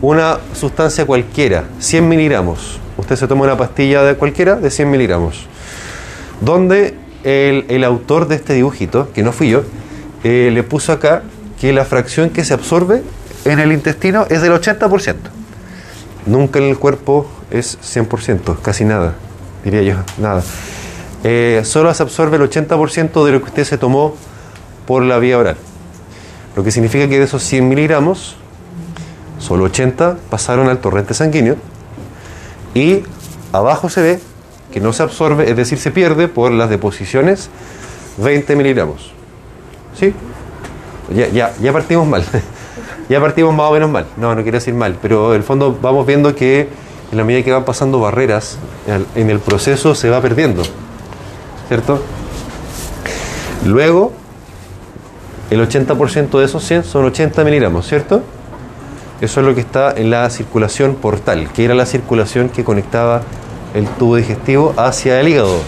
una 0.00 0.38
sustancia 0.54 1.04
cualquiera, 1.04 1.64
100 1.80 2.08
miligramos, 2.08 2.78
usted 2.96 3.16
se 3.16 3.26
toma 3.26 3.44
una 3.44 3.58
pastilla 3.58 4.02
de 4.04 4.14
cualquiera 4.14 4.54
de 4.56 4.70
100 4.70 4.90
miligramos, 4.90 5.46
donde 6.40 6.94
el, 7.24 7.84
autor 7.84 8.28
de 8.28 8.36
este 8.36 8.54
dibujito, 8.54 9.12
que 9.12 9.22
no 9.22 9.32
fui 9.32 9.50
yo, 9.50 9.64
eh, 10.22 10.50
le 10.52 10.62
puso 10.62 10.92
acá 10.92 11.22
que 11.60 11.72
la 11.72 11.84
fracción 11.84 12.30
que 12.30 12.44
se 12.44 12.54
absorbe 12.54 13.02
en 13.44 13.58
el 13.58 13.72
intestino 13.72 14.26
es 14.28 14.42
del 14.42 14.52
80%. 14.52 15.14
Nunca 16.26 16.58
en 16.58 16.66
el 16.66 16.78
cuerpo 16.78 17.26
es 17.50 17.78
100%, 17.80 18.60
casi 18.60 18.84
nada, 18.84 19.14
diría 19.64 19.82
yo, 19.82 19.94
nada. 20.18 20.42
Eh, 21.24 21.62
solo 21.64 21.92
se 21.94 22.02
absorbe 22.02 22.36
el 22.36 22.42
80% 22.42 23.24
de 23.24 23.32
lo 23.32 23.40
que 23.40 23.46
usted 23.46 23.64
se 23.64 23.78
tomó 23.78 24.14
por 24.86 25.02
la 25.02 25.18
vía 25.18 25.38
oral. 25.38 25.56
Lo 26.56 26.64
que 26.64 26.70
significa 26.70 27.08
que 27.08 27.18
de 27.18 27.24
esos 27.24 27.42
100 27.42 27.68
miligramos, 27.68 28.36
solo 29.38 29.64
80 29.64 30.18
pasaron 30.28 30.68
al 30.68 30.78
torrente 30.78 31.14
sanguíneo 31.14 31.56
y 32.74 33.02
abajo 33.52 33.88
se 33.88 34.02
ve 34.02 34.20
que 34.72 34.80
no 34.80 34.92
se 34.92 35.02
absorbe, 35.02 35.50
es 35.50 35.56
decir, 35.56 35.78
se 35.78 35.90
pierde 35.90 36.28
por 36.28 36.52
las 36.52 36.70
deposiciones 36.70 37.48
20 38.18 38.56
miligramos. 38.56 39.12
¿Sí? 39.98 40.14
Ya, 41.14 41.28
ya, 41.28 41.52
ya 41.60 41.72
partimos 41.72 42.06
mal. 42.06 42.24
ya 43.10 43.20
partimos 43.20 43.54
más 43.54 43.68
o 43.68 43.72
menos 43.72 43.90
mal. 43.90 44.06
No, 44.16 44.34
no 44.34 44.42
quiero 44.42 44.56
decir 44.58 44.72
mal, 44.72 44.96
pero 45.02 45.30
en 45.32 45.38
el 45.38 45.42
fondo 45.42 45.76
vamos 45.82 46.06
viendo 46.06 46.34
que 46.34 46.68
en 47.10 47.18
la 47.18 47.24
medida 47.24 47.42
que 47.44 47.52
van 47.52 47.64
pasando 47.64 47.98
barreras, 48.00 48.56
en 49.16 49.28
el- 49.30 49.40
proceso 49.40 49.94
se 49.94 50.08
va 50.08 50.20
perdiendo. 50.22 50.62
¿Cierto? 51.68 52.00
Luego, 53.66 54.12
el 55.50 55.60
80% 55.60 56.38
de 56.38 56.44
esos 56.44 56.62
100 56.64 56.84
son 56.84 57.04
80 57.04 57.44
miligramos, 57.44 57.86
¿cierto? 57.86 58.22
Eso 59.20 59.40
es 59.40 59.46
lo 59.46 59.54
que 59.54 59.60
está 59.60 59.92
en 59.92 60.10
la 60.10 60.30
circulación 60.30 60.94
portal, 60.94 61.48
que 61.52 61.64
era 61.64 61.74
la 61.74 61.86
circulación 61.86 62.48
que 62.48 62.64
conectaba 62.64 63.22
el 63.74 63.86
tubo 63.86 64.16
digestivo 64.16 64.72
hacia 64.76 65.20
el 65.20 65.28
hígado. 65.28 65.58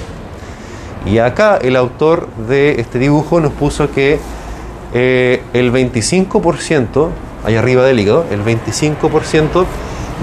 Y 1.05 1.19
acá 1.19 1.59
el 1.61 1.75
autor 1.77 2.29
de 2.49 2.81
este 2.81 2.99
dibujo 2.99 3.41
nos 3.41 3.53
puso 3.53 3.91
que 3.91 4.19
eh, 4.95 5.43
el 5.53 5.73
25%, 5.73 7.09
ahí 7.45 7.57
arriba 7.57 7.85
del 7.85 8.01
hígado, 8.01 8.27
el 8.31 8.45
25% 8.45 9.65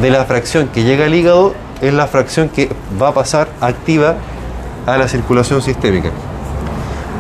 de 0.01 0.09
la 0.09 0.25
fracción 0.25 0.67
que 0.69 0.83
llega 0.83 1.05
al 1.05 1.13
hígado 1.13 1.53
es 1.81 1.93
la 1.93 2.07
fracción 2.07 2.49
que 2.49 2.69
va 3.01 3.09
a 3.09 3.13
pasar 3.13 3.49
activa 3.61 4.15
a 4.85 4.97
la 4.97 5.07
circulación 5.07 5.61
sistémica. 5.61 6.11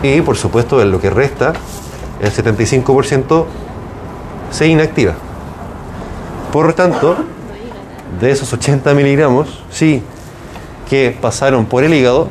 Y 0.03 0.21
por 0.21 0.37
supuesto, 0.37 0.81
en 0.81 0.91
lo 0.91 1.01
que 1.01 1.09
resta, 1.09 1.53
el 2.21 2.31
75% 2.31 3.45
se 4.51 4.67
inactiva. 4.67 5.13
Por 6.51 6.67
lo 6.67 6.73
tanto, 6.73 7.15
de 8.19 8.31
esos 8.31 8.51
80 8.51 8.93
miligramos, 8.93 9.63
sí, 9.71 10.01
que 10.89 11.15
pasaron 11.21 11.65
por 11.65 11.83
el 11.83 11.93
hígado, 11.93 12.29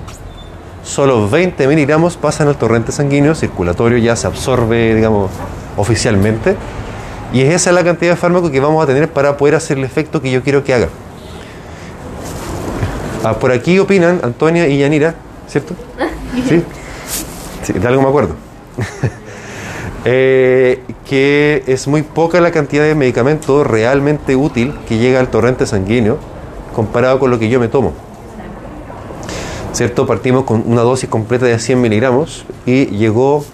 solo 0.83 1.29
20 1.29 1.69
miligramos 1.69 2.16
pasan 2.16 2.49
al 2.49 2.57
torrente 2.57 2.91
sanguíneo 2.91 3.35
circulatorio, 3.35 3.99
ya 3.99 4.16
se 4.16 4.27
absorbe, 4.27 4.95
digamos, 4.95 5.31
oficialmente. 5.77 6.57
Y 7.33 7.43
es 7.43 7.55
esa 7.55 7.72
la 7.72 7.85
cantidad 7.85 8.12
de 8.12 8.16
fármaco 8.16 8.51
que 8.51 8.61
vamos 8.61 8.83
a 8.83 8.87
tener 8.87 9.11
para 9.11 9.37
poder 9.37 9.55
hacer 9.55 9.79
el 9.79 9.85
efecto 9.85 10.22
que 10.22 10.31
yo 10.31 10.43
quiero 10.43 10.64
que 10.64 10.74
haga. 10.74 10.89
Ah, 13.24 13.35
por 13.35 13.53
aquí 13.53 13.79
opinan 13.79 14.20
Antonia 14.22 14.68
y 14.68 14.79
Yanira, 14.79 15.14
¿cierto? 15.47 15.74
Sí. 16.49 16.62
Sí, 17.64 17.72
de 17.72 17.87
algo 17.89 18.03
me 18.03 18.09
acuerdo. 18.09 18.35
Eh, 20.05 20.81
que 21.05 21.64
es 21.66 21.89
muy 21.89 22.03
poca 22.03 22.41
la 22.41 22.53
cantidad 22.53 22.85
de 22.85 22.95
medicamento 22.95 23.64
realmente 23.64 24.37
útil 24.37 24.72
que 24.89 24.97
llega 24.97 25.18
al 25.18 25.29
torrente 25.29 25.66
sanguíneo 25.66 26.18
comparado 26.72 27.18
con 27.18 27.31
lo 27.31 27.39
que 27.39 27.49
yo 27.49 27.59
me 27.59 27.68
tomo. 27.68 27.93
¿Cierto? 29.72 30.07
Partimos 30.07 30.45
con 30.45 30.62
una 30.66 30.83
dosis 30.83 31.11
completa 31.11 31.47
de 31.47 31.59
100 31.59 31.81
miligramos 31.81 32.47
y 32.64 32.87
llegó 32.87 33.45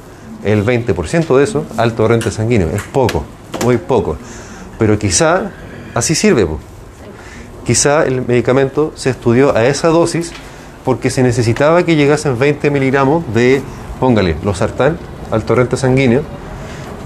el 0.45 0.65
20% 0.65 1.37
de 1.37 1.43
eso 1.43 1.65
al 1.77 1.95
torrente 1.95 2.31
sanguíneo. 2.31 2.69
Es 2.69 2.83
poco, 2.83 3.25
muy 3.63 3.77
poco. 3.79 4.17
Pero 4.79 4.99
quizá 4.99 5.51
así 5.95 6.15
sirve. 6.15 6.47
po. 6.47 6.59
Quizá 7.65 8.05
el 8.05 8.27
medicamento 8.27 8.93
se 8.95 9.11
estudió 9.11 9.57
a 9.57 9.65
esa 9.65 9.89
dosis 9.89 10.33
porque 10.85 11.11
se 11.11 11.23
necesitaba 11.23 11.83
que 11.85 11.97
llegasen 11.97 12.39
20 12.39 12.71
miligramos 12.71 13.25
de, 13.33 13.63
póngale, 14.01 14.37
los 14.43 14.59
sartán 14.59 14.99
al 15.31 15.45
torrente 15.45 15.77
sanguíneo. 15.77 16.23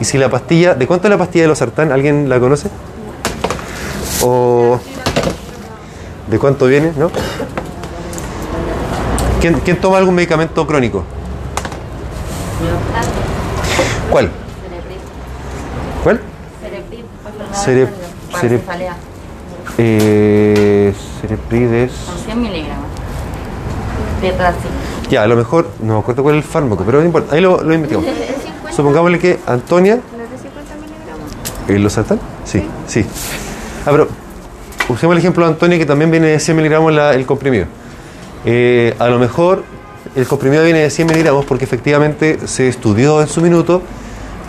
Y 0.00 0.04
si 0.04 0.18
la 0.18 0.28
pastilla, 0.28 0.74
¿de 0.74 0.86
cuánto 0.86 1.06
es 1.06 1.10
la 1.10 1.18
pastilla 1.18 1.44
de 1.44 1.48
los 1.48 1.58
sartán? 1.58 1.92
¿Alguien 1.92 2.28
la 2.28 2.40
conoce? 2.40 2.68
¿O 4.22 4.80
de 6.28 6.38
cuánto 6.38 6.66
viene? 6.66 6.92
¿No? 6.96 7.10
¿Quién, 9.40 9.76
toma 9.80 9.98
algún 9.98 10.16
medicamento 10.16 10.66
crónico? 10.66 11.04
¿Cuál? 14.10 14.30
Cerep- 17.64 17.88
cefalea, 18.40 18.96
Eh, 19.78 20.92
Cereprides. 21.20 21.92
con 22.06 22.18
100 22.18 22.42
miligramos. 22.42 22.86
Ya, 25.10 25.22
a 25.22 25.26
lo 25.26 25.36
mejor, 25.36 25.68
no 25.80 25.94
me 25.94 26.00
acuerdo 26.00 26.22
cuál 26.22 26.36
es 26.36 26.44
el 26.44 26.50
fármaco, 26.50 26.82
pero 26.84 26.98
no 27.00 27.06
importa, 27.06 27.34
ahí 27.34 27.40
lo, 27.40 27.62
lo 27.62 27.72
investigamos. 27.74 28.10
Supongámosle 28.74 29.18
que 29.18 29.38
Antonia. 29.46 29.98
¿El 31.68 31.82
losartán? 31.82 32.18
Sí, 32.44 32.64
sí. 32.86 33.04
Ah, 33.84 33.90
pero 33.90 34.08
usemos 34.88 35.12
el 35.14 35.18
ejemplo 35.18 35.44
de 35.44 35.52
Antonia 35.52 35.78
que 35.78 35.84
también 35.86 36.10
viene 36.10 36.28
de 36.28 36.40
100 36.40 36.56
miligramos 36.56 36.92
la- 36.92 37.14
el 37.14 37.26
comprimido. 37.26 37.66
Eh, 38.44 38.94
a 38.98 39.08
lo 39.08 39.18
mejor 39.18 39.64
el 40.16 40.26
comprimido 40.26 40.64
viene 40.64 40.80
de 40.80 40.90
100 40.90 41.06
miligramos 41.08 41.44
porque 41.44 41.64
efectivamente 41.64 42.38
se 42.46 42.68
estudió 42.68 43.20
en 43.20 43.28
su 43.28 43.40
minuto 43.42 43.82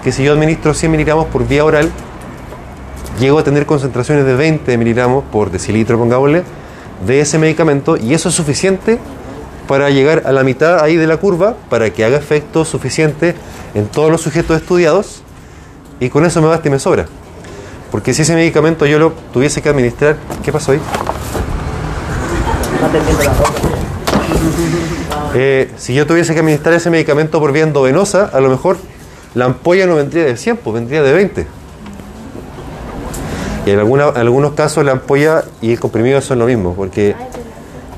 que 0.04 0.12
si 0.14 0.24
yo 0.24 0.32
administro 0.34 0.74
100 0.74 0.92
miligramos 0.92 1.26
por 1.28 1.46
vía 1.46 1.66
oral, 1.66 1.90
llego 3.20 3.40
a 3.40 3.44
tener 3.44 3.66
concentraciones 3.66 4.26
de 4.26 4.34
20 4.36 4.78
miligramos 4.78 5.24
por 5.32 5.52
decilitro, 5.52 5.98
pongámosle, 5.98 6.44
de 7.06 7.22
ese 7.22 7.38
medicamento 7.38 7.98
y 7.98 8.14
eso 8.14 8.30
es 8.30 8.36
suficiente 8.36 9.00
para 9.68 9.90
llegar 9.90 10.24
a 10.26 10.32
la 10.32 10.44
mitad 10.44 10.84
ahí 10.84 10.96
de 10.96 11.06
la 11.06 11.18
curva 11.18 11.56
para 11.70 11.92
que 11.92 12.04
haga 12.04 12.18
efecto 12.18 12.66
suficiente 12.66 13.36
en 13.76 13.88
todos 13.88 14.10
los 14.10 14.22
sujetos 14.22 14.58
estudiados 14.58 15.22
y 16.00 16.10
con 16.10 16.26
eso 16.26 16.42
me 16.42 16.48
basta 16.48 16.68
y 16.68 16.72
me 16.72 16.80
sobra. 16.80 17.06
Porque 17.92 18.14
si 18.14 18.22
ese 18.22 18.36
medicamento 18.36 18.86
yo 18.86 19.00
lo 19.00 19.14
tuviese 19.34 19.62
que 19.62 19.70
administrar, 19.70 20.18
¿qué 20.44 20.52
pasó 20.52 20.72
ahí? 20.72 20.82
Eh, 25.36 25.72
si 25.78 25.94
yo 25.94 26.08
tuviese 26.08 26.34
que 26.34 26.40
administrar 26.40 26.74
ese 26.74 26.90
medicamento 26.90 27.40
por 27.40 27.52
vía 27.52 27.64
endovenosa, 27.64 28.26
a 28.26 28.40
lo 28.40 28.50
mejor 28.50 28.78
la 29.36 29.46
ampolla 29.46 29.86
no 29.86 29.96
vendría 29.96 30.26
de 30.26 30.38
100, 30.38 30.58
pues 30.58 30.74
vendría 30.74 31.04
de 31.04 31.14
20. 31.14 31.59
En, 33.74 33.80
alguna- 33.80 34.10
en 34.10 34.18
algunos 34.18 34.54
casos 34.54 34.84
la 34.86 34.94
ampolla 34.94 35.44
y 35.62 35.72
el 35.74 35.80
comprimido 35.80 36.22
son 36.22 36.40
lo 36.40 36.46
mismo, 36.46 36.74
porque 36.74 37.16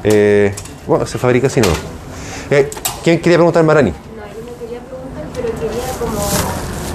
eh, 0.03 0.53
bueno, 0.87 1.05
se 1.05 1.17
fabrica 1.17 1.47
así, 1.47 1.61
¿no? 1.61 1.67
Eh, 2.49 2.69
¿Quién 3.03 3.19
quería 3.21 3.37
preguntar, 3.37 3.63
Marani? 3.63 3.91
No, 3.91 3.95
yo 3.97 4.01
no 4.03 4.59
quería 4.59 4.79
preguntar, 4.81 5.23
pero 5.33 5.47
quería 5.59 5.87
como 5.99 6.21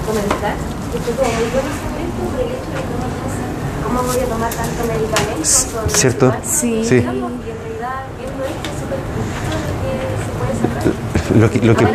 comentar 0.05 0.53
que 0.91 0.97
estoy 0.97 1.13
como 1.15 1.31
muy 1.31 1.47
por 1.51 2.39
el 2.41 2.47
hecho 2.51 2.69
de 2.75 2.77
que 2.77 3.83
cómo 3.87 4.03
voy 4.03 4.19
a 4.19 4.25
tomar 4.25 4.51
tanto 4.51 4.83
medicamento. 4.85 5.97
¿Cierto? 5.97 6.33
Sí. 6.43 6.83
Sí. 6.87 6.95
digamos, 6.95 7.31
Y 7.31 7.49
en 7.49 7.57
realidad 7.57 8.03
viendo 8.19 8.43
esto 8.45 8.69
es 8.69 8.77
súper 8.83 8.99
poquito 9.07 9.57
lo 9.65 9.73
que 9.81 9.91
se 10.21 11.39
puede 11.39 11.39
Lo 11.39 11.49
que, 11.51 11.59
lo 11.65 11.75
que, 11.75 11.85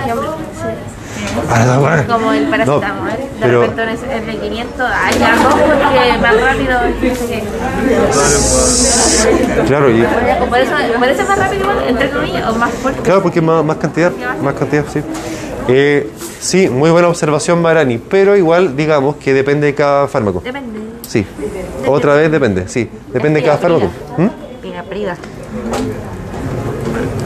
Ah, 1.48 2.04
Como 2.08 2.32
el 2.32 2.44
No, 2.44 2.50
paracetamol. 2.50 3.10
De 3.42 3.48
pero- 3.48 3.62
repente 3.62 3.92
es 3.94 4.02
es 4.02 4.26
de 4.26 4.36
500, 4.38 4.80
hay 4.88 5.22
algo 5.22 5.48
porque 5.50 6.18
más 6.20 6.40
rápido. 6.40 6.78
no 9.58 9.66
claro, 9.66 9.90
y, 9.90 10.02
Por 10.48 10.58
eso, 10.58 10.78
es 10.78 11.28
más 11.28 11.38
rápido, 11.38 11.64
entre 11.88 12.10
comillas, 12.10 12.48
o 12.48 12.54
más 12.54 12.70
fuerte. 12.70 13.00
Claro, 13.02 13.22
porque 13.22 13.40
más, 13.40 13.64
más 13.64 13.78
cantidad, 13.78 14.12
más 14.40 14.54
cantidad, 14.54 14.84
sí. 14.92 15.00
Eh, 15.66 16.08
sí, 16.40 16.68
muy 16.68 16.90
buena 16.90 17.08
observación, 17.08 17.60
Marani, 17.60 17.98
pero 17.98 18.36
igual 18.36 18.76
digamos 18.76 19.16
que 19.16 19.32
depende 19.34 19.66
de 19.66 19.74
cada 19.74 20.06
fármaco. 20.06 20.40
Depende. 20.44 20.78
Sí, 21.08 21.26
otra 21.86 22.14
vez 22.14 22.30
depende, 22.30 22.68
sí, 22.68 22.88
depende 23.12 23.40
de 23.40 23.46
cada 23.46 23.58
fármaco. 23.58 23.90
¿Mm? 24.18 24.28
Bien 24.62 24.76
aprida. 24.76 25.16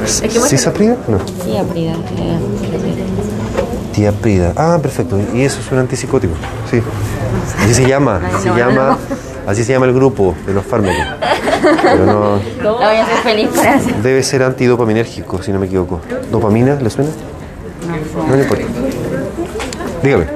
¿Sí 0.06 0.56
se 0.56 0.68
aplica? 0.68 0.96
No. 1.08 1.18
Sí, 1.44 1.58
aprida. 1.58 1.92
Ah, 4.56 4.78
perfecto. 4.80 5.18
Y 5.32 5.42
eso 5.42 5.60
es 5.60 5.72
un 5.72 5.78
antipsicótico. 5.78 6.34
Sí. 6.70 6.82
Así 7.62 7.74
se 7.74 7.86
llama. 7.88 8.20
Se 8.42 8.48
llama. 8.50 8.98
Así 9.46 9.64
se 9.64 9.72
llama 9.72 9.86
el 9.86 9.94
grupo 9.94 10.34
de 10.46 10.52
los 10.54 10.64
fármacos. 10.64 11.04
Pero 11.82 12.06
no. 12.06 12.40
Voy 12.62 12.84
a 12.84 13.04
hacer 13.04 13.16
feliz 13.22 13.48
por 13.48 13.64
eso. 13.64 13.88
Debe 14.02 14.22
ser 14.22 14.42
antidopaminérgico, 14.42 15.42
si 15.42 15.52
no 15.52 15.58
me 15.58 15.66
equivoco. 15.66 16.00
¿Dopamina 16.30 16.74
le 16.74 16.90
suena? 16.90 17.10
No 18.28 18.36
le 18.36 18.42
importa. 18.42 18.64
Dígame. 20.02 20.26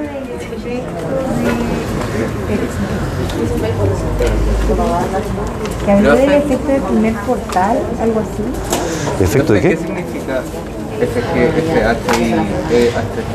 Que 5.85 5.91
habló 5.91 6.15
del 6.15 6.31
efecto 6.31 6.67
del 6.67 6.81
primer 6.81 7.13
portal, 7.25 7.79
algo 8.01 8.19
así. 8.21 9.23
¿Efecto 9.23 9.53
de 9.53 9.61
¿Qué 9.61 9.69
qué? 9.69 9.77
significa? 9.77 10.41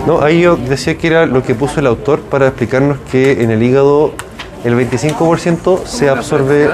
No, 0.07 0.21
ahí 0.23 0.41
yo 0.43 0.57
decía 0.57 0.97
que 0.97 1.07
era 1.09 1.27
lo 1.27 1.43
que 1.43 1.55
puso 1.55 1.81
el 1.81 1.87
autor 1.87 2.21
para 2.21 2.49
explicarnos 2.49 2.99
que 3.11 3.43
en 3.43 3.51
el 3.51 3.63
hígado 3.63 4.13
el 4.65 4.75
25% 4.77 5.85
se 5.85 6.09
absorbe, 6.09 6.71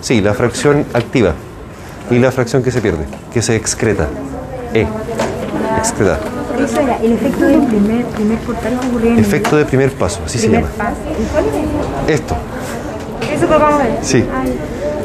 sí, 0.00 0.20
la 0.20 0.34
fracción 0.34 0.84
activa 0.94 1.34
y 2.10 2.18
la 2.18 2.30
fracción 2.32 2.62
que 2.62 2.70
se 2.70 2.80
pierde, 2.80 3.04
que 3.32 3.42
se 3.42 3.56
excreta. 3.56 4.08
E, 4.74 4.86
excreta. 5.78 6.18
Eso 6.62 6.80
era 6.80 6.96
el 6.98 7.12
efecto 7.12 7.44
del 7.44 7.62
primer, 7.66 8.04
primer 8.06 8.38
portal 8.38 8.78
el 9.02 9.18
Efecto 9.18 9.56
de 9.56 9.64
primer 9.64 9.92
paso, 9.92 10.20
así 10.24 10.38
se 10.38 10.48
llama. 10.48 10.68
paso. 10.76 10.96
Esto, 12.08 12.36
Eso 13.34 13.48
vamos 13.48 13.80
a 13.80 13.84
ver. 13.84 13.98
sí. 14.02 14.24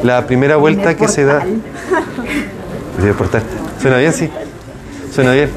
La 0.04 0.26
primera 0.28 0.58
vuelta 0.58 0.96
que 0.96 1.08
se 1.08 1.26
da. 1.26 1.42
Primer 2.98 3.16
portal. 3.16 3.42
¿Suena 3.82 3.98
bien? 3.98 4.14
Sí. 4.14 4.30
Suena 5.18 5.32
bien. 5.34 5.50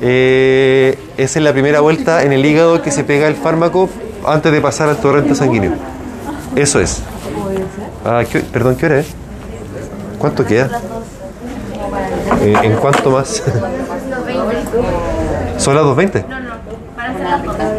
Eh, 0.00 0.98
esa 1.16 1.38
es 1.38 1.44
la 1.44 1.52
primera 1.52 1.78
vuelta 1.78 2.24
en 2.24 2.32
el 2.32 2.44
hígado 2.44 2.82
que 2.82 2.90
se 2.90 3.04
pega 3.04 3.28
el 3.28 3.36
fármaco 3.36 3.88
antes 4.26 4.50
de 4.50 4.60
pasar 4.60 4.88
al 4.88 4.96
torrente 4.96 5.36
sanguíneo. 5.36 5.74
Eso 6.56 6.80
es. 6.80 7.00
Ah, 8.04 8.24
¿qué- 8.28 8.40
perdón, 8.40 8.74
¿qué 8.74 8.86
hora 8.86 8.98
es? 8.98 9.06
¿Cuánto 10.18 10.44
queda? 10.44 10.80
Eh, 12.42 12.52
¿En 12.64 12.72
cuánto 12.78 13.12
más? 13.12 13.28
¿Son 15.58 15.76
las 15.76 15.84
2.20? 15.84 16.26
No, 16.28 16.40
no, 16.40 16.50
para 16.96 17.10
hacer 17.10 17.22
las 17.22 17.42
cosas. 17.44 17.72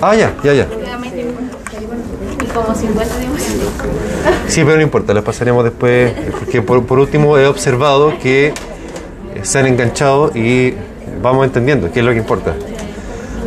Ah, 0.00 0.14
ya, 0.14 0.32
ya, 0.44 0.52
ya. 0.54 0.66
Y 2.40 2.44
como 2.46 2.72
50 2.72 3.18
digo. 3.18 3.32
Sí, 4.46 4.62
pero 4.62 4.76
no 4.76 4.82
importa, 4.82 5.12
las 5.12 5.24
pasaremos 5.24 5.64
después, 5.64 6.12
porque 6.38 6.62
por, 6.62 6.86
por 6.86 7.00
último 7.00 7.36
he 7.36 7.48
observado 7.48 8.16
que 8.22 8.54
se 9.42 9.58
han 9.58 9.66
enganchado 9.66 10.30
y 10.34 10.74
vamos 11.22 11.46
entendiendo 11.46 11.90
qué 11.92 12.00
es 12.00 12.06
lo 12.06 12.12
que 12.12 12.18
importa. 12.18 12.54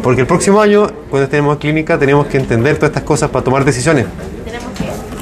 Porque 0.02 0.22
el 0.22 0.28
próximo 0.28 0.62
año, 0.62 0.88
cuando 1.10 1.36
en 1.36 1.56
clínica, 1.58 1.98
tenemos 1.98 2.28
que 2.28 2.38
entender 2.38 2.76
todas 2.76 2.90
estas 2.90 3.04
cosas 3.04 3.30
para 3.30 3.44
tomar 3.44 3.66
decisiones. 3.66 4.06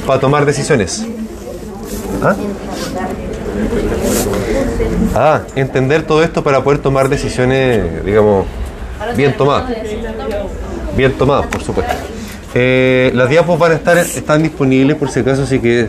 Para 0.06 0.20
tomar 0.20 0.46
decisiones. 0.46 1.06
¿Ah? 2.22 2.36
Ah, 5.16 5.42
entender 5.56 6.04
todo 6.04 6.24
esto 6.24 6.44
para 6.44 6.64
poder 6.64 6.80
tomar 6.80 7.10
decisiones, 7.10 8.06
digamos, 8.06 8.46
bien 9.16 9.36
tomadas. 9.36 9.72
Bien 10.96 11.12
tomadas, 11.14 11.48
por 11.48 11.64
supuesto. 11.64 11.94
Eh, 12.54 13.12
las 13.14 13.30
diapos 13.30 13.58
van 13.60 13.72
a 13.74 13.76
estar, 13.76 13.98
están 13.98 14.44
disponibles 14.44 14.96
por 14.96 15.10
si 15.10 15.20
acaso, 15.20 15.44
así 15.44 15.60
que 15.60 15.88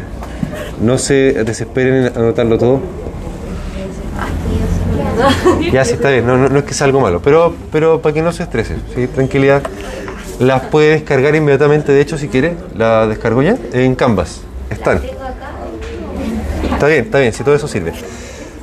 no 0.81 0.99
se 0.99 1.45
desesperen 1.45 2.07
en 2.07 2.17
anotarlo 2.17 2.59
todo. 2.59 2.81
Ya, 5.73 5.85
sí, 5.85 5.95
está 5.95 6.11
bien, 6.11 6.27
no, 6.27 6.37
no, 6.37 6.49
no 6.49 6.59
es 6.61 6.65
que 6.65 6.75
sea 6.75 6.87
algo 6.87 7.01
malo, 7.01 7.21
pero, 7.23 7.55
pero 7.73 8.01
para 8.01 8.13
que 8.15 8.23
no 8.23 8.33
se 8.33 8.43
estresen, 8.45 8.83
¿sí? 8.95 9.07
tranquilidad. 9.07 9.63
Las 10.39 10.63
puede 10.67 10.91
descargar 10.91 11.35
inmediatamente, 11.35 11.91
de 11.93 12.01
hecho, 12.01 12.17
si 12.17 12.29
quiere, 12.29 12.55
la 12.77 13.07
descargo 13.09 13.43
ya 13.43 13.57
en 13.73 13.95
Canvas. 13.97 14.41
Están. 14.71 15.01
Está 16.73 16.87
bien, 16.87 17.05
está 17.07 17.19
bien, 17.19 17.33
si 17.33 17.43
todo 17.43 17.55
eso 17.57 17.67
sirve. 17.67 17.93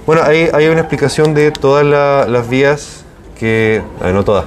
Bueno, 0.06 0.22
ahí 0.24 0.50
hay 0.54 0.68
una 0.68 0.82
explicación 0.82 1.34
de 1.34 1.52
todas 1.52 1.86
la- 1.86 2.26
las 2.30 2.48
vías 2.48 3.04
que... 3.38 3.82
a 4.00 4.06
ver, 4.06 4.14
no 4.14 4.24
todas. 4.24 4.46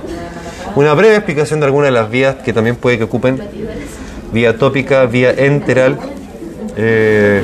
Una 0.77 0.95
breve 0.95 1.17
explicación 1.17 1.61
de 1.61 1.67
algunas 1.67 1.89
de 1.89 1.93
las 1.93 2.09
vías 2.11 2.37
que 2.37 2.53
también 2.53 2.77
puede 2.77 2.97
que 2.97 3.05
ocupen. 3.05 3.41
Vía 4.33 4.57
tópica, 4.57 5.05
vía 5.07 5.31
enteral, 5.33 5.99
eh, 6.77 7.43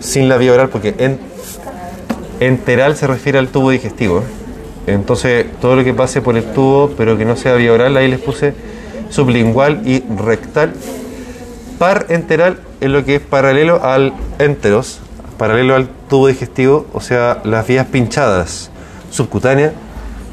sin 0.00 0.28
la 0.28 0.36
vía 0.38 0.52
oral, 0.52 0.68
porque 0.70 0.94
en- 0.98 1.18
enteral 2.40 2.96
se 2.96 3.06
refiere 3.06 3.38
al 3.38 3.48
tubo 3.48 3.70
digestivo. 3.70 4.22
Entonces, 4.86 5.46
todo 5.60 5.76
lo 5.76 5.84
que 5.84 5.92
pase 5.92 6.22
por 6.22 6.36
el 6.36 6.44
tubo, 6.44 6.92
pero 6.96 7.18
que 7.18 7.24
no 7.24 7.36
sea 7.36 7.54
vía 7.54 7.72
oral, 7.72 7.96
ahí 7.96 8.08
les 8.08 8.20
puse 8.20 8.54
sublingual 9.10 9.82
y 9.86 10.02
rectal. 10.16 10.72
Par 11.78 12.06
enteral 12.08 12.60
es 12.80 12.90
lo 12.90 13.04
que 13.04 13.16
es 13.16 13.20
paralelo 13.20 13.84
al 13.84 14.12
enteros, 14.38 15.00
paralelo 15.36 15.74
al 15.74 15.88
tubo 16.08 16.28
digestivo, 16.28 16.86
o 16.92 17.00
sea, 17.00 17.40
las 17.44 17.66
vías 17.66 17.86
pinchadas, 17.86 18.70
subcutánea, 19.10 19.72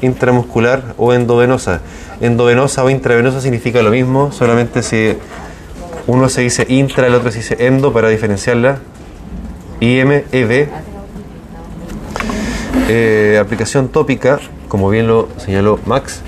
intramuscular 0.00 0.94
o 0.96 1.12
endovenosa. 1.12 1.80
Endovenosa 2.20 2.82
o 2.82 2.90
intravenosa 2.90 3.40
significa 3.40 3.82
lo 3.82 3.90
mismo, 3.90 4.32
solamente 4.32 4.82
si 4.82 5.16
uno 6.06 6.28
se 6.28 6.42
dice 6.42 6.66
intra, 6.68 7.06
el 7.06 7.14
otro 7.14 7.30
se 7.30 7.38
dice 7.38 7.56
endo 7.66 7.92
para 7.92 8.08
diferenciarla. 8.08 8.78
IM, 9.80 10.22
ED. 10.32 10.68
Eh, 12.88 13.38
aplicación 13.40 13.88
tópica, 13.88 14.38
como 14.68 14.88
bien 14.88 15.08
lo 15.08 15.28
señaló 15.38 15.80
Max, 15.86 16.22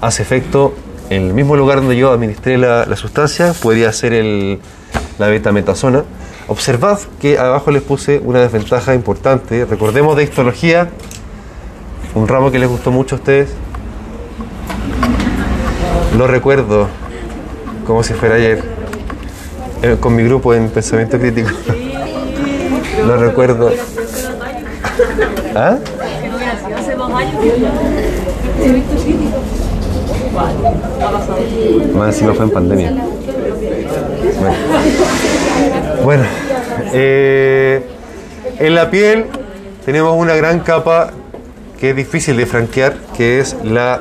hace 0.00 0.22
efecto 0.22 0.74
en 1.10 1.26
el 1.26 1.34
mismo 1.34 1.56
lugar 1.56 1.80
donde 1.80 1.96
yo 1.96 2.10
administré 2.10 2.56
la, 2.56 2.96
sustancia, 2.96 3.52
podría 3.52 3.92
ser 3.92 4.14
el, 4.14 4.60
la 5.18 5.26
betametasona. 5.26 6.04
Observad 6.48 6.98
que 7.20 7.38
abajo 7.38 7.70
les 7.70 7.82
puse 7.82 8.20
una 8.24 8.40
desventaja 8.40 8.94
importante. 8.94 9.66
Recordemos 9.66 10.16
de 10.16 10.24
histología, 10.24 10.88
un 12.14 12.26
ramo 12.28 12.50
que 12.50 12.58
les 12.58 12.68
gustó 12.68 12.90
mucho 12.90 13.16
a 13.16 13.18
ustedes. 13.18 13.50
Lo 16.16 16.26
recuerdo 16.26 16.88
como 17.86 18.02
si 18.02 18.14
fuera 18.14 18.36
ayer, 18.36 18.62
eh, 19.82 19.96
con 20.00 20.16
mi 20.16 20.22
grupo 20.22 20.54
en 20.54 20.70
pensamiento 20.70 21.18
crítico. 21.18 21.50
Lo 23.06 23.16
recuerdo. 23.16 23.70
¿Ah? 25.54 25.78
Más 31.94 32.14
encima 32.14 32.34
fue 32.34 32.44
en 32.44 32.50
pandemia. 32.50 32.94
Bueno, 36.04 36.24
eh, 36.92 37.84
en 38.58 38.74
la 38.74 38.90
piel 38.90 39.26
tenemos 39.84 40.16
una 40.16 40.34
gran 40.34 40.60
capa 40.60 41.10
que 41.78 41.90
es 41.90 41.96
difícil 41.96 42.36
de 42.36 42.46
franquear, 42.46 42.94
que 43.16 43.40
es 43.40 43.56
la, 43.64 44.00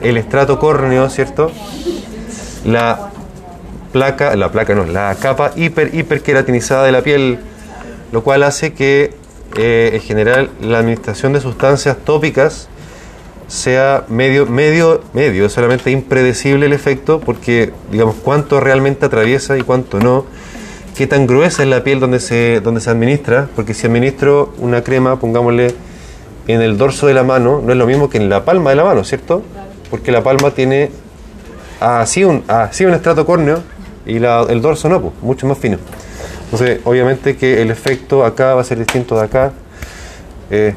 el 0.00 0.16
estrato 0.16 0.58
córneo, 0.58 1.08
¿cierto? 1.10 1.50
La 2.64 3.10
placa, 3.92 4.34
la 4.36 4.50
placa 4.50 4.74
no, 4.74 4.84
la 4.84 5.14
capa 5.20 5.52
hiper, 5.56 5.94
hiperqueratinizada 5.94 6.84
de 6.84 6.92
la 6.92 7.02
piel, 7.02 7.38
lo 8.12 8.22
cual 8.22 8.42
hace 8.44 8.72
que 8.72 9.14
eh, 9.56 9.90
en 9.94 10.00
general 10.00 10.50
la 10.60 10.78
administración 10.78 11.32
de 11.32 11.40
sustancias 11.40 11.96
tópicas 12.04 12.68
sea 13.48 14.04
medio, 14.08 14.46
medio, 14.46 15.02
medio, 15.12 15.48
solamente 15.48 15.90
impredecible 15.90 16.66
el 16.66 16.72
efecto, 16.72 17.20
porque 17.20 17.72
digamos 17.92 18.16
cuánto 18.22 18.58
realmente 18.60 19.06
atraviesa 19.06 19.56
y 19.56 19.62
cuánto 19.62 20.00
no, 20.00 20.24
qué 20.96 21.06
tan 21.06 21.26
gruesa 21.26 21.62
es 21.62 21.68
la 21.68 21.84
piel 21.84 22.00
donde 22.00 22.18
se, 22.18 22.60
donde 22.60 22.80
se 22.80 22.90
administra, 22.90 23.48
porque 23.54 23.72
si 23.72 23.86
administro 23.86 24.52
una 24.58 24.82
crema, 24.82 25.20
pongámosle 25.20 25.74
en 26.48 26.60
el 26.60 26.76
dorso 26.76 27.06
de 27.06 27.14
la 27.14 27.22
mano, 27.22 27.60
no 27.64 27.70
es 27.72 27.78
lo 27.78 27.86
mismo 27.86 28.10
que 28.10 28.18
en 28.18 28.28
la 28.28 28.44
palma 28.44 28.70
de 28.70 28.76
la 28.76 28.84
mano, 28.84 29.04
¿cierto? 29.04 29.42
Porque 29.90 30.10
la 30.10 30.22
palma 30.24 30.50
tiene 30.50 30.90
así 31.80 32.24
un, 32.24 32.42
así 32.48 32.84
un 32.84 32.94
estrato 32.94 33.24
córneo 33.26 33.62
y 34.06 34.18
la- 34.18 34.44
el 34.48 34.60
dorso 34.60 34.88
no, 34.88 35.00
pues, 35.00 35.12
mucho 35.22 35.46
más 35.46 35.58
fino. 35.58 35.78
Entonces, 36.46 36.80
obviamente 36.84 37.36
que 37.36 37.60
el 37.62 37.70
efecto 37.70 38.24
acá 38.24 38.54
va 38.54 38.60
a 38.60 38.64
ser 38.64 38.78
distinto 38.78 39.16
de 39.16 39.24
acá. 39.24 39.52
Eh, 40.50 40.74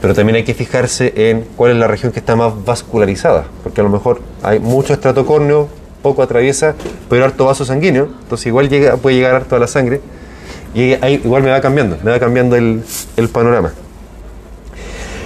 Pero 0.00 0.14
también 0.14 0.36
hay 0.36 0.44
que 0.44 0.54
fijarse 0.54 1.12
en 1.30 1.46
cuál 1.56 1.72
es 1.72 1.78
la 1.78 1.86
región 1.86 2.12
que 2.12 2.18
está 2.18 2.36
más 2.36 2.52
vascularizada, 2.64 3.46
porque 3.62 3.80
a 3.80 3.84
lo 3.84 3.90
mejor 3.90 4.20
hay 4.42 4.58
mucho 4.58 4.92
estrato 4.92 5.24
córneo, 5.24 5.68
poco 6.02 6.22
atraviesa, 6.22 6.74
pero 7.08 7.24
harto 7.24 7.46
vaso 7.46 7.64
sanguíneo, 7.64 8.08
entonces 8.22 8.46
igual 8.46 8.68
puede 9.00 9.16
llegar 9.16 9.34
harto 9.34 9.56
a 9.56 9.58
la 9.58 9.66
sangre 9.66 10.00
y 10.74 10.92
ahí 11.00 11.20
igual 11.24 11.42
me 11.42 11.50
va 11.50 11.60
cambiando, 11.60 11.96
me 12.04 12.10
va 12.10 12.18
cambiando 12.18 12.56
el, 12.56 12.82
el 13.16 13.28
panorama. 13.28 13.72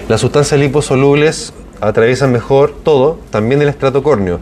Las 0.09 0.21
sustancias 0.21 0.59
liposolubles 0.61 1.53
atraviesan 1.81 2.31
mejor 2.31 2.73
todo, 2.85 3.19
también 3.31 3.61
el 3.63 3.69
estrato 3.69 4.03
córneo. 4.03 4.39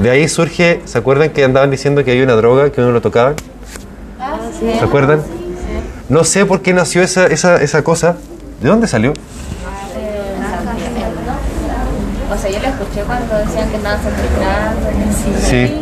De 0.00 0.10
ahí 0.10 0.28
surge, 0.28 0.80
¿se 0.84 0.98
acuerdan 0.98 1.30
que 1.30 1.44
andaban 1.44 1.70
diciendo 1.70 2.04
que 2.04 2.10
hay 2.10 2.20
una 2.22 2.34
droga 2.34 2.70
que 2.70 2.80
uno 2.80 2.90
lo 2.92 3.00
tocaba? 3.00 3.34
¿Se 4.60 4.84
acuerdan? 4.84 5.22
No 6.08 6.24
sé 6.24 6.46
por 6.46 6.62
qué 6.62 6.72
nació 6.72 7.02
esa, 7.02 7.26
esa, 7.26 7.56
esa 7.62 7.82
cosa. 7.82 8.16
¿De 8.60 8.68
dónde 8.68 8.86
salió? 8.88 9.12
O 12.32 12.38
sea, 12.38 12.50
yo 12.50 12.58
lo 12.58 12.66
escuché 12.68 13.02
cuando 13.06 13.36
decían 13.38 13.68
que 13.70 13.76
estaban 13.76 14.00
sacrificando, 14.02 14.88
sí. 15.40 15.48
Sí. 15.48 15.72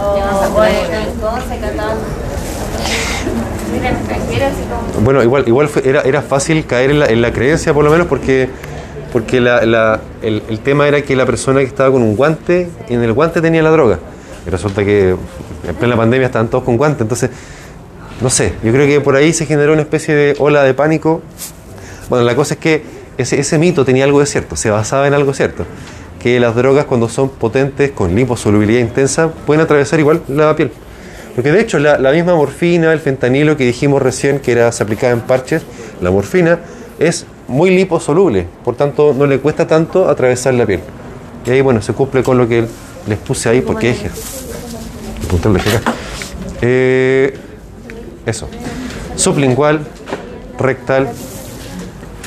O, 0.00 0.16
en 0.64 0.94
el 0.94 1.06
así 4.42 4.62
como. 4.68 5.04
Bueno, 5.04 5.22
igual, 5.22 5.44
igual 5.46 5.68
fue- 5.68 5.88
era, 5.88 6.00
era 6.02 6.20
fácil 6.22 6.66
caer 6.66 6.90
en 6.90 6.98
la, 7.00 7.06
en 7.06 7.22
la 7.22 7.32
creencia, 7.32 7.72
por 7.72 7.84
lo 7.84 7.90
menos, 7.90 8.06
porque, 8.08 8.50
porque 9.12 9.40
la- 9.40 9.64
la- 9.66 10.00
el, 10.22 10.42
el 10.48 10.60
tema 10.60 10.88
era 10.88 11.02
que 11.02 11.14
la 11.16 11.26
persona 11.26 11.60
que 11.60 11.66
estaba 11.66 11.90
con 11.90 12.02
un 12.02 12.16
guante, 12.16 12.68
en 12.88 13.02
el 13.02 13.12
guante 13.12 13.40
tenía 13.40 13.62
la 13.62 13.70
droga. 13.70 13.98
Y 14.46 14.50
resulta 14.50 14.84
que 14.84 15.10
en 15.68 15.74
plena 15.78 15.96
pandemia 15.96 16.26
estaban 16.26 16.48
todos 16.48 16.64
con 16.64 16.76
guante. 16.76 17.02
Entonces, 17.02 17.30
no 18.20 18.30
sé, 18.30 18.54
yo 18.62 18.72
creo 18.72 18.86
que 18.86 19.00
por 19.00 19.14
ahí 19.16 19.32
se 19.32 19.46
generó 19.46 19.72
una 19.72 19.82
especie 19.82 20.14
de 20.14 20.34
ola 20.38 20.62
de 20.64 20.74
pánico. 20.74 21.22
Bueno, 22.08 22.24
la 22.24 22.34
cosa 22.34 22.54
es 22.54 22.60
que 22.60 22.82
ese, 23.18 23.38
ese 23.38 23.58
mito 23.58 23.84
tenía 23.84 24.04
algo 24.04 24.20
de 24.20 24.26
cierto, 24.26 24.56
se 24.56 24.70
basaba 24.70 25.06
en 25.06 25.14
algo 25.14 25.32
cierto. 25.34 25.64
Que 26.20 26.38
las 26.40 26.54
drogas, 26.54 26.84
cuando 26.86 27.08
son 27.08 27.28
potentes, 27.30 27.90
con 27.90 28.14
liposolubilidad 28.14 28.80
intensa, 28.80 29.28
pueden 29.46 29.60
atravesar 29.62 29.98
igual 30.00 30.22
la 30.28 30.54
piel. 30.56 30.70
Porque 31.34 31.50
de 31.50 31.60
hecho 31.60 31.78
la, 31.78 31.98
la 31.98 32.12
misma 32.12 32.34
morfina, 32.36 32.92
el 32.92 33.00
fentanilo 33.00 33.56
que 33.56 33.64
dijimos 33.64 34.02
recién 34.02 34.38
que 34.38 34.52
era, 34.52 34.70
se 34.70 34.82
aplicaba 34.82 35.12
en 35.12 35.20
parches, 35.20 35.62
la 36.00 36.10
morfina 36.10 36.58
es 36.98 37.26
muy 37.48 37.70
liposoluble, 37.70 38.46
por 38.64 38.74
tanto 38.76 39.14
no 39.16 39.26
le 39.26 39.38
cuesta 39.40 39.66
tanto 39.66 40.08
atravesar 40.08 40.54
la 40.54 40.66
piel. 40.66 40.80
Y 41.46 41.50
ahí 41.50 41.60
bueno, 41.60 41.82
se 41.82 41.92
cumple 41.92 42.22
con 42.22 42.38
lo 42.38 42.48
que 42.48 42.66
les 43.06 43.18
puse 43.18 43.48
ahí 43.48 43.60
porque. 43.60 43.94
Eh, 46.60 47.36
eso. 48.24 48.48
Sublingual, 49.16 49.80
rectal, 50.58 51.08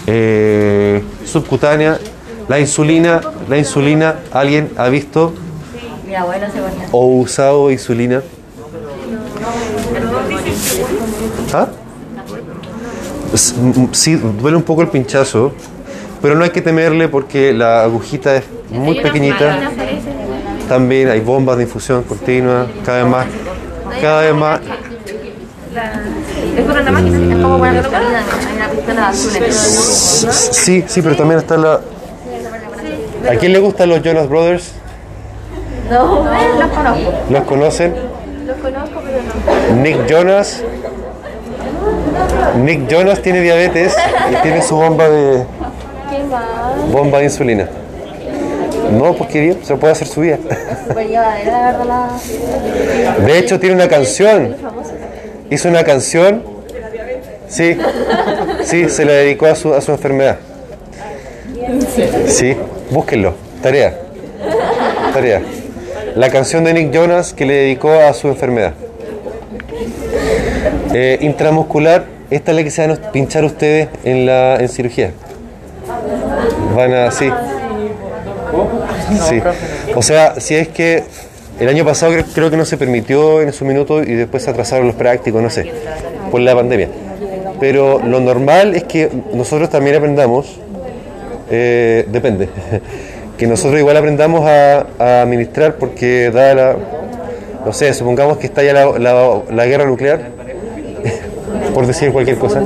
eh, 0.07 1.01
subcutánea, 1.25 1.99
la 2.47 2.59
insulina, 2.59 3.21
la 3.49 3.57
insulina, 3.57 4.15
¿alguien 4.31 4.71
ha 4.77 4.89
visto 4.89 5.33
o 6.91 7.05
usado 7.07 7.71
insulina? 7.71 8.21
¿Ah? 11.53 11.67
Sí, 13.35 14.15
duele 14.15 14.57
un 14.57 14.63
poco 14.63 14.81
el 14.81 14.87
pinchazo, 14.87 15.51
pero 16.21 16.35
no 16.35 16.43
hay 16.43 16.51
que 16.51 16.61
temerle 16.61 17.07
porque 17.07 17.53
la 17.53 17.83
agujita 17.83 18.35
es 18.35 18.43
muy 18.69 19.01
pequeñita. 19.01 19.71
También 20.69 21.09
hay 21.09 21.19
bombas 21.19 21.57
de 21.57 21.63
infusión 21.63 22.03
continua, 22.03 22.67
cada 22.85 23.03
vez 23.03 23.11
más, 23.11 23.25
cada 24.01 24.21
vez 24.21 24.33
más. 24.33 24.61
Sí, 30.51 30.83
sí, 30.87 31.01
pero 31.01 31.15
también 31.15 31.39
está 31.39 31.57
la. 31.57 31.81
¿A 33.29 33.35
quién 33.39 33.53
le 33.53 33.59
gustan 33.59 33.89
los 33.89 34.01
Jonas 34.01 34.29
Brothers? 34.29 34.71
No, 35.89 36.25
los 36.59 36.71
conozco. 36.71 37.13
¿Los 37.29 37.43
conocen? 37.43 37.95
Los 38.45 38.57
conozco, 38.57 39.01
pero 39.03 39.75
no. 39.75 39.81
Nick 39.81 40.07
Jonas. 40.07 40.63
Nick 42.57 42.87
Jonas 42.87 43.21
tiene 43.21 43.41
diabetes 43.41 43.95
y 44.31 44.35
tiene 44.41 44.61
su 44.61 44.75
bomba 44.75 45.09
de 45.09 45.43
bomba 46.91 47.19
de 47.19 47.25
insulina. 47.25 47.67
No, 48.91 49.13
pues 49.15 49.29
querido, 49.29 49.57
se 49.63 49.75
puede 49.75 49.93
hacer 49.93 50.07
su 50.07 50.21
vida. 50.21 50.37
De 53.25 53.39
hecho, 53.39 53.59
tiene 53.59 53.75
una 53.75 53.87
canción. 53.87 54.55
Hizo 55.49 55.69
una 55.69 55.83
canción. 55.83 56.43
Sí, 57.47 57.77
sí, 58.63 58.89
se 58.89 59.05
la 59.05 59.13
dedicó 59.13 59.47
a 59.47 59.55
su, 59.55 59.73
a 59.73 59.81
su 59.81 59.91
enfermedad. 59.91 60.37
Sí, 62.27 62.55
búsquenlo. 62.91 63.33
Tarea. 63.61 63.97
Tarea. 65.13 65.41
La 66.15 66.29
canción 66.29 66.63
de 66.63 66.73
Nick 66.73 66.91
Jonas 66.91 67.33
que 67.33 67.45
le 67.45 67.53
dedicó 67.53 67.91
a 67.91 68.13
su 68.13 68.27
enfermedad. 68.27 68.73
Eh, 70.93 71.17
intramuscular, 71.21 72.05
esta 72.29 72.51
es 72.51 72.57
la 72.57 72.63
que 72.63 72.71
se 72.71 72.87
van 72.87 72.97
a 72.97 73.11
pinchar 73.11 73.43
ustedes 73.43 73.89
en 74.03 74.25
la 74.25 74.55
en 74.57 74.69
cirugía. 74.69 75.11
Van 76.75 76.93
a, 76.93 77.11
sí. 77.11 77.29
Sí. 79.29 79.41
O 79.95 80.01
sea, 80.01 80.39
si 80.39 80.55
es 80.55 80.67
que 80.69 81.03
el 81.59 81.67
año 81.69 81.85
pasado 81.85 82.13
cre- 82.13 82.25
creo 82.33 82.49
que 82.49 82.57
no 82.57 82.65
se 82.65 82.77
permitió 82.77 83.41
en 83.41 83.53
su 83.53 83.65
minuto 83.65 84.01
y 84.01 84.13
después 84.13 84.43
se 84.43 84.49
atrasaron 84.49 84.87
los 84.87 84.95
prácticos, 84.95 85.41
no 85.41 85.49
sé, 85.49 85.71
por 86.31 86.41
la 86.41 86.55
pandemia. 86.55 86.89
Pero 87.59 87.99
lo 87.99 88.19
normal 88.19 88.75
es 88.75 88.83
que 88.83 89.09
nosotros 89.33 89.69
también 89.69 89.95
aprendamos, 89.95 90.59
eh, 91.49 92.05
depende, 92.09 92.49
que 93.37 93.47
nosotros 93.47 93.79
igual 93.79 93.95
aprendamos 93.97 94.45
a, 94.47 94.85
a 94.99 95.21
administrar 95.21 95.75
porque 95.75 96.31
da 96.31 96.53
la, 96.53 96.75
no 97.65 97.71
sé, 97.73 97.93
supongamos 97.93 98.37
que 98.37 98.47
está 98.47 98.63
ya 98.63 98.73
la, 98.73 98.85
la- 98.99 99.41
la 99.49 99.65
guerra 99.65 99.85
nuclear, 99.85 100.19
por 101.75 101.85
decir 101.85 102.11
cualquier 102.11 102.37
cosa, 102.37 102.61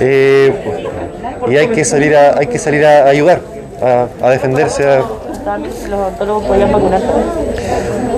eh, 0.00 0.52
y 1.48 1.56
hay 1.56 1.68
que 1.68 1.84
salir 1.84 2.14
a, 2.14 2.38
hay 2.38 2.46
que 2.46 2.58
salir 2.58 2.84
a 2.84 3.06
ayudar, 3.06 3.40
a, 3.82 4.06
a 4.26 4.30
defenderse, 4.30 4.84
a- 4.86 4.98
Los 4.98 5.98
odontólogos 5.98 6.44
podían 6.44 6.70
vacunar 6.70 7.00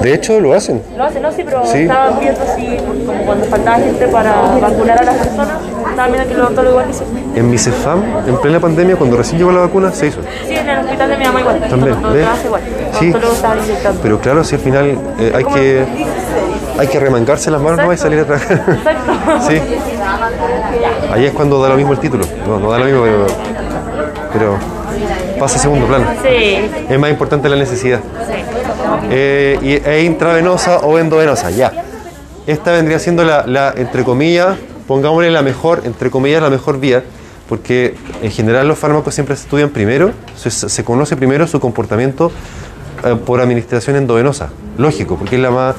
de 0.02 0.14
hecho 0.14 0.40
lo 0.40 0.54
hacen. 0.54 0.82
Lo 0.96 1.04
hacen, 1.04 1.22
¿no? 1.22 1.30
Sí, 1.30 1.42
pero 1.44 1.62
Sí. 1.66 1.82
estaban 1.82 2.18
viendo 2.18 2.40
si, 2.56 2.76
como 3.06 3.22
cuando 3.24 3.44
faltaba 3.44 3.76
gente 3.78 4.06
para 4.08 4.32
vacunar 4.60 4.98
a 4.98 5.02
las 5.04 5.14
personas, 5.16 5.48
estaban 5.90 6.10
viendo 6.12 6.28
que 6.28 6.34
los 6.34 6.46
odontólogos 6.46 6.72
igual 6.82 6.90
hicieron. 6.90 7.36
En 7.36 7.50
mi 7.50 7.58
CEFAM, 7.58 8.02
en 8.26 8.40
plena 8.40 8.58
pandemia, 8.60 8.96
cuando 8.96 9.16
recién 9.18 9.38
llegó 9.38 9.52
la 9.52 9.60
vacuna, 9.60 9.92
se 9.92 10.06
hizo. 10.08 10.20
Sí, 10.48 10.54
en 10.54 10.68
el 10.68 10.78
hospital 10.84 11.10
de 11.10 11.16
mi 11.18 11.24
mamá 11.26 11.40
igual. 11.40 11.60
También, 11.68 11.96
¿ves? 12.14 12.26
igual. 12.46 12.62
Sí. 12.98 13.14
Pero 14.02 14.18
claro, 14.20 14.42
si 14.42 14.54
al 14.56 14.60
final 14.62 14.98
eh, 15.20 15.32
hay 15.36 15.44
que 15.44 15.84
hay 16.78 16.86
que 16.86 16.98
remangarse 16.98 17.50
las 17.50 17.60
manos 17.60 17.84
¿no? 17.84 17.92
y 17.92 17.96
salir 17.98 18.20
a 18.20 18.24
trabajar. 18.24 18.52
Exacto. 18.68 19.12
Sí. 19.48 19.60
Ahí 21.12 21.24
es 21.26 21.32
cuando 21.32 21.62
da 21.62 21.68
lo 21.68 21.76
mismo 21.76 21.92
el 21.92 21.98
título. 21.98 22.24
No, 22.46 22.58
no 22.58 22.70
da 22.70 22.78
lo 22.78 22.84
mismo, 22.84 23.02
pero, 23.02 23.26
pero 24.32 24.58
pasa 25.38 25.56
a 25.56 25.62
segundo 25.62 25.86
plano. 25.86 26.06
Sí. 26.22 26.70
Es 26.88 26.98
más 26.98 27.10
importante 27.10 27.48
la 27.48 27.56
necesidad. 27.56 28.00
Eh, 29.10 29.58
y 29.62 29.72
es 29.74 30.04
intravenosa 30.04 30.78
o 30.78 30.98
endovenosa, 30.98 31.50
ya. 31.50 31.72
Esta 32.46 32.72
vendría 32.72 32.98
siendo 32.98 33.24
la, 33.24 33.46
la, 33.46 33.72
entre 33.76 34.04
comillas, 34.04 34.56
pongámosle 34.86 35.30
la 35.30 35.42
mejor, 35.42 35.82
entre 35.84 36.10
comillas, 36.10 36.42
la 36.42 36.50
mejor 36.50 36.80
vía, 36.80 37.02
porque 37.48 37.94
en 38.22 38.30
general 38.30 38.68
los 38.68 38.78
fármacos 38.78 39.14
siempre 39.14 39.36
se 39.36 39.42
estudian 39.42 39.70
primero, 39.70 40.12
se, 40.36 40.50
se 40.50 40.84
conoce 40.84 41.16
primero 41.16 41.46
su 41.46 41.60
comportamiento 41.60 42.30
eh, 43.04 43.16
por 43.24 43.40
administración 43.40 43.96
endovenosa. 43.96 44.50
Lógico, 44.78 45.16
porque 45.16 45.36
es 45.36 45.42
la 45.42 45.50
más, 45.50 45.76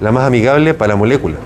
la 0.00 0.12
más 0.12 0.24
amigable 0.24 0.74
para 0.74 0.90
la 0.90 0.96
molécula. 0.96 1.36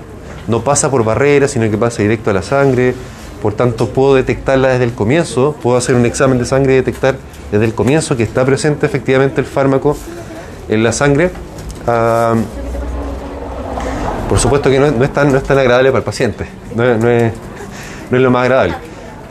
No 0.47 0.61
pasa 0.63 0.89
por 0.89 1.03
barreras, 1.03 1.51
sino 1.51 1.69
que 1.69 1.77
pasa 1.77 2.01
directo 2.01 2.29
a 2.29 2.33
la 2.33 2.41
sangre. 2.41 2.93
Por 3.41 3.53
tanto, 3.53 3.89
puedo 3.89 4.15
detectarla 4.15 4.69
desde 4.69 4.85
el 4.85 4.93
comienzo, 4.93 5.55
puedo 5.61 5.77
hacer 5.77 5.93
un 5.95 6.05
examen 6.05 6.37
de 6.39 6.45
sangre 6.45 6.73
y 6.73 6.75
detectar 6.77 7.15
desde 7.51 7.65
el 7.65 7.73
comienzo 7.73 8.17
que 8.17 8.23
está 8.23 8.43
presente 8.45 8.85
efectivamente 8.85 9.39
el 9.41 9.45
fármaco 9.47 9.95
en 10.69 10.83
la 10.83 10.91
sangre. 10.91 11.29
Ah, 11.85 12.33
por 14.27 14.39
supuesto 14.39 14.69
que 14.69 14.79
no, 14.79 14.91
no 14.91 15.03
es 15.03 15.13
tan, 15.13 15.31
no 15.31 15.37
es 15.37 15.43
tan 15.43 15.57
agradable 15.57 15.89
para 15.89 15.99
el 15.99 16.03
paciente, 16.05 16.45
no 16.75 16.83
no 16.97 17.09
es- 17.09 17.31
no 18.09 18.17
es 18.17 18.23
lo 18.23 18.31
más 18.31 18.43
agradable. 18.43 18.73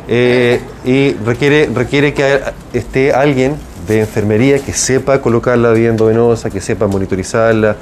Eh, 0.08 0.60
y 0.84 1.12
requiere, 1.24 1.68
requiere 1.74 2.14
que 2.14 2.40
esté 2.72 3.12
alguien 3.12 3.56
de 3.88 4.00
enfermería 4.00 4.58
que 4.58 4.72
sepa 4.72 5.20
colocar 5.20 5.56
la 5.58 5.70
vía 5.72 5.88
endovenosa, 5.90 6.48
que 6.50 6.60
sepa 6.60 6.86
monitorizarla, 6.86 7.76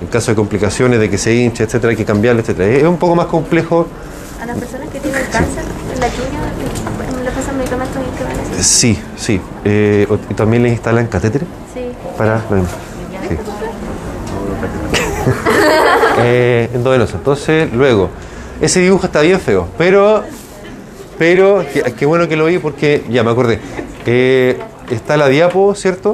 en 0.00 0.06
caso 0.08 0.30
de 0.30 0.34
complicaciones, 0.36 1.00
de 1.00 1.10
que 1.10 1.18
se 1.18 1.34
hinche, 1.34 1.64
etcétera, 1.64 1.90
hay 1.90 1.96
que 1.96 2.04
cambiarla, 2.04 2.40
etcétera. 2.42 2.68
Es 2.70 2.84
un 2.84 2.96
poco 2.98 3.14
más 3.14 3.26
complejo, 3.26 3.86
A 4.40 4.46
las 4.46 4.56
personas 4.58 4.88
que 4.88 5.00
tienen 5.00 5.22
cáncer, 5.30 5.62
en 5.94 6.00
la 6.00 6.08
quimio, 6.08 6.40
le 7.24 7.30
pasan 7.30 7.58
medicamentos 7.58 7.96
intravenosos. 8.10 8.66
sí, 8.66 8.98
sí. 9.16 9.40
Eh, 9.64 10.06
o- 10.08 10.18
y 10.30 10.34
también 10.34 10.62
les 10.62 10.72
instalan 10.72 11.06
catéteres 11.08 11.46
Sí. 11.74 11.80
para 12.16 12.36
mismo. 12.50 12.68
Sí. 13.28 13.36
eh, 16.18 16.70
endovenoso. 16.74 17.16
Entonces, 17.16 17.72
luego, 17.72 18.10
ese 18.60 18.80
dibujo 18.80 19.06
está 19.06 19.20
bien 19.20 19.40
feo, 19.40 19.66
pero 19.78 20.24
Pero 21.18 21.62
qué, 21.70 21.82
qué 21.98 22.06
bueno 22.06 22.26
que 22.28 22.36
lo 22.36 22.46
vi 22.46 22.58
porque 22.58 23.04
ya 23.10 23.22
me 23.22 23.30
acordé. 23.30 23.58
Eh, 24.06 24.58
está 24.88 25.18
la 25.18 25.28
diapo, 25.28 25.74
¿cierto? 25.74 26.08